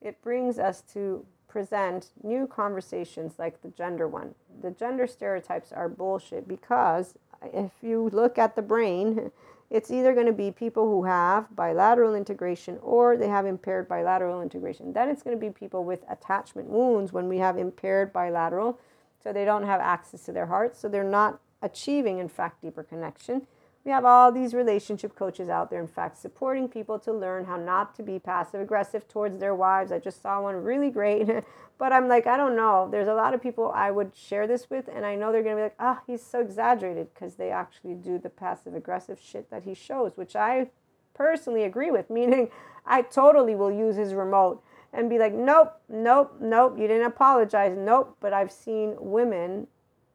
it 0.00 0.22
brings 0.22 0.58
us 0.58 0.82
to 0.92 1.24
present 1.48 2.10
new 2.22 2.46
conversations 2.46 3.34
like 3.38 3.62
the 3.62 3.68
gender 3.68 4.08
one. 4.08 4.34
The 4.62 4.70
gender 4.70 5.06
stereotypes 5.06 5.72
are 5.72 5.88
bullshit 5.88 6.48
because 6.48 7.14
if 7.42 7.72
you 7.82 8.08
look 8.12 8.38
at 8.38 8.56
the 8.56 8.62
brain, 8.62 9.30
it's 9.72 9.90
either 9.90 10.12
going 10.12 10.26
to 10.26 10.34
be 10.34 10.50
people 10.50 10.84
who 10.84 11.02
have 11.04 11.56
bilateral 11.56 12.14
integration 12.14 12.78
or 12.82 13.16
they 13.16 13.28
have 13.28 13.46
impaired 13.46 13.88
bilateral 13.88 14.42
integration. 14.42 14.92
Then 14.92 15.08
it's 15.08 15.22
going 15.22 15.34
to 15.34 15.40
be 15.40 15.50
people 15.50 15.82
with 15.82 16.04
attachment 16.10 16.68
wounds 16.68 17.10
when 17.10 17.26
we 17.26 17.38
have 17.38 17.56
impaired 17.56 18.12
bilateral 18.12 18.78
so 19.22 19.32
they 19.32 19.46
don't 19.46 19.64
have 19.64 19.80
access 19.80 20.24
to 20.24 20.32
their 20.32 20.44
hearts. 20.44 20.78
So 20.78 20.90
they're 20.90 21.02
not 21.02 21.40
achieving, 21.62 22.18
in 22.18 22.28
fact, 22.28 22.60
deeper 22.60 22.82
connection. 22.82 23.46
We 23.84 23.90
have 23.90 24.04
all 24.04 24.30
these 24.30 24.54
relationship 24.54 25.16
coaches 25.16 25.48
out 25.48 25.68
there, 25.68 25.80
in 25.80 25.88
fact, 25.88 26.16
supporting 26.16 26.68
people 26.68 27.00
to 27.00 27.12
learn 27.12 27.46
how 27.46 27.56
not 27.56 27.96
to 27.96 28.02
be 28.04 28.20
passive 28.20 28.60
aggressive 28.60 29.08
towards 29.08 29.40
their 29.40 29.56
wives. 29.56 29.90
I 29.90 29.98
just 29.98 30.22
saw 30.22 30.40
one 30.40 30.54
really 30.54 30.88
great, 30.88 31.28
but 31.78 31.92
I'm 31.92 32.06
like, 32.06 32.28
I 32.28 32.36
don't 32.36 32.54
know. 32.54 32.88
There's 32.90 33.08
a 33.08 33.14
lot 33.14 33.34
of 33.34 33.42
people 33.42 33.72
I 33.74 33.90
would 33.90 34.14
share 34.14 34.46
this 34.46 34.70
with, 34.70 34.88
and 34.88 35.04
I 35.04 35.16
know 35.16 35.32
they're 35.32 35.42
going 35.42 35.56
to 35.56 35.60
be 35.60 35.64
like, 35.64 35.76
ah, 35.80 35.98
oh, 35.98 36.04
he's 36.06 36.22
so 36.22 36.40
exaggerated 36.40 37.08
because 37.12 37.34
they 37.34 37.50
actually 37.50 37.94
do 37.94 38.18
the 38.18 38.30
passive 38.30 38.76
aggressive 38.76 39.18
shit 39.20 39.50
that 39.50 39.64
he 39.64 39.74
shows, 39.74 40.16
which 40.16 40.36
I 40.36 40.70
personally 41.14 41.64
agree 41.64 41.90
with, 41.90 42.08
meaning 42.18 42.50
I 42.86 43.02
totally 43.02 43.56
will 43.56 43.72
use 43.72 43.96
his 43.96 44.14
remote 44.14 44.62
and 44.92 45.10
be 45.10 45.18
like, 45.18 45.34
nope, 45.34 45.80
nope, 45.88 46.36
nope, 46.40 46.76
you 46.78 46.86
didn't 46.86 47.06
apologize, 47.06 47.76
nope. 47.76 48.16
But 48.20 48.32
I've 48.32 48.52
seen 48.52 48.94
women 48.98 49.66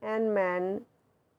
and 0.02 0.34
men, 0.34 0.82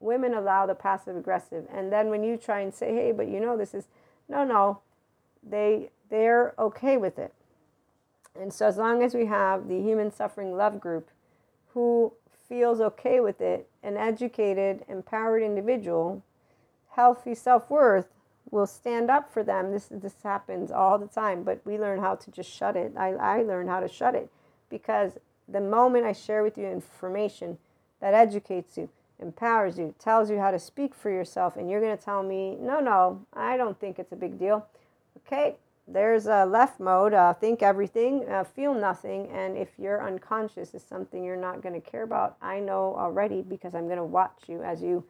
women 0.00 0.34
allow 0.34 0.66
the 0.66 0.74
passive 0.74 1.16
aggressive. 1.16 1.66
And 1.72 1.92
then 1.92 2.08
when 2.08 2.22
you 2.22 2.36
try 2.36 2.60
and 2.60 2.74
say, 2.74 2.94
hey, 2.94 3.12
but 3.12 3.28
you 3.28 3.40
know, 3.40 3.56
this 3.56 3.74
is, 3.74 3.88
no, 4.28 4.44
no, 4.44 4.80
they, 5.42 5.90
they're 6.10 6.54
okay 6.58 6.96
with 6.96 7.18
it. 7.18 7.32
And 8.38 8.52
so 8.52 8.66
as 8.66 8.76
long 8.76 9.02
as 9.02 9.14
we 9.14 9.26
have 9.26 9.68
the 9.68 9.80
human 9.80 10.12
suffering 10.12 10.56
love 10.56 10.80
group 10.80 11.10
who 11.74 12.12
feels 12.48 12.80
okay 12.80 13.20
with 13.20 13.40
it, 13.40 13.68
an 13.82 13.96
educated, 13.96 14.84
empowered 14.88 15.42
individual, 15.42 16.22
healthy 16.90 17.34
self 17.34 17.70
worth, 17.70 18.08
will 18.50 18.66
stand 18.66 19.10
up 19.10 19.30
for 19.30 19.42
them. 19.42 19.72
This 19.72 19.88
this 19.90 20.14
happens 20.22 20.70
all 20.70 20.98
the 20.98 21.06
time, 21.06 21.42
but 21.42 21.60
we 21.64 21.78
learn 21.78 22.00
how 22.00 22.14
to 22.14 22.30
just 22.30 22.50
shut 22.50 22.76
it. 22.76 22.92
I, 22.96 23.10
I 23.12 23.42
learned 23.42 23.68
how 23.68 23.80
to 23.80 23.88
shut 23.88 24.14
it 24.14 24.30
because 24.70 25.18
the 25.48 25.60
moment 25.60 26.06
I 26.06 26.12
share 26.12 26.42
with 26.42 26.56
you 26.56 26.66
information 26.66 27.58
that 28.00 28.14
educates 28.14 28.78
you, 28.78 28.88
empowers 29.20 29.78
you, 29.78 29.94
tells 29.98 30.30
you 30.30 30.38
how 30.38 30.50
to 30.50 30.58
speak 30.58 30.94
for 30.94 31.10
yourself, 31.10 31.56
and 31.56 31.70
you're 31.70 31.80
going 31.80 31.96
to 31.96 32.02
tell 32.02 32.22
me, 32.22 32.56
no, 32.60 32.80
no, 32.80 33.26
I 33.32 33.56
don't 33.56 33.78
think 33.78 33.98
it's 33.98 34.12
a 34.12 34.16
big 34.16 34.38
deal. 34.38 34.66
Okay, 35.26 35.56
there's 35.86 36.26
a 36.26 36.44
left 36.44 36.80
mode, 36.80 37.14
uh, 37.14 37.32
think 37.34 37.62
everything, 37.62 38.28
uh, 38.28 38.44
feel 38.44 38.74
nothing, 38.74 39.28
and 39.28 39.56
if 39.56 39.70
you're 39.78 40.06
unconscious 40.06 40.74
is 40.74 40.82
something 40.82 41.24
you're 41.24 41.36
not 41.36 41.62
going 41.62 41.80
to 41.80 41.90
care 41.90 42.02
about, 42.02 42.36
I 42.42 42.60
know 42.60 42.94
already 42.96 43.42
because 43.42 43.74
I'm 43.74 43.86
going 43.86 43.98
to 43.98 44.04
watch 44.04 44.42
you 44.46 44.62
as 44.62 44.82
you 44.82 45.04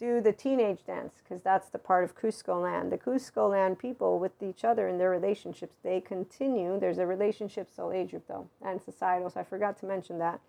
do 0.00 0.22
the 0.22 0.32
teenage 0.32 0.84
dance 0.86 1.12
because 1.22 1.42
that's 1.42 1.68
the 1.68 1.78
part 1.78 2.04
of 2.04 2.16
Kuzco 2.16 2.62
land. 2.62 2.90
The 2.90 2.96
Kuzco 2.96 3.50
land 3.50 3.78
people 3.78 4.18
with 4.18 4.42
each 4.42 4.64
other 4.64 4.88
in 4.88 4.96
their 4.96 5.10
relationships, 5.10 5.76
they 5.82 6.00
continue. 6.00 6.80
There's 6.80 6.96
a 6.96 7.06
relationship 7.06 7.68
soul 7.70 7.92
age 7.92 8.10
group 8.10 8.24
though, 8.26 8.48
and 8.64 8.80
societal. 8.80 9.28
So 9.28 9.40
I 9.40 9.44
forgot 9.44 9.78
to 9.80 9.86
mention 9.86 10.18
that. 10.18 10.40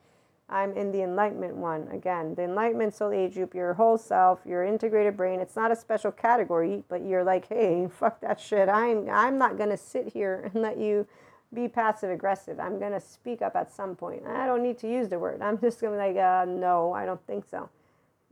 I'm 0.52 0.74
in 0.74 0.91
the 0.91 1.02
enlightenment 1.02 1.56
one. 1.56 1.88
Again, 1.91 2.36
the 2.36 2.43
enlightenment 2.43 2.93
soul 2.93 3.12
age 3.12 3.36
group, 3.36 3.56
your 3.56 3.74
whole 3.74 3.97
self, 3.97 4.41
your 4.45 4.64
integrated 4.66 5.16
brain. 5.16 5.39
It's 5.39 5.56
not 5.56 5.72
a 5.72 5.76
special 5.76 6.12
category, 6.12 6.84
but 6.89 7.06
you're 7.06 7.24
like, 7.24 7.47
hey, 7.47 7.88
fuck 7.99 8.20
that 8.22 8.39
shit. 8.39 8.70
I'm 8.70 9.10
I'm 9.10 9.38
not 9.38 9.58
gonna 9.58 9.78
sit 9.78 10.10
here 10.10 10.52
and 10.54 10.62
let 10.62 10.78
you 10.78 11.08
be 11.54 11.68
passive 11.68 12.10
aggressive. 12.10 12.60
I'm 12.60 12.80
gonna 12.80 12.99
speak 12.99 13.41
up 13.41 13.56
at 13.56 13.72
some 13.72 13.95
point. 13.95 14.24
I 14.26 14.45
don't 14.45 14.64
need 14.64 14.78
to 14.80 14.89
use 14.89 15.10
the 15.10 15.20
word. 15.20 15.41
I'm 15.41 15.58
just 15.62 15.82
gonna 15.82 15.93
be 15.93 15.97
like, 15.97 16.18
uh, 16.18 16.45
no, 16.45 16.93
I 16.93 17.06
don't 17.06 17.26
think 17.28 17.45
so. 17.49 17.70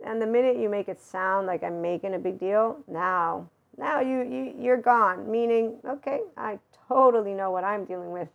And 0.05 0.21
the 0.21 0.27
minute 0.27 0.57
you 0.57 0.69
make 0.69 0.87
it 0.87 1.01
sound 1.01 1.47
like 1.47 1.63
I'm 1.63 1.81
making 1.81 2.13
a 2.13 2.19
big 2.19 2.39
deal, 2.39 2.79
now, 2.87 3.49
now 3.77 3.99
you, 3.99 4.21
you 4.21 4.53
you're 4.57 4.77
gone. 4.77 5.29
Meaning, 5.29 5.77
okay, 5.85 6.21
I 6.37 6.59
totally 6.87 7.33
know 7.33 7.51
what 7.51 7.63
I'm 7.63 7.85
dealing 7.85 8.11
with, 8.11 8.29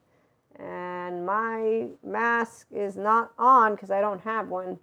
and 0.59 1.27
my 1.27 1.89
mask 2.05 2.67
is 2.71 2.97
not 2.97 3.33
on 3.39 3.75
because 3.75 3.91
I 3.91 4.01
don't 4.01 4.21
have 4.21 4.49
one, 4.49 4.79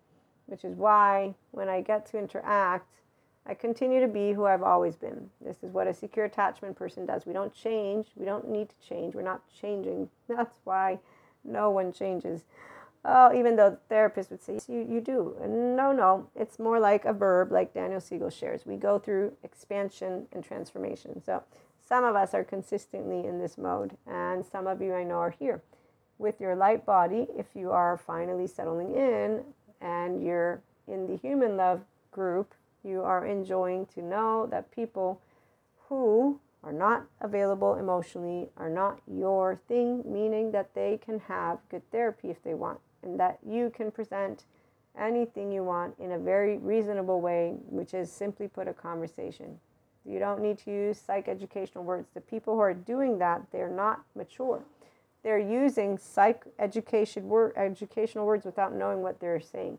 which 0.47 0.65
is 0.65 0.75
why 0.75 1.35
when 1.51 1.69
I 1.69 1.81
get 1.81 2.05
to 2.07 2.17
interact, 2.17 2.87
I 3.45 3.53
continue 3.53 4.01
to 4.01 4.07
be 4.07 4.33
who 4.33 4.45
I've 4.45 4.63
always 4.63 4.95
been. 4.95 5.29
This 5.43 5.63
is 5.63 5.71
what 5.71 5.87
a 5.87 5.93
secure 5.93 6.25
attachment 6.25 6.75
person 6.75 7.05
does. 7.05 7.25
We 7.25 7.33
don't 7.33 7.53
change. 7.53 8.07
We 8.15 8.25
don't 8.25 8.49
need 8.49 8.69
to 8.69 8.75
change. 8.87 9.15
We're 9.15 9.23
not 9.23 9.41
changing. 9.49 10.09
That's 10.27 10.59
why 10.63 10.99
no 11.43 11.71
one 11.71 11.91
changes. 11.91 12.43
Oh, 13.03 13.33
even 13.35 13.55
though 13.55 13.77
therapists 13.89 14.29
would 14.29 14.43
say 14.43 14.59
you, 14.67 14.85
you 14.87 15.01
do. 15.01 15.35
No, 15.41 15.91
no, 15.91 16.27
it's 16.35 16.59
more 16.59 16.79
like 16.79 17.03
a 17.05 17.13
verb, 17.13 17.51
like 17.51 17.73
Daniel 17.73 17.99
Siegel 17.99 18.29
shares. 18.29 18.63
We 18.63 18.75
go 18.75 18.99
through 18.99 19.33
expansion 19.43 20.27
and 20.31 20.43
transformation. 20.43 21.19
So 21.23 21.41
some 21.91 22.05
of 22.05 22.15
us 22.15 22.33
are 22.33 22.45
consistently 22.45 23.27
in 23.27 23.37
this 23.37 23.57
mode, 23.57 23.97
and 24.07 24.45
some 24.45 24.65
of 24.65 24.81
you 24.81 24.93
I 24.93 25.03
know 25.03 25.17
are 25.17 25.35
here. 25.37 25.61
With 26.19 26.39
your 26.39 26.55
light 26.55 26.85
body, 26.85 27.27
if 27.37 27.47
you 27.53 27.71
are 27.71 27.97
finally 27.97 28.47
settling 28.47 28.95
in 28.95 29.43
and 29.81 30.23
you're 30.23 30.61
in 30.87 31.05
the 31.05 31.17
human 31.17 31.57
love 31.57 31.81
group, 32.13 32.53
you 32.85 33.01
are 33.01 33.25
enjoying 33.25 33.87
to 33.87 34.01
know 34.01 34.47
that 34.51 34.71
people 34.71 35.19
who 35.89 36.39
are 36.63 36.71
not 36.71 37.07
available 37.19 37.75
emotionally 37.75 38.47
are 38.55 38.69
not 38.69 39.01
your 39.05 39.59
thing, 39.67 40.01
meaning 40.05 40.49
that 40.53 40.73
they 40.73 40.97
can 41.03 41.19
have 41.19 41.59
good 41.67 41.83
therapy 41.91 42.29
if 42.29 42.41
they 42.41 42.53
want 42.53 42.79
and 43.03 43.19
that 43.19 43.37
you 43.45 43.69
can 43.69 43.91
present 43.91 44.45
anything 44.97 45.51
you 45.51 45.65
want 45.65 45.93
in 45.99 46.13
a 46.13 46.17
very 46.17 46.57
reasonable 46.57 47.19
way, 47.19 47.57
which 47.67 47.93
is 47.93 48.09
simply 48.09 48.47
put 48.47 48.69
a 48.69 48.73
conversation. 48.73 49.59
You 50.05 50.19
don't 50.19 50.41
need 50.41 50.57
to 50.59 50.71
use 50.71 50.99
psych 50.99 51.27
educational 51.27 51.83
words. 51.83 52.09
The 52.13 52.21
people 52.21 52.55
who 52.55 52.61
are 52.61 52.73
doing 52.73 53.19
that, 53.19 53.43
they're 53.51 53.69
not 53.69 54.01
mature. 54.15 54.63
They're 55.23 55.39
using 55.39 55.97
psych 55.97 56.43
education 56.57 57.29
word, 57.29 57.53
educational 57.55 58.25
words 58.25 58.45
without 58.45 58.73
knowing 58.73 59.01
what 59.01 59.19
they're 59.19 59.39
saying 59.39 59.77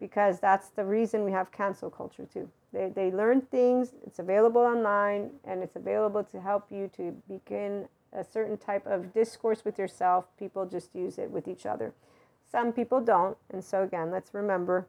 because 0.00 0.38
that's 0.40 0.68
the 0.68 0.84
reason 0.84 1.24
we 1.24 1.32
have 1.32 1.50
cancel 1.50 1.90
culture 1.90 2.26
too. 2.32 2.48
They, 2.72 2.90
they 2.94 3.10
learn 3.10 3.40
things, 3.40 3.92
it's 4.06 4.18
available 4.18 4.60
online, 4.60 5.30
and 5.44 5.62
it's 5.62 5.76
available 5.76 6.24
to 6.24 6.40
help 6.40 6.66
you 6.70 6.90
to 6.96 7.16
begin 7.28 7.88
a 8.12 8.24
certain 8.24 8.56
type 8.56 8.86
of 8.86 9.12
discourse 9.12 9.64
with 9.64 9.78
yourself. 9.78 10.26
People 10.38 10.66
just 10.66 10.94
use 10.94 11.18
it 11.18 11.30
with 11.30 11.48
each 11.48 11.66
other. 11.66 11.92
Some 12.50 12.72
people 12.72 13.00
don't. 13.00 13.36
And 13.50 13.64
so, 13.64 13.82
again, 13.82 14.10
let's 14.10 14.34
remember 14.34 14.86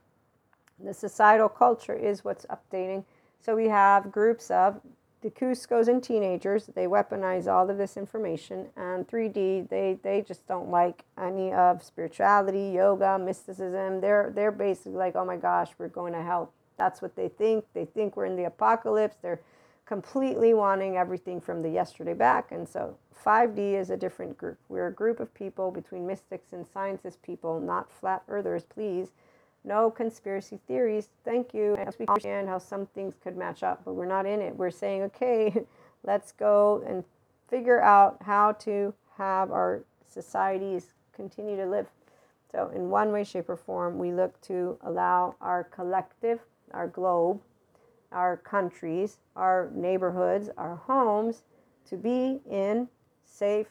the 0.84 0.94
societal 0.94 1.50
culture 1.50 1.94
is 1.94 2.24
what's 2.24 2.46
updating. 2.48 3.06
So, 3.46 3.56
we 3.56 3.68
have 3.68 4.12
groups 4.12 4.50
of 4.50 4.82
the 5.22 5.30
Kuzcos 5.30 5.88
and 5.88 6.04
teenagers. 6.04 6.66
They 6.74 6.88
weaponize 6.88 7.46
all 7.46 7.70
of 7.70 7.78
this 7.78 7.96
information. 7.96 8.70
And 8.76 9.08
3D, 9.08 9.70
they, 9.70 10.00
they 10.02 10.24
just 10.28 10.48
don't 10.48 10.72
like 10.72 11.04
any 11.16 11.54
of 11.54 11.84
spirituality, 11.84 12.72
yoga, 12.74 13.20
mysticism. 13.20 14.02
They're, 14.02 14.32
they're 14.34 14.52
basically 14.52 14.94
like, 14.94 15.16
oh 15.16 15.26
my 15.26 15.38
gosh, 15.38 15.70
we're 15.78 15.90
going 15.90 16.14
to 16.14 16.24
hell. 16.24 16.54
That's 16.78 17.04
what 17.04 17.16
they 17.16 17.30
think. 17.30 17.66
They 17.76 17.86
think 17.86 18.18
we're 18.18 18.26
in 18.26 18.36
the 18.36 18.46
apocalypse. 18.46 19.18
They're 19.22 19.42
completely 19.86 20.56
wanting 20.56 20.98
everything 20.98 21.40
from 21.40 21.62
the 21.62 21.70
yesterday 21.70 22.16
back. 22.16 22.52
And 22.52 22.68
so 22.68 22.98
5D 23.24 23.80
is 23.80 23.92
a 23.92 23.98
different 23.98 24.40
group. 24.40 24.58
We're 24.70 24.88
a 24.88 24.94
group 24.94 25.20
of 25.20 25.32
people 25.36 25.70
between 25.70 26.08
mystics 26.08 26.52
and 26.52 26.66
scientist 26.66 27.22
people, 27.22 27.60
not 27.60 27.92
flat 27.92 28.24
earthers, 28.28 28.64
please. 28.64 29.12
No 29.66 29.90
conspiracy 29.90 30.60
theories. 30.68 31.10
Thank 31.24 31.54
you. 31.54 31.76
As 31.76 31.98
we 31.98 32.06
understand 32.06 32.48
how 32.48 32.60
some 32.60 32.86
things 32.86 33.16
could 33.22 33.36
match 33.36 33.64
up, 33.64 33.82
but 33.84 33.94
we're 33.94 34.06
not 34.06 34.26
in 34.26 34.42
it. 34.42 34.56
We're 34.56 34.72
saying, 34.72 35.02
okay, 35.04 35.66
let's 36.04 36.32
go 36.32 36.84
and 36.88 37.04
figure 37.50 37.82
out 37.82 38.18
how 38.22 38.52
to 38.54 38.94
have 39.18 39.52
our 39.52 39.84
societies 40.08 40.94
continue 41.16 41.58
to 41.58 41.66
live. 41.66 41.88
So, 42.52 42.72
in 42.76 42.90
one 42.90 43.12
way, 43.12 43.24
shape, 43.24 43.50
or 43.50 43.58
form, 43.58 43.98
we 43.98 44.12
look 44.12 44.40
to 44.42 44.78
allow 44.82 45.36
our 45.42 45.64
collective, 45.64 46.40
our 46.72 46.88
globe, 46.88 47.42
our 48.12 48.38
countries, 48.38 49.18
our 49.36 49.72
neighborhoods, 49.74 50.50
our 50.58 50.76
homes 50.76 51.44
to 51.90 51.98
be 51.98 52.40
in 52.50 52.88
safe 53.26 53.68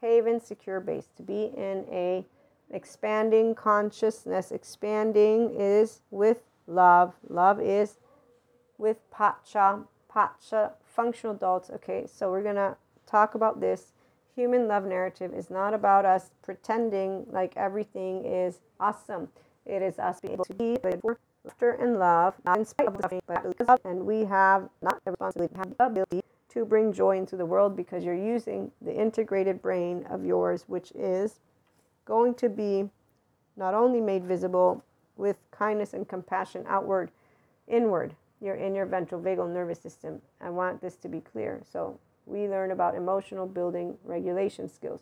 haven, 0.00 0.40
secure 0.40 0.80
base, 0.80 1.08
to 1.16 1.22
be 1.22 1.52
in 1.56 1.84
a 1.90 2.24
expanding 2.72 3.54
consciousness. 3.54 4.50
Expanding 4.50 5.54
is 5.54 6.00
with 6.10 6.38
love. 6.66 7.14
Love 7.28 7.60
is 7.60 7.98
with 8.78 8.98
pacha, 9.10 9.84
pacha, 10.08 10.72
functional 10.84 11.34
adults. 11.34 11.70
Okay, 11.70 12.06
so 12.06 12.30
we're 12.30 12.42
gonna 12.42 12.76
talk 13.06 13.34
about 13.34 13.60
this. 13.60 13.92
Human 14.34 14.66
love 14.66 14.84
narrative 14.84 15.34
is 15.34 15.50
not 15.50 15.74
about 15.74 16.04
us 16.04 16.30
pretending 16.42 17.26
like 17.30 17.52
everything 17.56 18.24
is 18.24 18.60
awesome. 18.80 19.28
It 19.66 19.82
is 19.82 19.98
us 19.98 20.20
being 20.20 20.34
able 20.34 20.46
to 20.46 20.54
be 20.54 20.78
laughter 21.44 21.72
and 21.72 21.98
love, 21.98 22.34
not 22.44 22.58
in 22.58 22.64
spite 22.64 22.88
of 22.88 22.96
suffering, 23.00 23.22
but 23.26 23.56
because 23.56 23.78
and 23.84 24.06
we 24.06 24.24
have 24.24 24.68
not 24.80 25.04
the 25.04 25.12
responsibility, 25.12 25.54
have 25.56 25.76
the 25.76 25.84
ability 25.84 26.22
to 26.50 26.64
bring 26.64 26.92
joy 26.92 27.16
into 27.16 27.36
the 27.36 27.46
world 27.46 27.76
because 27.76 28.04
you're 28.04 28.14
using 28.14 28.70
the 28.80 28.94
integrated 28.94 29.60
brain 29.62 30.06
of 30.10 30.24
yours, 30.24 30.64
which 30.66 30.92
is 30.92 31.40
going 32.04 32.34
to 32.34 32.48
be 32.48 32.88
not 33.56 33.74
only 33.74 34.00
made 34.00 34.24
visible 34.24 34.84
with 35.16 35.36
kindness 35.50 35.92
and 35.92 36.08
compassion 36.08 36.64
outward, 36.68 37.10
inward. 37.68 38.14
your 38.40 38.56
inner 38.56 38.84
ventral 38.84 39.20
vagal 39.20 39.52
nervous 39.52 39.78
system. 39.78 40.20
I 40.40 40.50
want 40.50 40.80
this 40.80 40.96
to 40.96 41.08
be 41.08 41.20
clear. 41.20 41.62
So 41.70 41.98
we 42.26 42.48
learn 42.48 42.72
about 42.72 42.96
emotional 42.96 43.46
building 43.46 43.96
regulation 44.04 44.68
skills. 44.68 45.00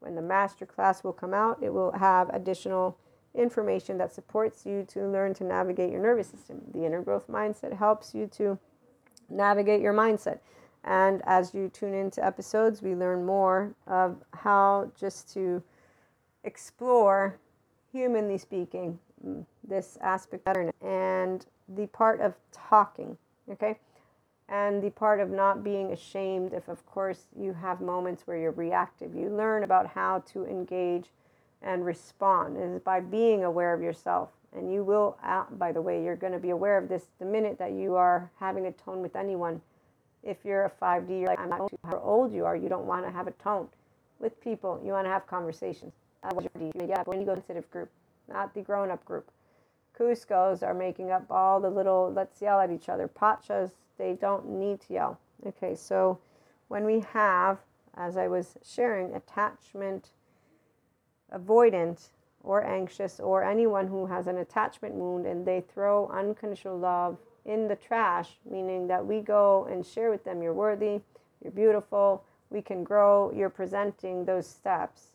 When 0.00 0.14
the 0.14 0.22
master 0.22 0.66
class 0.66 1.02
will 1.02 1.12
come 1.12 1.34
out, 1.34 1.62
it 1.62 1.72
will 1.72 1.90
have 1.92 2.28
additional 2.30 2.96
information 3.34 3.98
that 3.98 4.12
supports 4.12 4.64
you 4.64 4.84
to 4.88 5.06
learn 5.08 5.34
to 5.34 5.44
navigate 5.44 5.90
your 5.90 6.00
nervous 6.00 6.28
system. 6.28 6.62
The 6.72 6.84
inner 6.84 7.02
growth 7.02 7.26
mindset 7.28 7.76
helps 7.76 8.14
you 8.14 8.28
to 8.28 8.58
navigate 9.28 9.80
your 9.80 9.92
mindset. 9.92 10.38
And 10.84 11.22
as 11.26 11.52
you 11.52 11.68
tune 11.68 11.92
into 11.92 12.24
episodes, 12.24 12.82
we 12.82 12.94
learn 12.94 13.26
more 13.26 13.74
of 13.86 14.22
how 14.32 14.92
just 14.98 15.32
to 15.34 15.62
explore, 16.46 17.38
humanly 17.92 18.38
speaking, 18.38 18.98
mm, 19.24 19.44
this 19.66 19.98
aspect 20.00 20.48
and 20.80 21.44
the 21.68 21.86
part 21.88 22.20
of 22.20 22.34
talking, 22.52 23.18
okay? 23.50 23.78
And 24.48 24.80
the 24.82 24.90
part 24.90 25.20
of 25.20 25.28
not 25.30 25.64
being 25.64 25.92
ashamed 25.92 26.52
if, 26.52 26.68
of 26.68 26.86
course, 26.86 27.26
you 27.36 27.52
have 27.52 27.80
moments 27.80 28.26
where 28.26 28.36
you're 28.36 28.52
reactive. 28.52 29.14
You 29.14 29.28
learn 29.28 29.64
about 29.64 29.88
how 29.88 30.22
to 30.32 30.46
engage 30.46 31.10
and 31.62 31.84
respond 31.84 32.56
is 32.56 32.80
by 32.80 33.00
being 33.00 33.42
aware 33.42 33.74
of 33.74 33.82
yourself. 33.82 34.30
And 34.56 34.72
you 34.72 34.84
will, 34.84 35.18
uh, 35.24 35.44
by 35.58 35.72
the 35.72 35.82
way, 35.82 36.02
you're 36.02 36.16
going 36.16 36.32
to 36.32 36.38
be 36.38 36.50
aware 36.50 36.78
of 36.78 36.88
this 36.88 37.08
the 37.18 37.24
minute 37.24 37.58
that 37.58 37.72
you 37.72 37.96
are 37.96 38.30
having 38.38 38.66
a 38.66 38.72
tone 38.72 39.02
with 39.02 39.16
anyone. 39.16 39.60
If 40.22 40.44
you're 40.44 40.64
a 40.64 40.70
5D, 40.70 41.20
you're 41.20 41.28
like, 41.28 41.40
I'm 41.40 41.50
not 41.50 41.68
how 41.84 41.98
old 41.98 42.32
you 42.32 42.44
are, 42.44 42.56
you 42.56 42.68
don't 42.68 42.86
want 42.86 43.04
to 43.04 43.10
have 43.10 43.26
a 43.26 43.32
tone 43.32 43.68
with 44.20 44.40
people. 44.40 44.80
You 44.84 44.92
want 44.92 45.06
to 45.06 45.10
have 45.10 45.26
conversations. 45.26 45.92
Uh, 46.22 46.40
yeah, 46.86 47.02
when 47.04 47.20
you 47.20 47.26
go 47.26 47.34
to 47.34 47.40
sensitive 47.40 47.70
group, 47.70 47.90
not 48.28 48.54
the 48.54 48.60
grown 48.60 48.90
up 48.90 49.04
group. 49.04 49.30
Kuzcos 49.98 50.62
are 50.62 50.74
making 50.74 51.10
up 51.10 51.24
all 51.30 51.60
the 51.60 51.70
little 51.70 52.12
let's 52.14 52.42
yell 52.42 52.60
at 52.60 52.70
each 52.70 52.88
other. 52.88 53.08
Pachas, 53.08 53.72
they 53.98 54.14
don't 54.14 54.48
need 54.48 54.80
to 54.82 54.92
yell. 54.92 55.18
Okay, 55.46 55.74
so 55.74 56.18
when 56.68 56.84
we 56.84 57.00
have, 57.12 57.58
as 57.96 58.16
I 58.16 58.28
was 58.28 58.56
sharing, 58.64 59.14
attachment 59.14 60.10
avoidant 61.32 62.08
or 62.42 62.64
anxious 62.64 63.18
or 63.20 63.42
anyone 63.42 63.88
who 63.88 64.06
has 64.06 64.26
an 64.26 64.38
attachment 64.38 64.94
wound 64.94 65.26
and 65.26 65.44
they 65.44 65.60
throw 65.60 66.08
unconditional 66.08 66.78
love 66.78 67.18
in 67.44 67.68
the 67.68 67.76
trash, 67.76 68.38
meaning 68.48 68.86
that 68.88 69.04
we 69.04 69.20
go 69.20 69.66
and 69.70 69.84
share 69.84 70.10
with 70.10 70.24
them, 70.24 70.42
you're 70.42 70.52
worthy, 70.52 71.00
you're 71.42 71.52
beautiful, 71.52 72.24
we 72.50 72.60
can 72.60 72.84
grow, 72.84 73.32
you're 73.34 73.50
presenting 73.50 74.24
those 74.24 74.46
steps. 74.46 75.12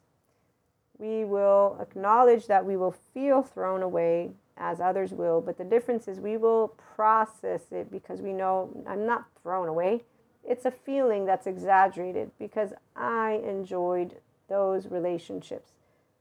We 1.02 1.26
will 1.26 1.78
acknowledge 1.82 2.46
that 2.46 2.64
we 2.64 2.78
will 2.78 2.96
feel 3.12 3.42
thrown 3.42 3.82
away 3.82 4.34
as 4.56 4.80
others 4.80 5.12
will, 5.12 5.42
but 5.42 5.58
the 5.58 5.64
difference 5.64 6.08
is 6.08 6.20
we 6.20 6.38
will 6.38 6.76
process 6.96 7.72
it 7.72 7.90
because 7.92 8.22
we 8.22 8.34
know 8.34 8.70
I'm 8.88 9.08
not 9.08 9.26
thrown 9.42 9.68
away. 9.68 10.04
It's 10.48 10.66
a 10.66 10.72
feeling 10.72 11.26
that's 11.26 11.48
exaggerated 11.48 12.30
because 12.38 12.74
I 12.96 13.42
enjoyed 13.44 14.18
those 14.48 14.86
relationships. 14.92 15.72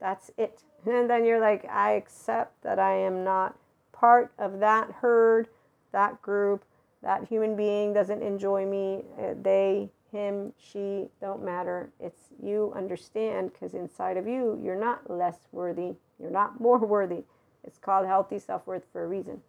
That's 0.00 0.30
it. 0.38 0.62
And 0.86 1.10
then 1.10 1.26
you're 1.26 1.40
like, 1.40 1.66
I 1.68 1.92
accept 1.92 2.62
that 2.62 2.78
I 2.78 2.94
am 2.94 3.22
not 3.22 3.54
part 3.92 4.32
of 4.38 4.60
that 4.60 4.90
herd, 4.90 5.48
that 5.92 6.22
group, 6.22 6.64
that 7.02 7.28
human 7.28 7.54
being 7.54 7.92
doesn't 7.92 8.22
enjoy 8.22 8.64
me. 8.64 9.04
Uh, 9.18 9.34
they, 9.42 9.90
him, 10.10 10.52
she 10.58 11.08
don't 11.20 11.44
matter. 11.44 11.90
It's 12.00 12.28
you 12.42 12.72
understand 12.76 13.52
because 13.52 13.74
inside 13.74 14.16
of 14.16 14.26
you, 14.26 14.60
you're 14.62 14.78
not 14.78 15.10
less 15.10 15.38
worthy. 15.52 15.94
You're 16.20 16.30
not 16.30 16.60
more 16.60 16.78
worthy. 16.78 17.22
It's 17.64 17.78
called 17.78 18.06
healthy 18.06 18.38
self 18.38 18.66
worth 18.66 18.84
for 18.92 19.04
a 19.04 19.08
reason. 19.08 19.40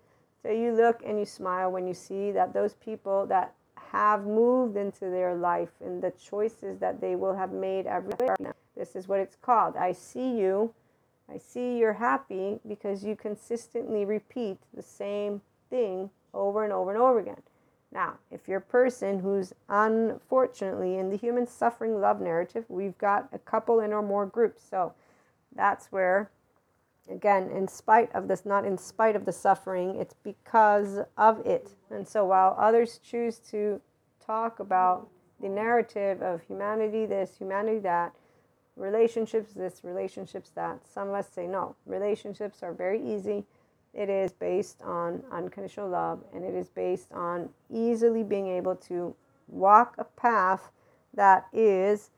So 0.42 0.50
you 0.50 0.74
look 0.74 1.02
and 1.06 1.20
you 1.20 1.26
smile 1.26 1.72
when 1.72 1.88
you 1.88 1.94
see 1.94 2.32
that 2.32 2.54
those 2.54 2.74
people 2.76 3.26
that 3.28 3.54
have 3.92 4.26
moved 4.26 4.78
into 4.78 5.10
their 5.10 5.36
life 5.36 5.70
and 5.84 6.02
the 6.02 6.12
choices 6.12 6.80
that 6.80 7.02
they 7.02 7.16
will 7.16 7.36
have 7.36 7.52
made 7.52 7.86
everywhere. 7.86 8.36
Now. 8.40 8.54
This 8.76 8.96
is 8.96 9.08
what 9.08 9.20
it's 9.20 9.36
called. 9.36 9.76
I 9.76 9.92
see 9.92 10.38
you. 10.38 10.74
I 11.30 11.38
see 11.38 11.78
you're 11.78 11.94
happy 11.94 12.60
because 12.68 13.04
you 13.04 13.16
consistently 13.16 14.06
repeat 14.06 14.58
the 14.74 14.82
same 14.82 15.42
thing 15.70 16.10
over 16.34 16.64
and 16.64 16.74
over 16.74 16.92
and 16.92 17.00
over 17.00 17.20
again. 17.20 17.42
Now, 17.94 18.20
if 18.30 18.48
you're 18.48 18.60
a 18.60 18.62
person 18.62 19.20
who's 19.20 19.54
unfortunately 19.68 20.98
in 20.98 21.10
the 21.10 21.18
human 21.18 21.46
suffering 21.46 22.00
love 22.00 22.22
narrative, 22.22 22.66
we've 22.70 22.98
got 22.98 23.28
a 23.34 23.40
couple 23.40 23.80
in 23.80 23.92
or 23.92 24.02
more 24.02 24.26
groups. 24.26 24.64
So 24.68 24.94
that's 25.56 25.88
where 25.92 26.30
again, 27.10 27.50
in 27.50 27.68
spite 27.68 28.14
of 28.16 28.28
this, 28.28 28.46
not 28.46 28.66
in 28.66 28.78
spite 28.78 29.16
of 29.16 29.26
the 29.26 29.32
suffering, 29.32 29.96
it's 29.96 30.16
because 30.24 31.00
of 31.18 31.46
it. 31.46 31.74
And 31.90 32.08
so 32.08 32.26
while 32.26 32.56
others 32.58 33.00
choose 33.04 33.40
to 33.52 33.82
talk 34.26 34.60
about 34.60 35.10
the 35.42 35.50
narrative 35.50 36.22
of 36.22 36.42
humanity 36.44 37.06
this, 37.06 37.36
humanity 37.38 37.80
that, 37.80 38.14
relationships 38.76 39.54
this, 39.54 39.82
relationships 39.84 40.52
that, 40.56 40.88
some 40.88 41.10
of 41.10 41.16
us 41.16 41.30
say 41.30 41.48
no. 41.48 41.76
Relationships 41.86 42.64
are 42.64 42.74
very 42.74 43.02
easy. 43.04 43.44
It 43.94 44.10
is 44.10 44.32
based 44.32 44.82
on 44.84 45.24
unconditional 45.32 45.90
love 45.90 46.24
and 46.34 46.44
it 46.44 46.56
is 46.56 46.70
based 46.70 47.12
on 47.12 47.50
easily 47.70 48.24
being 48.24 48.48
able 48.48 48.76
to 48.88 49.16
walk 49.48 49.96
a 49.98 50.06
path 50.06 50.72
that 51.14 51.48
is, 51.52 52.10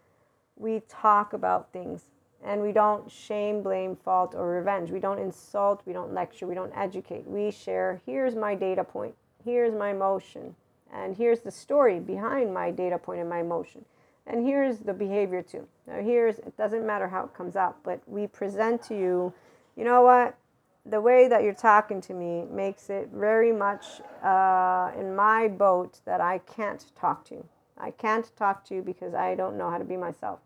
we 0.56 0.82
talk 0.88 1.34
about 1.34 1.74
things 1.74 2.10
and 2.44 2.62
we 2.62 2.72
don't 2.72 3.10
shame, 3.10 3.64
blame, 3.64 3.96
fault, 3.96 4.36
or 4.36 4.50
revenge. 4.50 4.92
We 4.92 5.00
don't 5.00 5.20
insult, 5.20 5.82
we 5.86 5.94
don't 5.94 6.14
lecture, 6.14 6.46
we 6.46 6.56
don't 6.56 6.74
educate. 6.76 7.26
We 7.26 7.52
share 7.52 8.02
here's 8.06 8.36
my 8.36 8.54
data 8.54 8.84
point, 8.84 9.16
here's 9.44 9.74
my 9.74 9.92
emotion, 9.92 10.56
and 10.92 11.16
here's 11.16 11.40
the 11.40 11.52
story 11.52 12.00
behind 12.00 12.54
my 12.54 12.70
data 12.70 12.98
point 12.98 13.22
and 13.22 13.30
my 13.30 13.40
emotion. 13.40 13.86
And 14.28 14.46
here's 14.46 14.80
the 14.80 14.94
behavior 14.94 15.42
too. 15.42 15.68
Now, 15.88 16.02
here's 16.02 16.40
it 16.40 16.56
doesn't 16.56 16.86
matter 16.86 17.08
how 17.08 17.26
it 17.26 17.34
comes 17.34 17.56
out, 17.56 17.78
but 17.84 18.00
we 18.08 18.28
present 18.28 18.84
to 18.84 18.96
you, 18.96 19.34
you 19.76 19.84
know 19.84 20.02
what? 20.04 20.38
The 20.86 21.00
way 21.00 21.30
that 21.30 21.44
you're 21.44 21.54
talking 21.54 22.02
to 22.02 22.14
me 22.14 22.44
makes 22.52 22.90
it 22.90 23.10
very 23.14 23.54
much 23.54 24.02
uh, 24.22 24.92
in 25.00 25.16
my 25.16 25.48
boat 25.48 26.02
that 26.06 26.20
I 26.20 26.40
can't 26.40 26.86
talk 26.94 27.24
to 27.26 27.36
you. 27.36 27.46
I 27.78 27.92
can't 27.92 28.36
talk 28.36 28.66
to 28.66 28.76
you 28.76 28.82
because 28.82 29.14
I 29.14 29.36
don't 29.36 29.58
know 29.58 29.70
how 29.70 29.78
to 29.78 29.86
be 29.86 29.96
myself. 29.96 30.40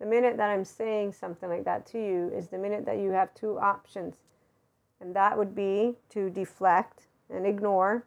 The 0.00 0.06
minute 0.06 0.36
that 0.36 0.50
I'm 0.50 0.64
saying 0.64 1.12
something 1.12 1.48
like 1.48 1.64
that 1.64 1.86
to 1.86 1.98
you 1.98 2.28
is 2.34 2.48
the 2.48 2.58
minute 2.58 2.86
that 2.86 2.98
you 2.98 3.10
have 3.10 3.32
two 3.34 3.58
options. 3.58 4.16
And 5.00 5.14
that 5.14 5.38
would 5.38 5.54
be 5.54 5.94
to 6.10 6.28
deflect 6.28 7.06
and 7.30 7.46
ignore. 7.46 8.04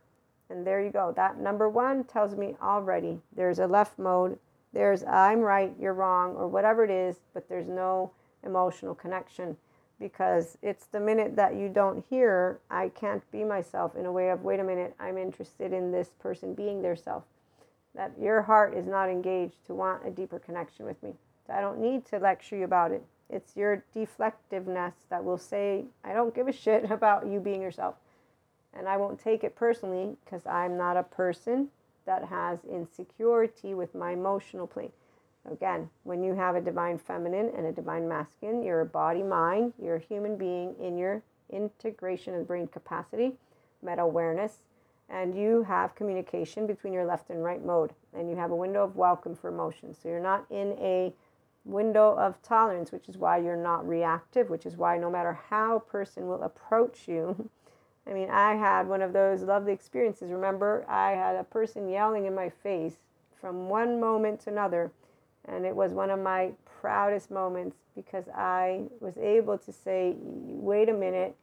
And 0.49 0.67
there 0.67 0.84
you 0.84 0.91
go. 0.91 1.13
That 1.15 1.39
number 1.39 1.69
one 1.69 2.03
tells 2.03 2.36
me 2.36 2.55
already 2.61 3.19
there's 3.34 3.59
a 3.59 3.67
left 3.67 3.97
mode, 3.97 4.38
there's 4.74 5.03
I'm 5.05 5.39
right, 5.39 5.74
you're 5.80 5.93
wrong, 5.93 6.36
or 6.36 6.49
whatever 6.49 6.84
it 6.84 6.91
is, 6.91 7.22
but 7.34 7.47
there's 7.47 7.67
no 7.67 8.11
emotional 8.43 8.93
connection 8.93 9.55
because 10.01 10.57
it's 10.63 10.87
the 10.87 10.99
minute 10.99 11.35
that 11.37 11.55
you 11.55 11.69
don't 11.69 12.03
hear, 12.09 12.59
I 12.69 12.89
can't 12.89 13.23
be 13.31 13.43
myself 13.45 13.95
in 13.95 14.05
a 14.05 14.11
way 14.11 14.29
of, 14.31 14.41
wait 14.41 14.59
a 14.59 14.63
minute, 14.63 14.95
I'm 14.99 15.17
interested 15.17 15.71
in 15.71 15.91
this 15.91 16.09
person 16.19 16.55
being 16.55 16.81
their 16.81 16.95
self. 16.95 17.23
That 17.95 18.11
your 18.19 18.41
heart 18.41 18.73
is 18.73 18.87
not 18.87 19.09
engaged 19.09 19.63
to 19.67 19.75
want 19.75 20.05
a 20.05 20.09
deeper 20.09 20.39
connection 20.39 20.85
with 20.85 21.01
me. 21.03 21.13
I 21.47 21.61
don't 21.61 21.79
need 21.79 22.05
to 22.07 22.17
lecture 22.17 22.57
you 22.57 22.63
about 22.63 22.91
it. 22.91 23.03
It's 23.29 23.55
your 23.55 23.83
deflectiveness 23.93 24.95
that 25.09 25.23
will 25.23 25.37
say, 25.37 25.85
I 26.03 26.13
don't 26.13 26.33
give 26.33 26.47
a 26.47 26.53
shit 26.53 26.89
about 26.91 27.27
you 27.27 27.39
being 27.39 27.61
yourself. 27.61 27.95
And 28.73 28.87
I 28.87 28.97
won't 28.97 29.19
take 29.19 29.43
it 29.43 29.55
personally 29.55 30.17
because 30.23 30.45
I'm 30.47 30.77
not 30.77 30.97
a 30.97 31.03
person 31.03 31.69
that 32.05 32.25
has 32.25 32.59
insecurity 32.65 33.73
with 33.73 33.93
my 33.93 34.11
emotional 34.11 34.65
plane. 34.65 34.91
Again, 35.49 35.89
when 36.03 36.23
you 36.23 36.35
have 36.35 36.55
a 36.55 36.61
divine 36.61 36.97
feminine 36.97 37.51
and 37.55 37.65
a 37.65 37.71
divine 37.71 38.07
masculine, 38.07 38.63
you're 38.63 38.81
a 38.81 38.85
body 38.85 39.23
mind, 39.23 39.73
you're 39.81 39.95
a 39.95 39.99
human 39.99 40.37
being 40.37 40.75
in 40.79 40.97
your 40.97 41.23
integration 41.49 42.35
of 42.35 42.47
brain 42.47 42.67
capacity, 42.67 43.33
meta 43.81 44.01
awareness, 44.01 44.61
and 45.09 45.35
you 45.35 45.63
have 45.63 45.95
communication 45.95 46.65
between 46.67 46.93
your 46.93 47.05
left 47.05 47.29
and 47.29 47.43
right 47.43 47.63
mode. 47.63 47.91
And 48.13 48.29
you 48.29 48.35
have 48.37 48.51
a 48.51 48.55
window 48.55 48.83
of 48.83 48.95
welcome 48.95 49.35
for 49.35 49.49
emotion. 49.49 49.93
So 49.93 50.09
you're 50.09 50.19
not 50.19 50.45
in 50.49 50.73
a 50.79 51.13
window 51.65 52.15
of 52.17 52.41
tolerance, 52.41 52.91
which 52.91 53.09
is 53.09 53.17
why 53.17 53.37
you're 53.37 53.55
not 53.55 53.87
reactive, 53.87 54.49
which 54.49 54.65
is 54.65 54.77
why 54.77 54.97
no 54.97 55.09
matter 55.09 55.37
how 55.49 55.75
a 55.75 55.79
person 55.79 56.27
will 56.27 56.43
approach 56.43 57.07
you. 57.07 57.49
I 58.07 58.13
mean, 58.13 58.29
I 58.29 58.55
had 58.55 58.87
one 58.87 59.01
of 59.01 59.13
those 59.13 59.41
lovely 59.41 59.73
experiences. 59.73 60.31
Remember, 60.31 60.85
I 60.87 61.11
had 61.11 61.35
a 61.35 61.43
person 61.43 61.89
yelling 61.89 62.25
in 62.25 62.33
my 62.33 62.49
face 62.49 62.95
from 63.39 63.69
one 63.69 63.99
moment 63.99 64.39
to 64.41 64.49
another, 64.49 64.91
And 65.47 65.65
it 65.65 65.75
was 65.75 65.91
one 65.93 66.09
of 66.09 66.19
my 66.19 66.51
proudest 66.81 67.31
moments 67.31 67.77
because 67.95 68.25
I 68.29 68.83
was 68.99 69.17
able 69.17 69.57
to 69.59 69.71
say, 69.71 70.15
wait 70.17 70.89
a 70.89 70.93
minute, 70.93 71.35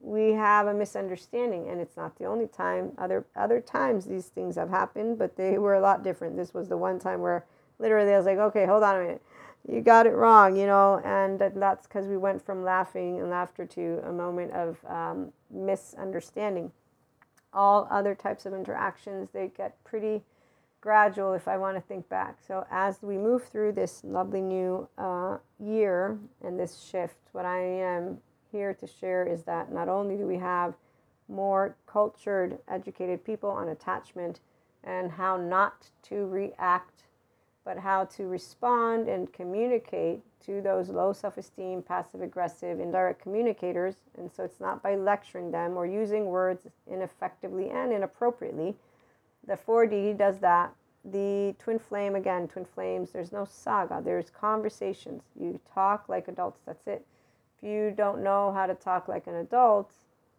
we 0.00 0.32
have 0.32 0.66
a 0.66 0.74
misunderstanding. 0.74 1.68
And 1.68 1.80
it's 1.80 1.96
not 1.96 2.18
the 2.18 2.26
only 2.26 2.46
time 2.46 2.92
other 2.98 3.24
other 3.36 3.60
times 3.60 4.04
these 4.06 4.26
things 4.26 4.56
have 4.56 4.70
happened 4.70 5.18
but 5.18 5.36
they 5.36 5.58
were 5.58 5.74
a 5.74 5.80
lot 5.80 6.04
different. 6.04 6.36
This 6.36 6.54
was 6.54 6.68
the 6.68 6.76
one 6.76 6.98
time 6.98 7.20
where 7.20 7.44
literally 7.78 8.12
i 8.12 8.16
was 8.16 8.26
like 8.26 8.38
okay 8.38 8.66
hold 8.66 8.82
on 8.82 8.96
a 8.96 9.00
minute. 9.00 9.22
You 9.66 9.80
got 9.80 10.06
it 10.06 10.10
wrong 10.14 10.56
you 10.56 10.66
know? 10.66 11.00
And 11.04 11.40
that's 11.40 11.86
because 11.86 12.06
we 12.06 12.16
went 12.16 12.44
from 12.44 12.64
laughing 12.64 13.20
and 13.20 13.30
laughter 13.30 13.64
to 13.66 14.00
a 14.04 14.12
moment 14.12 14.52
of 14.52 14.78
um, 14.86 15.32
misunderstanding. 15.50 16.70
All 17.52 17.88
other 17.90 18.14
types 18.14 18.46
of 18.46 18.52
interactions 18.52 19.30
they 19.32 19.48
get 19.56 19.82
pretty 19.84 20.22
gradual 20.84 21.32
if 21.32 21.48
i 21.48 21.56
want 21.56 21.76
to 21.76 21.80
think 21.80 22.06
back 22.10 22.36
so 22.46 22.66
as 22.70 22.98
we 23.02 23.16
move 23.16 23.42
through 23.48 23.72
this 23.72 24.02
lovely 24.04 24.42
new 24.42 24.86
uh, 24.98 25.38
year 25.58 26.18
and 26.44 26.60
this 26.60 26.88
shift 26.90 27.16
what 27.32 27.46
i 27.46 27.58
am 27.58 28.18
here 28.52 28.74
to 28.74 28.86
share 28.86 29.26
is 29.26 29.42
that 29.44 29.72
not 29.72 29.88
only 29.88 30.16
do 30.16 30.26
we 30.26 30.36
have 30.36 30.74
more 31.28 31.76
cultured, 31.86 32.58
educated 32.68 33.24
people 33.24 33.50
on 33.50 33.68
attachment 33.68 34.40
and 34.84 35.10
how 35.10 35.36
not 35.36 35.86
to 36.02 36.26
react, 36.26 37.04
but 37.64 37.78
how 37.78 38.04
to 38.04 38.24
respond 38.28 39.08
and 39.08 39.32
communicate 39.32 40.20
to 40.44 40.60
those 40.60 40.90
low 40.90 41.12
self 41.12 41.38
esteem, 41.38 41.82
passive 41.82 42.20
aggressive, 42.20 42.78
indirect 42.78 43.22
communicators. 43.22 43.96
And 44.18 44.30
so 44.30 44.44
it's 44.44 44.60
not 44.60 44.82
by 44.82 44.96
lecturing 44.96 45.50
them 45.50 45.76
or 45.76 45.86
using 45.86 46.26
words 46.26 46.66
ineffectively 46.90 47.70
and 47.70 47.92
inappropriately. 47.92 48.76
The 49.46 49.56
4D 49.56 50.16
does 50.18 50.38
that. 50.40 50.74
The 51.04 51.54
twin 51.58 51.78
flame, 51.78 52.14
again, 52.16 52.48
twin 52.48 52.64
flames, 52.64 53.10
there's 53.12 53.32
no 53.32 53.44
saga, 53.44 54.00
there's 54.02 54.30
conversations. 54.30 55.22
You 55.38 55.60
talk 55.74 56.08
like 56.08 56.28
adults, 56.28 56.60
that's 56.64 56.86
it 56.86 57.06
If 57.58 57.68
you 57.68 57.92
don't 57.94 58.22
know 58.22 58.52
how 58.52 58.66
to 58.66 58.74
talk 58.74 59.06
like 59.08 59.26
an 59.26 59.36
adult, 59.36 59.92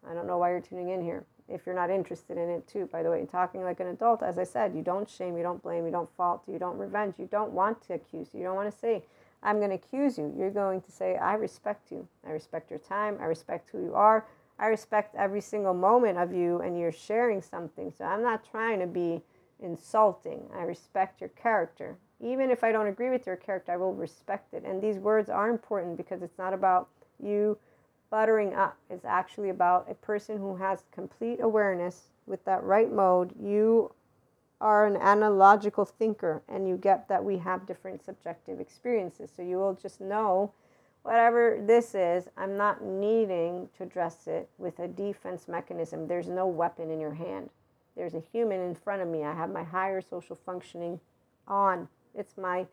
I 0.08 0.14
don't 0.14 0.26
know 0.26 0.38
why 0.38 0.50
you're 0.50 0.60
tuning 0.60 0.88
in 0.88 1.02
here. 1.02 1.24
If 1.48 1.66
you're 1.66 1.76
not 1.76 1.90
interested 1.90 2.36
in 2.36 2.48
it, 2.50 2.66
too, 2.66 2.88
by 2.92 3.04
the 3.04 3.10
way, 3.10 3.24
talking 3.30 3.62
like 3.62 3.78
an 3.78 3.86
adult, 3.88 4.24
as 4.24 4.38
I 4.38 4.44
said, 4.44 4.74
you 4.74 4.82
don't 4.82 5.08
shame, 5.08 5.36
you 5.36 5.44
don't 5.44 5.62
blame, 5.62 5.86
you 5.86 5.92
don't 5.92 6.10
fault, 6.16 6.42
you 6.48 6.58
don't 6.58 6.78
revenge, 6.78 7.14
you 7.18 7.28
don't 7.30 7.52
want 7.52 7.80
to 7.82 7.94
accuse, 7.94 8.30
you 8.34 8.42
don't 8.42 8.56
want 8.56 8.72
to 8.72 8.76
say, 8.76 9.04
I'm 9.42 9.58
going 9.58 9.70
to 9.70 9.76
accuse 9.76 10.18
you. 10.18 10.34
You're 10.36 10.50
going 10.50 10.80
to 10.80 10.90
say, 10.90 11.16
I 11.16 11.34
respect 11.34 11.92
you. 11.92 12.08
I 12.26 12.30
respect 12.32 12.70
your 12.70 12.80
time. 12.80 13.18
I 13.20 13.26
respect 13.26 13.70
who 13.70 13.80
you 13.82 13.94
are. 13.94 14.26
I 14.58 14.66
respect 14.66 15.14
every 15.14 15.40
single 15.40 15.74
moment 15.74 16.18
of 16.18 16.32
you, 16.32 16.60
and 16.60 16.78
you're 16.78 16.92
sharing 16.92 17.42
something. 17.42 17.92
So 17.96 18.04
I'm 18.04 18.22
not 18.22 18.48
trying 18.48 18.80
to 18.80 18.86
be 18.86 19.22
insulting. 19.60 20.48
I 20.54 20.62
respect 20.62 21.20
your 21.20 21.30
character. 21.30 21.96
Even 22.20 22.50
if 22.50 22.64
I 22.64 22.72
don't 22.72 22.86
agree 22.86 23.10
with 23.10 23.26
your 23.26 23.36
character, 23.36 23.72
I 23.72 23.76
will 23.76 23.94
respect 23.94 24.54
it. 24.54 24.64
And 24.64 24.80
these 24.80 24.96
words 24.96 25.28
are 25.28 25.50
important 25.50 25.96
because 25.96 26.22
it's 26.22 26.38
not 26.38 26.54
about 26.54 26.88
you 27.22 27.58
buttering 28.10 28.54
up. 28.54 28.76
It's 28.88 29.04
actually 29.04 29.50
about 29.50 29.90
a 29.90 29.94
person 29.94 30.38
who 30.38 30.56
has 30.56 30.84
complete 30.92 31.40
awareness 31.40 32.08
with 32.26 32.44
that 32.44 32.62
right 32.62 32.90
mode. 32.90 33.32
You 33.38 33.92
are 34.60 34.86
an 34.86 34.96
analogical 34.96 35.84
thinker 35.84 36.42
and 36.48 36.66
you 36.66 36.76
get 36.76 37.08
that 37.08 37.22
we 37.22 37.36
have 37.38 37.66
different 37.66 38.02
subjective 38.04 38.60
experiences. 38.60 39.30
So 39.34 39.42
you 39.42 39.58
will 39.58 39.74
just 39.74 40.00
know 40.00 40.52
whatever 41.06 41.62
this 41.64 41.94
is, 41.94 42.28
I'm 42.36 42.56
not 42.56 42.82
needing 42.82 43.68
to 43.76 43.84
address 43.84 44.26
it 44.26 44.48
with 44.58 44.80
a 44.80 44.88
defense 44.88 45.46
mechanism. 45.46 46.08
There's 46.08 46.26
no 46.26 46.48
weapon 46.48 46.90
in 46.90 46.98
your 46.98 47.14
hand. 47.14 47.48
There's 47.96 48.14
a 48.14 48.22
human 48.32 48.60
in 48.60 48.74
front 48.74 49.02
of 49.02 49.08
me. 49.08 49.22
I 49.22 49.32
have 49.32 49.52
my 49.52 49.62
higher 49.62 50.00
social 50.00 50.34
functioning 50.34 50.98
on. 51.46 51.88
It's 52.14 52.36
my 52.36 52.66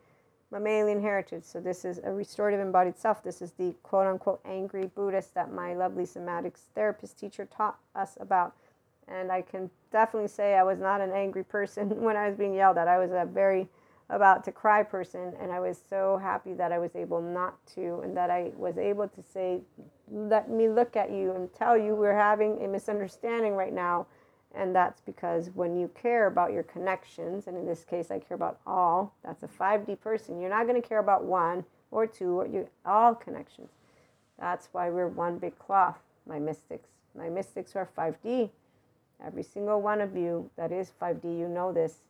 mammalian 0.51 0.99
heritage. 0.99 1.43
So 1.43 1.59
this 1.59 1.85
is 1.85 1.99
a 2.03 2.11
restorative 2.11 2.59
embodied 2.59 2.97
self. 2.97 3.23
This 3.23 3.39
is 3.39 3.51
the 3.51 3.75
quote 3.83 4.07
unquote 4.07 4.41
angry 4.45 4.87
Buddhist 4.95 5.35
that 5.35 5.53
my 5.53 5.75
lovely 5.75 6.05
somatics 6.05 6.65
therapist 6.73 7.19
teacher 7.19 7.45
taught 7.45 7.77
us 7.95 8.17
about. 8.19 8.55
And 9.07 9.31
I 9.31 9.43
can 9.43 9.69
definitely 9.91 10.29
say 10.29 10.55
I 10.55 10.63
was 10.63 10.79
not 10.79 11.01
an 11.01 11.11
angry 11.11 11.43
person 11.43 11.89
when 12.01 12.17
I 12.17 12.27
was 12.27 12.35
being 12.35 12.55
yelled 12.55 12.79
at. 12.79 12.87
I 12.87 12.97
was 12.97 13.11
a 13.11 13.27
very 13.31 13.67
about 14.09 14.43
to 14.43 14.51
cry 14.51 14.83
person 14.83 15.33
and 15.39 15.51
I 15.51 15.59
was 15.59 15.81
so 15.89 16.19
happy 16.21 16.53
that 16.53 16.71
I 16.71 16.77
was 16.77 16.95
able 16.95 17.21
not 17.21 17.55
to 17.75 18.01
and 18.03 18.15
that 18.15 18.29
I 18.29 18.51
was 18.55 18.77
able 18.77 19.07
to 19.07 19.23
say 19.23 19.61
let 20.11 20.49
me 20.49 20.67
look 20.67 20.95
at 20.95 21.09
you 21.11 21.31
and 21.33 21.51
tell 21.53 21.77
you 21.77 21.95
we're 21.95 22.17
having 22.17 22.63
a 22.63 22.67
misunderstanding 22.67 23.55
right 23.55 23.73
now 23.73 24.05
and 24.55 24.75
that's 24.75 25.01
because 25.01 25.49
when 25.55 25.75
you 25.75 25.89
care 25.99 26.27
about 26.27 26.51
your 26.53 26.63
connections, 26.63 27.47
and 27.47 27.57
in 27.57 27.65
this 27.65 27.83
case, 27.83 28.11
I 28.11 28.19
care 28.19 28.35
about 28.35 28.59
all, 28.67 29.15
that's 29.23 29.41
a 29.41 29.47
5D 29.47 29.99
person. 29.99 30.39
You're 30.39 30.49
not 30.49 30.67
going 30.67 30.79
to 30.79 30.87
care 30.87 30.99
about 30.99 31.23
one 31.23 31.65
or 31.89 32.05
two 32.05 32.39
or 32.39 32.47
you, 32.47 32.69
all 32.85 33.15
connections. 33.15 33.71
That's 34.39 34.69
why 34.71 34.89
we're 34.89 35.07
one 35.07 35.39
big 35.39 35.57
cloth, 35.57 35.97
my 36.27 36.37
mystics. 36.37 36.89
My 37.15 37.29
mystics 37.29 37.75
are 37.75 37.89
5D. 37.97 38.49
Every 39.25 39.43
single 39.43 39.81
one 39.81 40.01
of 40.01 40.15
you 40.15 40.49
that 40.55 40.71
is 40.71 40.91
5D, 41.01 41.23
you 41.37 41.47
know 41.47 41.71
this. 41.71 42.01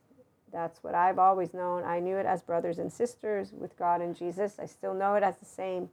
That's 0.54 0.82
what 0.82 0.94
I've 0.94 1.18
always 1.18 1.52
known. 1.52 1.84
I 1.84 2.00
knew 2.00 2.16
it 2.16 2.24
as 2.24 2.40
brothers 2.40 2.78
and 2.78 2.90
sisters 2.90 3.52
with 3.52 3.76
God 3.76 4.00
and 4.00 4.16
Jesus. 4.16 4.58
I 4.58 4.66
still 4.66 4.94
know 4.94 5.16
it 5.16 5.22
as 5.22 5.36
the 5.36 5.44
same, 5.44 5.90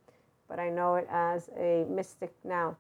but 0.48 0.60
I 0.60 0.70
know 0.70 0.96
it 0.96 1.08
as 1.12 1.50
a 1.58 1.86
mystic 1.90 2.34
now 2.46 2.78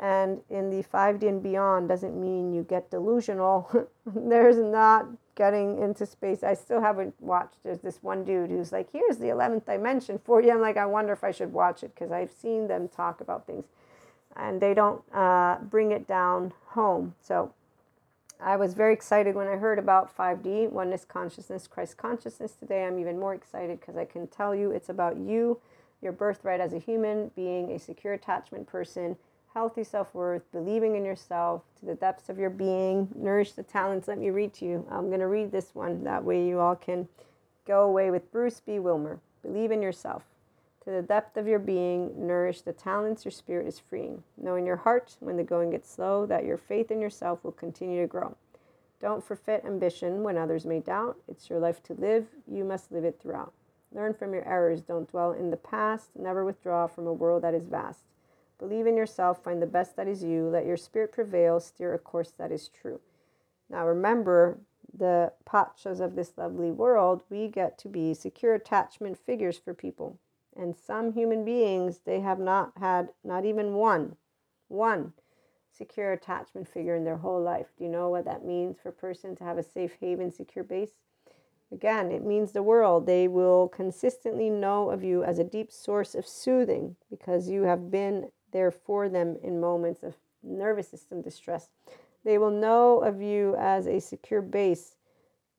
and 0.00 0.40
in 0.48 0.70
the 0.70 0.82
5D 0.82 1.28
and 1.28 1.42
beyond 1.42 1.88
doesn't 1.88 2.18
mean 2.18 2.54
you 2.54 2.62
get 2.62 2.90
delusional. 2.90 3.70
There's 4.06 4.56
not 4.56 5.06
getting 5.34 5.80
into 5.80 6.06
space. 6.06 6.42
I 6.42 6.54
still 6.54 6.80
haven't 6.80 7.14
watched. 7.20 7.56
There's 7.62 7.80
this 7.80 8.02
one 8.02 8.24
dude 8.24 8.50
who's 8.50 8.72
like, 8.72 8.88
here's 8.92 9.18
the 9.18 9.26
11th 9.26 9.66
dimension 9.66 10.18
for 10.24 10.42
you. 10.42 10.52
I'm 10.52 10.60
like, 10.62 10.78
I 10.78 10.86
wonder 10.86 11.12
if 11.12 11.22
I 11.22 11.30
should 11.32 11.52
watch 11.52 11.82
it 11.82 11.94
because 11.94 12.10
I've 12.10 12.32
seen 12.32 12.66
them 12.66 12.88
talk 12.88 13.20
about 13.20 13.46
things 13.46 13.66
and 14.34 14.58
they 14.60 14.72
don't 14.72 15.02
uh, 15.14 15.58
bring 15.62 15.92
it 15.92 16.08
down 16.08 16.54
home. 16.68 17.14
So 17.20 17.52
I 18.42 18.56
was 18.56 18.74
very 18.74 18.94
excited 18.94 19.34
when 19.34 19.48
I 19.48 19.56
heard 19.56 19.78
about 19.78 20.16
5D, 20.16 20.70
oneness 20.70 21.04
consciousness, 21.04 21.66
Christ 21.66 21.96
consciousness 21.96 22.52
today. 22.52 22.84
I'm 22.84 22.98
even 22.98 23.18
more 23.18 23.34
excited 23.34 23.80
because 23.80 23.96
I 23.96 24.04
can 24.04 24.26
tell 24.28 24.54
you 24.54 24.70
it's 24.70 24.88
about 24.88 25.16
you, 25.16 25.60
your 26.02 26.12
birthright 26.12 26.60
as 26.60 26.72
a 26.72 26.78
human, 26.78 27.30
being 27.36 27.70
a 27.72 27.78
secure 27.78 28.14
attachment 28.14 28.66
person 28.66 29.16
healthy 29.54 29.84
self 29.84 30.14
worth, 30.14 30.42
believing 30.52 30.96
in 30.96 31.04
yourself 31.04 31.62
to 31.78 31.86
the 31.86 31.94
depths 31.94 32.28
of 32.28 32.38
your 32.38 32.50
being, 32.50 33.08
nourish 33.14 33.52
the 33.52 33.62
talents. 33.62 34.08
Let 34.08 34.18
me 34.18 34.30
read 34.30 34.54
to 34.54 34.64
you. 34.64 34.86
I'm 34.90 35.08
going 35.08 35.20
to 35.20 35.26
read 35.26 35.50
this 35.50 35.74
one. 35.74 36.04
That 36.04 36.24
way 36.24 36.46
you 36.46 36.60
all 36.60 36.76
can 36.76 37.08
go 37.66 37.82
away 37.82 38.10
with 38.10 38.30
Bruce 38.32 38.60
B. 38.60 38.78
Wilmer. 38.78 39.20
Believe 39.42 39.70
in 39.70 39.82
yourself. 39.82 40.29
To 40.90 40.96
the 40.96 41.02
depth 41.02 41.36
of 41.36 41.46
your 41.46 41.60
being, 41.60 42.26
nourish 42.26 42.62
the 42.62 42.72
talents 42.72 43.24
your 43.24 43.30
spirit 43.30 43.68
is 43.68 43.78
freeing. 43.78 44.24
Know 44.36 44.56
in 44.56 44.66
your 44.66 44.74
heart, 44.74 45.16
when 45.20 45.36
the 45.36 45.44
going 45.44 45.70
gets 45.70 45.88
slow, 45.88 46.26
that 46.26 46.44
your 46.44 46.56
faith 46.56 46.90
in 46.90 47.00
yourself 47.00 47.44
will 47.44 47.52
continue 47.52 48.00
to 48.00 48.08
grow. 48.08 48.36
Don't 49.00 49.22
forfeit 49.22 49.64
ambition 49.64 50.24
when 50.24 50.36
others 50.36 50.66
may 50.66 50.80
doubt. 50.80 51.16
It's 51.28 51.48
your 51.48 51.60
life 51.60 51.80
to 51.84 51.94
live. 51.94 52.26
You 52.50 52.64
must 52.64 52.90
live 52.90 53.04
it 53.04 53.20
throughout. 53.22 53.52
Learn 53.92 54.14
from 54.14 54.34
your 54.34 54.44
errors. 54.48 54.80
Don't 54.80 55.08
dwell 55.08 55.30
in 55.30 55.52
the 55.52 55.56
past. 55.56 56.10
Never 56.18 56.44
withdraw 56.44 56.88
from 56.88 57.06
a 57.06 57.12
world 57.12 57.44
that 57.44 57.54
is 57.54 57.68
vast. 57.68 58.06
Believe 58.58 58.88
in 58.88 58.96
yourself, 58.96 59.44
find 59.44 59.62
the 59.62 59.66
best 59.66 59.94
that 59.94 60.08
is 60.08 60.24
you, 60.24 60.48
let 60.48 60.66
your 60.66 60.76
spirit 60.76 61.12
prevail, 61.12 61.60
steer 61.60 61.94
a 61.94 62.00
course 62.00 62.32
that 62.36 62.50
is 62.50 62.66
true. 62.66 62.98
Now 63.68 63.86
remember, 63.86 64.58
the 64.92 65.34
pachas 65.48 66.00
of 66.00 66.16
this 66.16 66.32
lovely 66.36 66.72
world, 66.72 67.22
we 67.30 67.46
get 67.46 67.78
to 67.78 67.88
be 67.88 68.12
secure 68.12 68.54
attachment 68.54 69.16
figures 69.16 69.56
for 69.56 69.72
people. 69.72 70.18
And 70.60 70.76
some 70.76 71.14
human 71.14 71.42
beings, 71.42 72.00
they 72.04 72.20
have 72.20 72.38
not 72.38 72.72
had 72.76 73.08
not 73.24 73.46
even 73.46 73.72
one, 73.72 74.16
one 74.68 75.14
secure 75.72 76.12
attachment 76.12 76.68
figure 76.68 76.94
in 76.94 77.04
their 77.04 77.16
whole 77.16 77.40
life. 77.40 77.68
Do 77.78 77.84
you 77.84 77.90
know 77.90 78.10
what 78.10 78.26
that 78.26 78.44
means 78.44 78.76
for 78.78 78.90
a 78.90 78.92
person 78.92 79.34
to 79.36 79.44
have 79.44 79.56
a 79.56 79.62
safe 79.62 79.96
haven, 79.98 80.30
secure 80.30 80.62
base? 80.62 80.90
Again, 81.72 82.10
it 82.10 82.26
means 82.26 82.52
the 82.52 82.62
world. 82.62 83.06
They 83.06 83.26
will 83.26 83.68
consistently 83.68 84.50
know 84.50 84.90
of 84.90 85.02
you 85.02 85.24
as 85.24 85.38
a 85.38 85.44
deep 85.44 85.72
source 85.72 86.14
of 86.14 86.26
soothing 86.26 86.96
because 87.08 87.48
you 87.48 87.62
have 87.62 87.90
been 87.90 88.30
there 88.52 88.70
for 88.70 89.08
them 89.08 89.38
in 89.42 89.60
moments 89.60 90.02
of 90.02 90.16
nervous 90.42 90.88
system 90.88 91.22
distress. 91.22 91.70
They 92.22 92.36
will 92.36 92.50
know 92.50 92.98
of 92.98 93.22
you 93.22 93.56
as 93.58 93.86
a 93.86 93.98
secure 93.98 94.42
base 94.42 94.96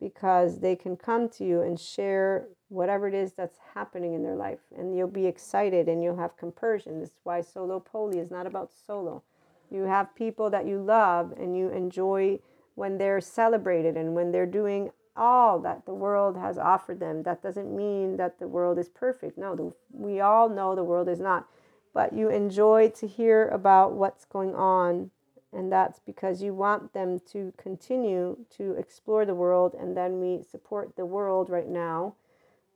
because 0.02 0.60
they 0.60 0.76
can 0.76 0.98
come 0.98 1.30
to 1.30 1.46
you 1.46 1.62
and 1.62 1.80
share 1.80 2.48
whatever 2.70 3.08
it 3.08 3.14
is 3.14 3.34
that's 3.34 3.60
happening 3.74 4.14
in 4.14 4.24
their 4.24 4.36
life. 4.36 4.60
And 4.78 4.98
you'll 4.98 5.08
be 5.08 5.28
excited 5.28 5.88
and 5.88 6.04
you'll 6.04 6.18
have 6.18 6.36
compersion. 6.36 7.00
This 7.00 7.10
is 7.10 7.20
why 7.24 7.42
solo 7.42 7.80
poly 7.80 8.20
is 8.20 8.32
not 8.32 8.48
about 8.48 8.72
solo. 8.86 9.24
You 9.70 9.84
have 9.84 10.16
people 10.16 10.50
that 10.50 10.68
you 10.68 10.82
love 10.82 11.34
and 11.38 11.56
you 11.56 11.70
enjoy 11.70 12.40
when 12.76 12.98
they're 12.98 13.22
celebrated 13.22 13.96
and 13.96 14.16
when 14.16 14.32
they're 14.32 14.46
doing 14.46 14.92
all 15.16 15.60
that 15.60 15.86
the 15.86 15.94
world 15.94 16.36
has 16.36 16.58
offered 16.58 17.00
them. 17.00 17.24
That 17.24 17.44
doesn't 17.44 17.74
mean 17.74 18.18
that 18.18 18.40
the 18.40 18.48
world 18.48 18.80
is 18.80 18.90
perfect. 18.90 19.38
No, 19.38 19.56
the, 19.56 19.72
we 19.94 20.20
all 20.20 20.50
know 20.50 20.76
the 20.76 20.84
world 20.84 21.08
is 21.08 21.20
not 21.20 21.48
but 21.94 22.14
you 22.14 22.30
enjoy 22.30 22.90
to 22.90 23.08
hear 23.08 23.48
about 23.50 23.94
what's 23.94 24.26
going 24.26 24.56
on. 24.56 25.12
And 25.54 25.72
that's 25.72 26.00
because 26.00 26.42
you 26.42 26.54
want 26.54 26.94
them 26.94 27.20
to 27.32 27.54
continue 27.58 28.38
to 28.58 28.72
explore 28.74 29.26
the 29.26 29.36
world. 29.36 29.76
And 29.78 29.98
then 29.98 30.20
we 30.20 30.44
support 30.44 30.96
the 30.96 31.06
world 31.06 31.50
right 31.50 31.68
now 31.68 32.16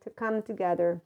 to 0.04 0.10
come 0.10 0.42
together. 0.42 1.02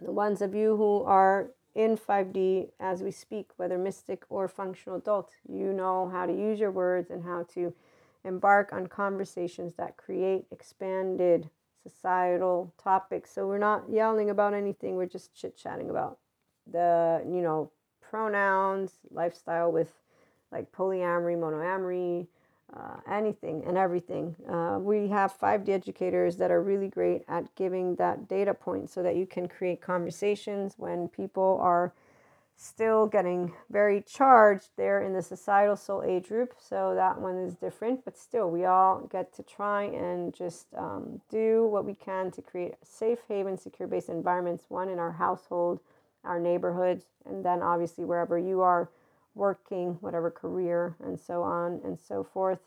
The 0.00 0.12
ones 0.12 0.40
of 0.40 0.54
you 0.54 0.76
who 0.76 1.02
are 1.02 1.50
in 1.74 1.96
5D 1.96 2.70
as 2.78 3.02
we 3.02 3.10
speak, 3.10 3.50
whether 3.56 3.76
mystic 3.76 4.24
or 4.28 4.46
functional 4.46 4.98
adult, 4.98 5.30
you 5.48 5.72
know 5.72 6.08
how 6.08 6.26
to 6.26 6.32
use 6.32 6.60
your 6.60 6.70
words 6.70 7.10
and 7.10 7.24
how 7.24 7.44
to 7.54 7.74
embark 8.24 8.72
on 8.72 8.86
conversations 8.86 9.74
that 9.74 9.96
create 9.96 10.46
expanded 10.52 11.50
societal 11.82 12.72
topics. 12.82 13.32
So 13.32 13.46
we're 13.46 13.58
not 13.58 13.90
yelling 13.90 14.30
about 14.30 14.54
anything, 14.54 14.96
we're 14.96 15.06
just 15.06 15.34
chit 15.34 15.56
chatting 15.56 15.90
about 15.90 16.18
the, 16.70 17.22
you 17.26 17.42
know, 17.42 17.70
pronouns, 18.00 18.92
lifestyle 19.10 19.70
with 19.70 19.92
like 20.52 20.70
polyamory, 20.72 21.36
monoamory, 21.36 22.26
uh, 22.74 22.96
anything 23.10 23.62
and 23.66 23.76
everything. 23.76 24.34
Uh, 24.48 24.78
we 24.80 25.08
have 25.08 25.38
5D 25.38 25.68
educators 25.68 26.36
that 26.38 26.50
are 26.50 26.62
really 26.62 26.88
great 26.88 27.22
at 27.28 27.54
giving 27.54 27.94
that 27.96 28.28
data 28.28 28.54
point 28.54 28.90
so 28.90 29.02
that 29.02 29.16
you 29.16 29.26
can 29.26 29.48
create 29.48 29.80
conversations 29.80 30.74
when 30.76 31.08
people 31.08 31.58
are 31.60 31.92
still 32.56 33.06
getting 33.06 33.52
very 33.70 34.00
charged 34.00 34.70
there 34.76 35.02
in 35.02 35.12
the 35.12 35.22
societal 35.22 35.76
soul 35.76 36.02
age 36.04 36.28
group. 36.28 36.54
So 36.58 36.94
that 36.94 37.20
one 37.20 37.36
is 37.36 37.54
different, 37.56 38.04
but 38.04 38.16
still, 38.16 38.50
we 38.50 38.64
all 38.64 39.00
get 39.10 39.34
to 39.34 39.42
try 39.42 39.84
and 39.84 40.32
just 40.34 40.66
um, 40.76 41.20
do 41.28 41.66
what 41.66 41.84
we 41.84 41.94
can 41.94 42.30
to 42.32 42.42
create 42.42 42.74
safe 42.82 43.18
haven, 43.28 43.58
secure 43.58 43.88
based 43.88 44.08
environments, 44.08 44.64
one 44.68 44.88
in 44.88 44.98
our 44.98 45.12
household, 45.12 45.80
our 46.24 46.38
neighborhoods, 46.38 47.04
and 47.26 47.44
then 47.44 47.60
obviously 47.60 48.04
wherever 48.04 48.38
you 48.38 48.60
are 48.62 48.88
working, 49.34 49.98
whatever 50.00 50.30
career, 50.30 50.96
and 51.02 51.18
so 51.18 51.42
on 51.42 51.80
and 51.84 51.98
so 51.98 52.24
forth. 52.24 52.60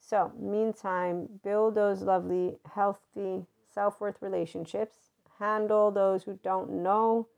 So, 0.00 0.32
meantime, 0.38 1.28
build 1.42 1.74
those 1.74 2.02
lovely, 2.02 2.56
healthy 2.74 3.46
self 3.72 4.00
worth 4.00 4.20
relationships. 4.20 4.96
Handle 5.38 5.90
those 5.90 6.24
who 6.24 6.38
don't 6.42 6.70
know 6.82 7.28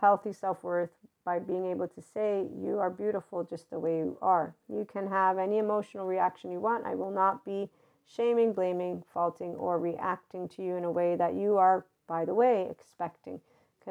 healthy 0.00 0.32
self 0.32 0.62
worth 0.64 0.90
by 1.24 1.38
being 1.38 1.66
able 1.66 1.88
to 1.88 2.02
say, 2.02 2.48
You 2.58 2.78
are 2.78 2.90
beautiful 2.90 3.44
just 3.44 3.70
the 3.70 3.78
way 3.78 3.98
you 3.98 4.16
are. 4.22 4.54
You 4.68 4.86
can 4.90 5.08
have 5.08 5.38
any 5.38 5.58
emotional 5.58 6.06
reaction 6.06 6.50
you 6.50 6.60
want. 6.60 6.86
I 6.86 6.94
will 6.94 7.10
not 7.10 7.44
be 7.44 7.68
shaming, 8.06 8.52
blaming, 8.52 9.04
faulting, 9.12 9.54
or 9.54 9.78
reacting 9.78 10.48
to 10.48 10.62
you 10.62 10.76
in 10.76 10.84
a 10.84 10.90
way 10.90 11.16
that 11.16 11.34
you 11.34 11.56
are, 11.58 11.86
by 12.06 12.24
the 12.24 12.34
way, 12.34 12.66
expecting. 12.70 13.40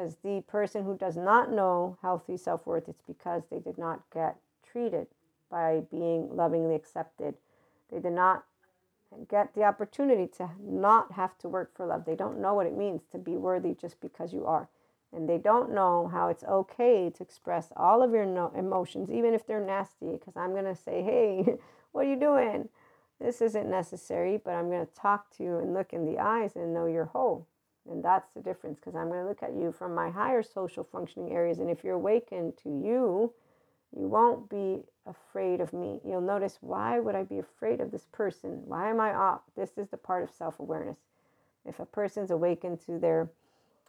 Because 0.00 0.16
the 0.24 0.42
person 0.48 0.84
who 0.84 0.96
does 0.96 1.18
not 1.18 1.52
know 1.52 1.98
healthy 2.00 2.38
self 2.38 2.66
worth, 2.66 2.88
it's 2.88 3.02
because 3.06 3.42
they 3.50 3.58
did 3.58 3.76
not 3.76 4.00
get 4.10 4.36
treated 4.66 5.08
by 5.50 5.82
being 5.90 6.34
lovingly 6.34 6.74
accepted. 6.74 7.34
They 7.92 7.98
did 7.98 8.12
not 8.12 8.44
get 9.28 9.54
the 9.54 9.64
opportunity 9.64 10.26
to 10.38 10.48
not 10.58 11.12
have 11.12 11.36
to 11.40 11.50
work 11.50 11.76
for 11.76 11.84
love. 11.84 12.06
They 12.06 12.14
don't 12.14 12.40
know 12.40 12.54
what 12.54 12.66
it 12.66 12.78
means 12.78 13.02
to 13.12 13.18
be 13.18 13.36
worthy 13.36 13.74
just 13.74 14.00
because 14.00 14.32
you 14.32 14.46
are 14.46 14.70
and 15.12 15.28
they 15.28 15.36
don't 15.36 15.74
know 15.74 16.08
how 16.10 16.28
it's 16.28 16.44
okay 16.44 17.10
to 17.10 17.22
express 17.22 17.70
all 17.76 18.02
of 18.02 18.12
your 18.12 18.24
no- 18.24 18.52
emotions, 18.56 19.10
even 19.10 19.34
if 19.34 19.46
they're 19.46 19.64
nasty. 19.64 20.12
Because 20.12 20.36
I'm 20.36 20.52
going 20.52 20.64
to 20.64 20.76
say, 20.76 21.02
hey, 21.02 21.56
what 21.92 22.06
are 22.06 22.08
you 22.08 22.18
doing? 22.18 22.68
This 23.20 23.42
isn't 23.42 23.68
necessary, 23.68 24.40
but 24.42 24.52
I'm 24.52 24.70
going 24.70 24.86
to 24.86 24.94
talk 24.94 25.28
to 25.36 25.42
you 25.42 25.58
and 25.58 25.74
look 25.74 25.92
in 25.92 26.06
the 26.06 26.18
eyes 26.18 26.56
and 26.56 26.72
know 26.72 26.86
you're 26.86 27.06
whole. 27.06 27.46
And 27.90 28.04
that's 28.04 28.30
the 28.34 28.40
difference 28.40 28.78
because 28.78 28.94
I'm 28.94 29.08
going 29.08 29.20
to 29.20 29.28
look 29.28 29.42
at 29.42 29.52
you 29.54 29.72
from 29.72 29.94
my 29.94 30.10
higher 30.10 30.42
social 30.42 30.84
functioning 30.84 31.32
areas. 31.32 31.58
And 31.58 31.68
if 31.68 31.82
you're 31.82 31.94
awakened 31.94 32.56
to 32.62 32.68
you, 32.68 33.32
you 33.96 34.06
won't 34.06 34.48
be 34.48 34.82
afraid 35.06 35.60
of 35.60 35.72
me. 35.72 36.00
You'll 36.04 36.20
notice 36.20 36.58
why 36.60 37.00
would 37.00 37.16
I 37.16 37.24
be 37.24 37.38
afraid 37.38 37.80
of 37.80 37.90
this 37.90 38.06
person? 38.12 38.62
Why 38.64 38.88
am 38.88 39.00
I 39.00 39.12
off? 39.12 39.40
This 39.56 39.76
is 39.76 39.88
the 39.88 39.96
part 39.96 40.22
of 40.22 40.30
self 40.30 40.60
awareness. 40.60 40.98
If 41.66 41.80
a 41.80 41.84
person's 41.84 42.30
awakened 42.30 42.80
to 42.86 42.98
their 42.98 43.30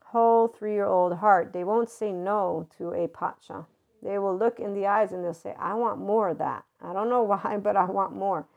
whole 0.06 0.48
three 0.48 0.74
year 0.74 0.88
old 0.88 1.18
heart, 1.18 1.54
they 1.54 1.64
won't 1.64 1.90
say 1.90 2.12
no 2.12 2.68
to 2.78 2.94
a 2.94 3.08
pacha. 3.08 3.68
They 4.02 4.18
will 4.18 4.36
look 4.36 4.60
in 4.60 4.74
the 4.74 4.88
eyes 4.88 5.12
and 5.12 5.24
they'll 5.24 5.34
say, 5.34 5.54
I 5.60 5.76
want 5.76 6.00
more 6.00 6.30
of 6.30 6.40
that. 6.40 6.66
I 6.82 6.94
don't 6.94 7.10
know 7.10 7.22
why, 7.24 7.58
but 7.62 7.76
I 7.76 7.86
want 7.86 8.16
more. 8.16 8.48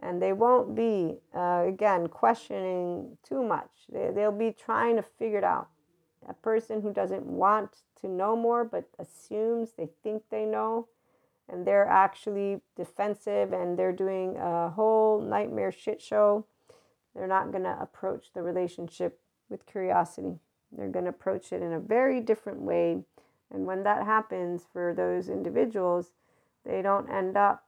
And 0.00 0.20
they 0.20 0.32
won't 0.32 0.74
be, 0.74 1.18
uh, 1.34 1.64
again, 1.66 2.08
questioning 2.08 3.16
too 3.26 3.42
much. 3.42 3.70
They, 3.92 4.10
they'll 4.14 4.32
be 4.32 4.52
trying 4.52 4.96
to 4.96 5.02
figure 5.02 5.38
it 5.38 5.44
out. 5.44 5.68
A 6.28 6.34
person 6.34 6.82
who 6.82 6.92
doesn't 6.92 7.24
want 7.24 7.82
to 8.00 8.08
know 8.08 8.36
more 8.36 8.64
but 8.64 8.88
assumes 8.98 9.72
they 9.72 9.88
think 10.02 10.24
they 10.30 10.44
know, 10.44 10.88
and 11.48 11.66
they're 11.66 11.86
actually 11.86 12.60
defensive 12.76 13.52
and 13.52 13.78
they're 13.78 13.92
doing 13.92 14.36
a 14.36 14.70
whole 14.70 15.20
nightmare 15.20 15.72
shit 15.72 16.00
show, 16.00 16.46
they're 17.14 17.26
not 17.26 17.52
going 17.52 17.64
to 17.64 17.78
approach 17.80 18.32
the 18.32 18.42
relationship 18.42 19.20
with 19.48 19.66
curiosity. 19.66 20.38
They're 20.72 20.88
going 20.88 21.04
to 21.04 21.10
approach 21.10 21.52
it 21.52 21.62
in 21.62 21.72
a 21.72 21.78
very 21.78 22.20
different 22.20 22.60
way. 22.60 23.04
And 23.52 23.66
when 23.66 23.84
that 23.84 24.04
happens 24.04 24.62
for 24.72 24.94
those 24.94 25.28
individuals, 25.28 26.12
they 26.64 26.82
don't 26.82 27.08
end 27.08 27.36
up 27.36 27.64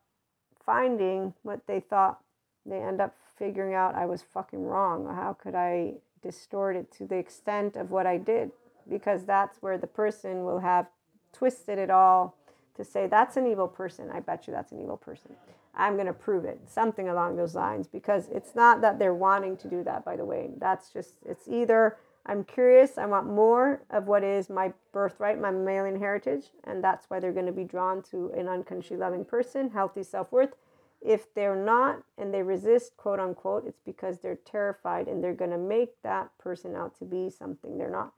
finding 0.67 1.33
what 1.43 1.67
they 1.67 1.81
thought. 1.81 2.19
They 2.67 2.83
end 2.83 3.01
up 3.01 3.15
figuring 3.39 3.75
out 3.75 3.95
I 3.95 4.07
was 4.07 4.23
fucking 4.23 4.65
wrong. 4.65 5.07
How 5.07 5.33
could 5.33 5.55
I 5.55 5.95
distort 6.23 6.77
it 6.77 6.93
to 6.99 7.07
the 7.07 7.17
extent 7.17 7.77
of 7.77 7.91
what 7.91 8.07
I 8.07 8.19
did? 8.19 8.51
Because 8.89 9.25
that's 9.25 9.63
where 9.63 9.79
the 9.79 9.87
person 9.87 10.45
will 10.45 10.59
have 10.59 10.89
twisted 11.33 11.79
it 11.79 11.91
all 11.91 12.37
to 12.77 12.85
say, 12.85 13.07
that's 13.07 13.37
an 13.37 13.47
evil 13.47 13.69
person. 13.69 14.11
I 14.13 14.21
bet 14.21 14.47
you 14.47 14.53
that's 14.53 14.73
an 14.73 14.81
evil 14.81 14.97
person. 14.97 15.35
I'm 15.75 15.95
going 15.95 16.07
to 16.07 16.13
prove 16.13 16.45
it. 16.45 16.61
Something 16.67 17.09
along 17.09 17.37
those 17.37 17.55
lines. 17.55 17.87
Because 17.87 18.29
it's 18.29 18.55
not 18.55 18.81
that 18.81 18.99
they're 18.99 19.15
wanting 19.15 19.57
to 19.59 19.69
do 19.69 19.85
that, 19.85 20.05
by 20.05 20.17
the 20.17 20.25
way. 20.25 20.51
That's 20.59 20.91
just, 20.91 21.15
it's 21.25 21.49
either 21.49 21.97
I'm 22.29 22.45
curious. 22.45 22.99
I 22.99 23.07
want 23.07 23.27
more 23.27 23.83
of 23.91 24.09
what 24.09 24.25
is 24.25 24.51
my 24.51 24.73
birthright, 24.93 25.41
my 25.41 25.51
mammalian 25.51 25.99
heritage, 25.99 26.47
and 26.65 26.83
that's 26.83 27.09
why 27.09 27.21
they're 27.21 27.33
going 27.33 27.47
to 27.47 27.53
be 27.53 27.65
drawn 27.65 28.03
to 28.11 28.33
an 28.37 28.49
unconsciously 28.49 28.97
loving 28.97 29.25
person, 29.25 29.71
healthy 29.71 30.03
self 30.03 30.33
worth. 30.33 30.57
If 31.01 31.33
they're 31.35 31.55
not 31.55 32.03
and 32.19 32.35
they 32.35 32.43
resist, 32.43 32.97
quote 32.97 33.21
unquote, 33.21 33.67
it's 33.67 33.81
because 33.85 34.19
they're 34.19 34.39
terrified 34.45 35.07
and 35.07 35.23
they're 35.23 35.35
going 35.35 35.53
to 35.53 35.59
make 35.59 36.03
that 36.03 36.31
person 36.39 36.75
out 36.75 36.99
to 36.99 37.05
be 37.05 37.31
something 37.31 37.79
they're 37.79 37.91
not, 37.91 38.13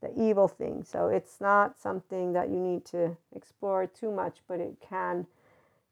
the 0.00 0.12
evil 0.20 0.48
thing. 0.48 0.82
So 0.82 1.06
it's 1.06 1.40
not 1.40 1.78
something 1.78 2.32
that 2.32 2.48
you 2.48 2.58
need 2.58 2.84
to 2.86 3.16
explore 3.36 3.86
too 3.86 4.10
much, 4.10 4.38
but 4.48 4.58
it 4.58 4.76
can 4.80 5.26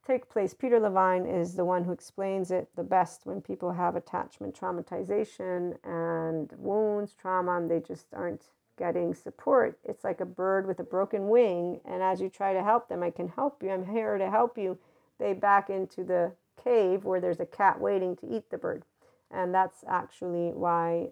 take 0.07 0.29
place. 0.29 0.55
Peter 0.55 0.81
Levine 0.81 1.27
is 1.27 1.55
the 1.55 1.65
one 1.65 1.85
who 1.85 1.93
explains 1.93 2.51
it 2.51 2.69
the 2.77 2.83
best 2.83 3.27
when 3.27 3.41
people 3.41 3.73
have 3.73 3.97
attachment 3.97 4.59
traumatization 4.59 5.77
and 5.85 6.53
wounds, 6.57 7.15
trauma, 7.15 7.57
and 7.57 7.71
they 7.71 7.81
just 7.81 8.07
aren't 8.13 8.47
getting 8.79 9.15
support. 9.15 9.79
It's 9.85 10.05
like 10.05 10.21
a 10.21 10.27
bird 10.27 10.67
with 10.67 10.81
a 10.81 10.85
broken 10.85 11.29
wing. 11.29 11.81
And 11.85 12.03
as 12.03 12.21
you 12.21 12.29
try 12.29 12.53
to 12.53 12.63
help 12.63 12.89
them, 12.89 13.03
I 13.03 13.11
can 13.11 13.29
help 13.29 13.63
you, 13.63 13.71
I'm 13.71 13.87
here 13.87 14.17
to 14.17 14.31
help 14.31 14.57
you, 14.57 14.79
they 15.19 15.35
back 15.35 15.69
into 15.69 16.03
the 16.03 16.33
cave 16.63 17.05
where 17.05 17.21
there's 17.21 17.41
a 17.41 17.47
cat 17.47 17.81
waiting 17.81 18.17
to 18.17 18.35
eat 18.35 18.51
the 18.51 18.59
bird. 18.59 18.85
And 19.31 19.55
that's 19.55 19.85
actually 19.87 20.51
why 20.53 21.09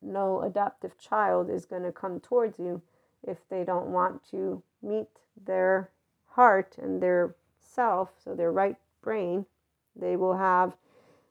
no 0.00 0.42
adaptive 0.42 0.96
child 0.98 1.50
is 1.50 1.66
going 1.66 1.82
to 1.82 1.92
come 1.92 2.20
towards 2.20 2.58
you 2.58 2.80
if 3.26 3.38
they 3.48 3.64
don't 3.64 3.88
want 3.88 4.22
to 4.30 4.62
meet 4.80 5.08
their 5.44 5.90
heart 6.26 6.76
and 6.80 7.02
their 7.02 7.34
self, 7.68 8.10
so 8.22 8.34
their 8.34 8.52
right 8.52 8.76
brain, 9.02 9.46
they 9.94 10.16
will 10.16 10.36
have 10.36 10.76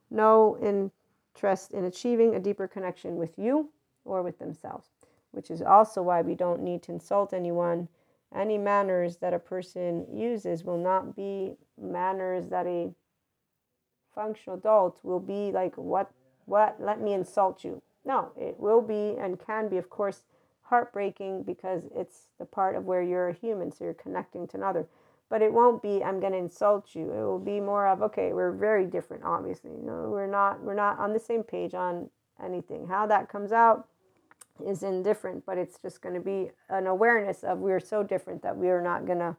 no 0.09 0.57
interest 0.61 1.71
in 1.71 1.85
achieving 1.85 2.35
a 2.35 2.39
deeper 2.39 2.67
connection 2.67 3.15
with 3.15 3.38
you 3.38 3.69
or 4.05 4.21
with 4.23 4.39
themselves, 4.39 4.89
which 5.31 5.51
is 5.51 5.61
also 5.61 6.01
why 6.01 6.21
we 6.21 6.35
don't 6.35 6.61
need 6.61 6.81
to 6.83 6.91
insult 6.91 7.33
anyone. 7.33 7.88
Any 8.35 8.57
manners 8.57 9.17
that 9.17 9.33
a 9.33 9.39
person 9.39 10.05
uses 10.13 10.63
will 10.63 10.77
not 10.77 11.15
be 11.15 11.55
manners 11.81 12.47
that 12.47 12.65
a 12.67 12.93
functional 14.13 14.57
adult 14.57 14.99
will 15.03 15.19
be 15.19 15.51
like, 15.51 15.75
what, 15.75 16.11
what, 16.45 16.75
let 16.79 17.01
me 17.01 17.13
insult 17.13 17.63
you. 17.63 17.81
No, 18.03 18.31
it 18.38 18.59
will 18.59 18.81
be 18.81 19.15
and 19.19 19.39
can 19.39 19.69
be, 19.69 19.77
of 19.77 19.89
course, 19.89 20.23
heartbreaking 20.61 21.43
because 21.43 21.83
it's 21.95 22.27
the 22.39 22.45
part 22.45 22.75
of 22.75 22.85
where 22.85 23.01
you're 23.01 23.29
a 23.29 23.33
human, 23.33 23.71
so 23.71 23.83
you're 23.83 23.93
connecting 23.93 24.47
to 24.47 24.57
another 24.57 24.88
but 25.30 25.41
it 25.41 25.51
won't 25.51 25.82
be 25.82 26.03
i'm 26.03 26.19
going 26.19 26.32
to 26.32 26.38
insult 26.38 26.95
you. 26.95 27.11
It 27.11 27.23
will 27.23 27.39
be 27.39 27.59
more 27.59 27.88
of 27.88 28.01
okay 28.01 28.34
we're 28.34 28.51
very 28.51 28.86
different 28.86 29.23
obviously 29.23 29.71
you 29.71 29.84
know 29.84 30.09
we're 30.09 30.28
not 30.28 30.61
we're 30.61 30.73
not 30.73 30.99
on 30.99 31.13
the 31.13 31.19
same 31.19 31.43
page 31.43 31.73
on 31.73 32.09
anything. 32.43 32.88
How 32.88 33.05
that 33.07 33.30
comes 33.30 33.51
out 33.51 33.88
is 34.65 34.84
indifferent 34.84 35.45
but 35.45 35.57
it's 35.57 35.78
just 35.80 36.01
going 36.01 36.15
to 36.15 36.21
be 36.21 36.51
an 36.69 36.88
awareness 36.88 37.43
of 37.43 37.59
we're 37.59 37.80
so 37.80 38.03
different 38.03 38.41
that 38.41 38.55
we 38.55 38.69
are 38.69 38.82
not 38.82 39.05
going 39.05 39.19
to 39.19 39.36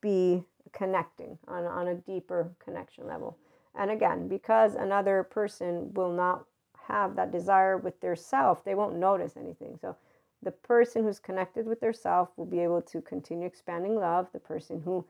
be 0.00 0.42
connecting 0.72 1.38
on, 1.48 1.64
on 1.64 1.88
a 1.88 1.94
deeper 1.94 2.50
connection 2.62 3.06
level. 3.06 3.36
And 3.74 3.90
again 3.90 4.28
because 4.28 4.74
another 4.74 5.22
person 5.22 5.92
will 5.94 6.12
not 6.12 6.44
have 6.88 7.16
that 7.16 7.30
desire 7.30 7.76
with 7.76 8.00
their 8.00 8.16
self 8.16 8.64
they 8.64 8.74
won't 8.74 8.96
notice 8.96 9.36
anything. 9.36 9.78
So 9.80 9.96
the 10.42 10.50
person 10.52 11.02
who's 11.02 11.18
connected 11.18 11.66
with 11.66 11.80
their 11.80 11.92
self 11.92 12.30
will 12.36 12.46
be 12.46 12.60
able 12.60 12.82
to 12.82 13.00
continue 13.00 13.46
expanding 13.46 13.96
love. 13.96 14.28
The 14.32 14.38
person 14.38 14.80
who 14.84 15.04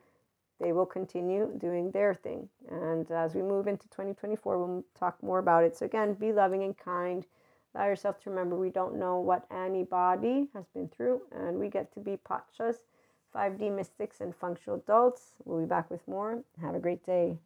they 0.59 0.73
will 0.73 0.85
continue 0.85 1.51
doing 1.57 1.91
their 1.91 2.13
thing. 2.13 2.49
And 2.69 3.09
as 3.11 3.33
we 3.33 3.41
move 3.41 3.67
into 3.67 3.87
2024, 3.89 4.57
we'll 4.57 4.83
talk 4.97 5.21
more 5.23 5.39
about 5.39 5.63
it. 5.63 5.75
So, 5.75 5.85
again, 5.85 6.13
be 6.13 6.31
loving 6.31 6.63
and 6.63 6.77
kind. 6.77 7.25
Allow 7.73 7.85
yourself 7.85 8.19
to 8.21 8.29
remember 8.29 8.55
we 8.55 8.69
don't 8.69 8.97
know 8.97 9.19
what 9.19 9.45
anybody 9.51 10.47
has 10.53 10.65
been 10.73 10.89
through, 10.89 11.21
and 11.31 11.57
we 11.57 11.69
get 11.69 11.93
to 11.93 11.99
be 11.99 12.17
Pachas, 12.17 12.77
5D 13.35 13.75
mystics, 13.75 14.21
and 14.21 14.35
functional 14.35 14.79
adults. 14.79 15.33
We'll 15.45 15.59
be 15.59 15.67
back 15.67 15.89
with 15.91 16.05
more. 16.07 16.43
Have 16.61 16.75
a 16.75 16.79
great 16.79 17.05
day. 17.05 17.37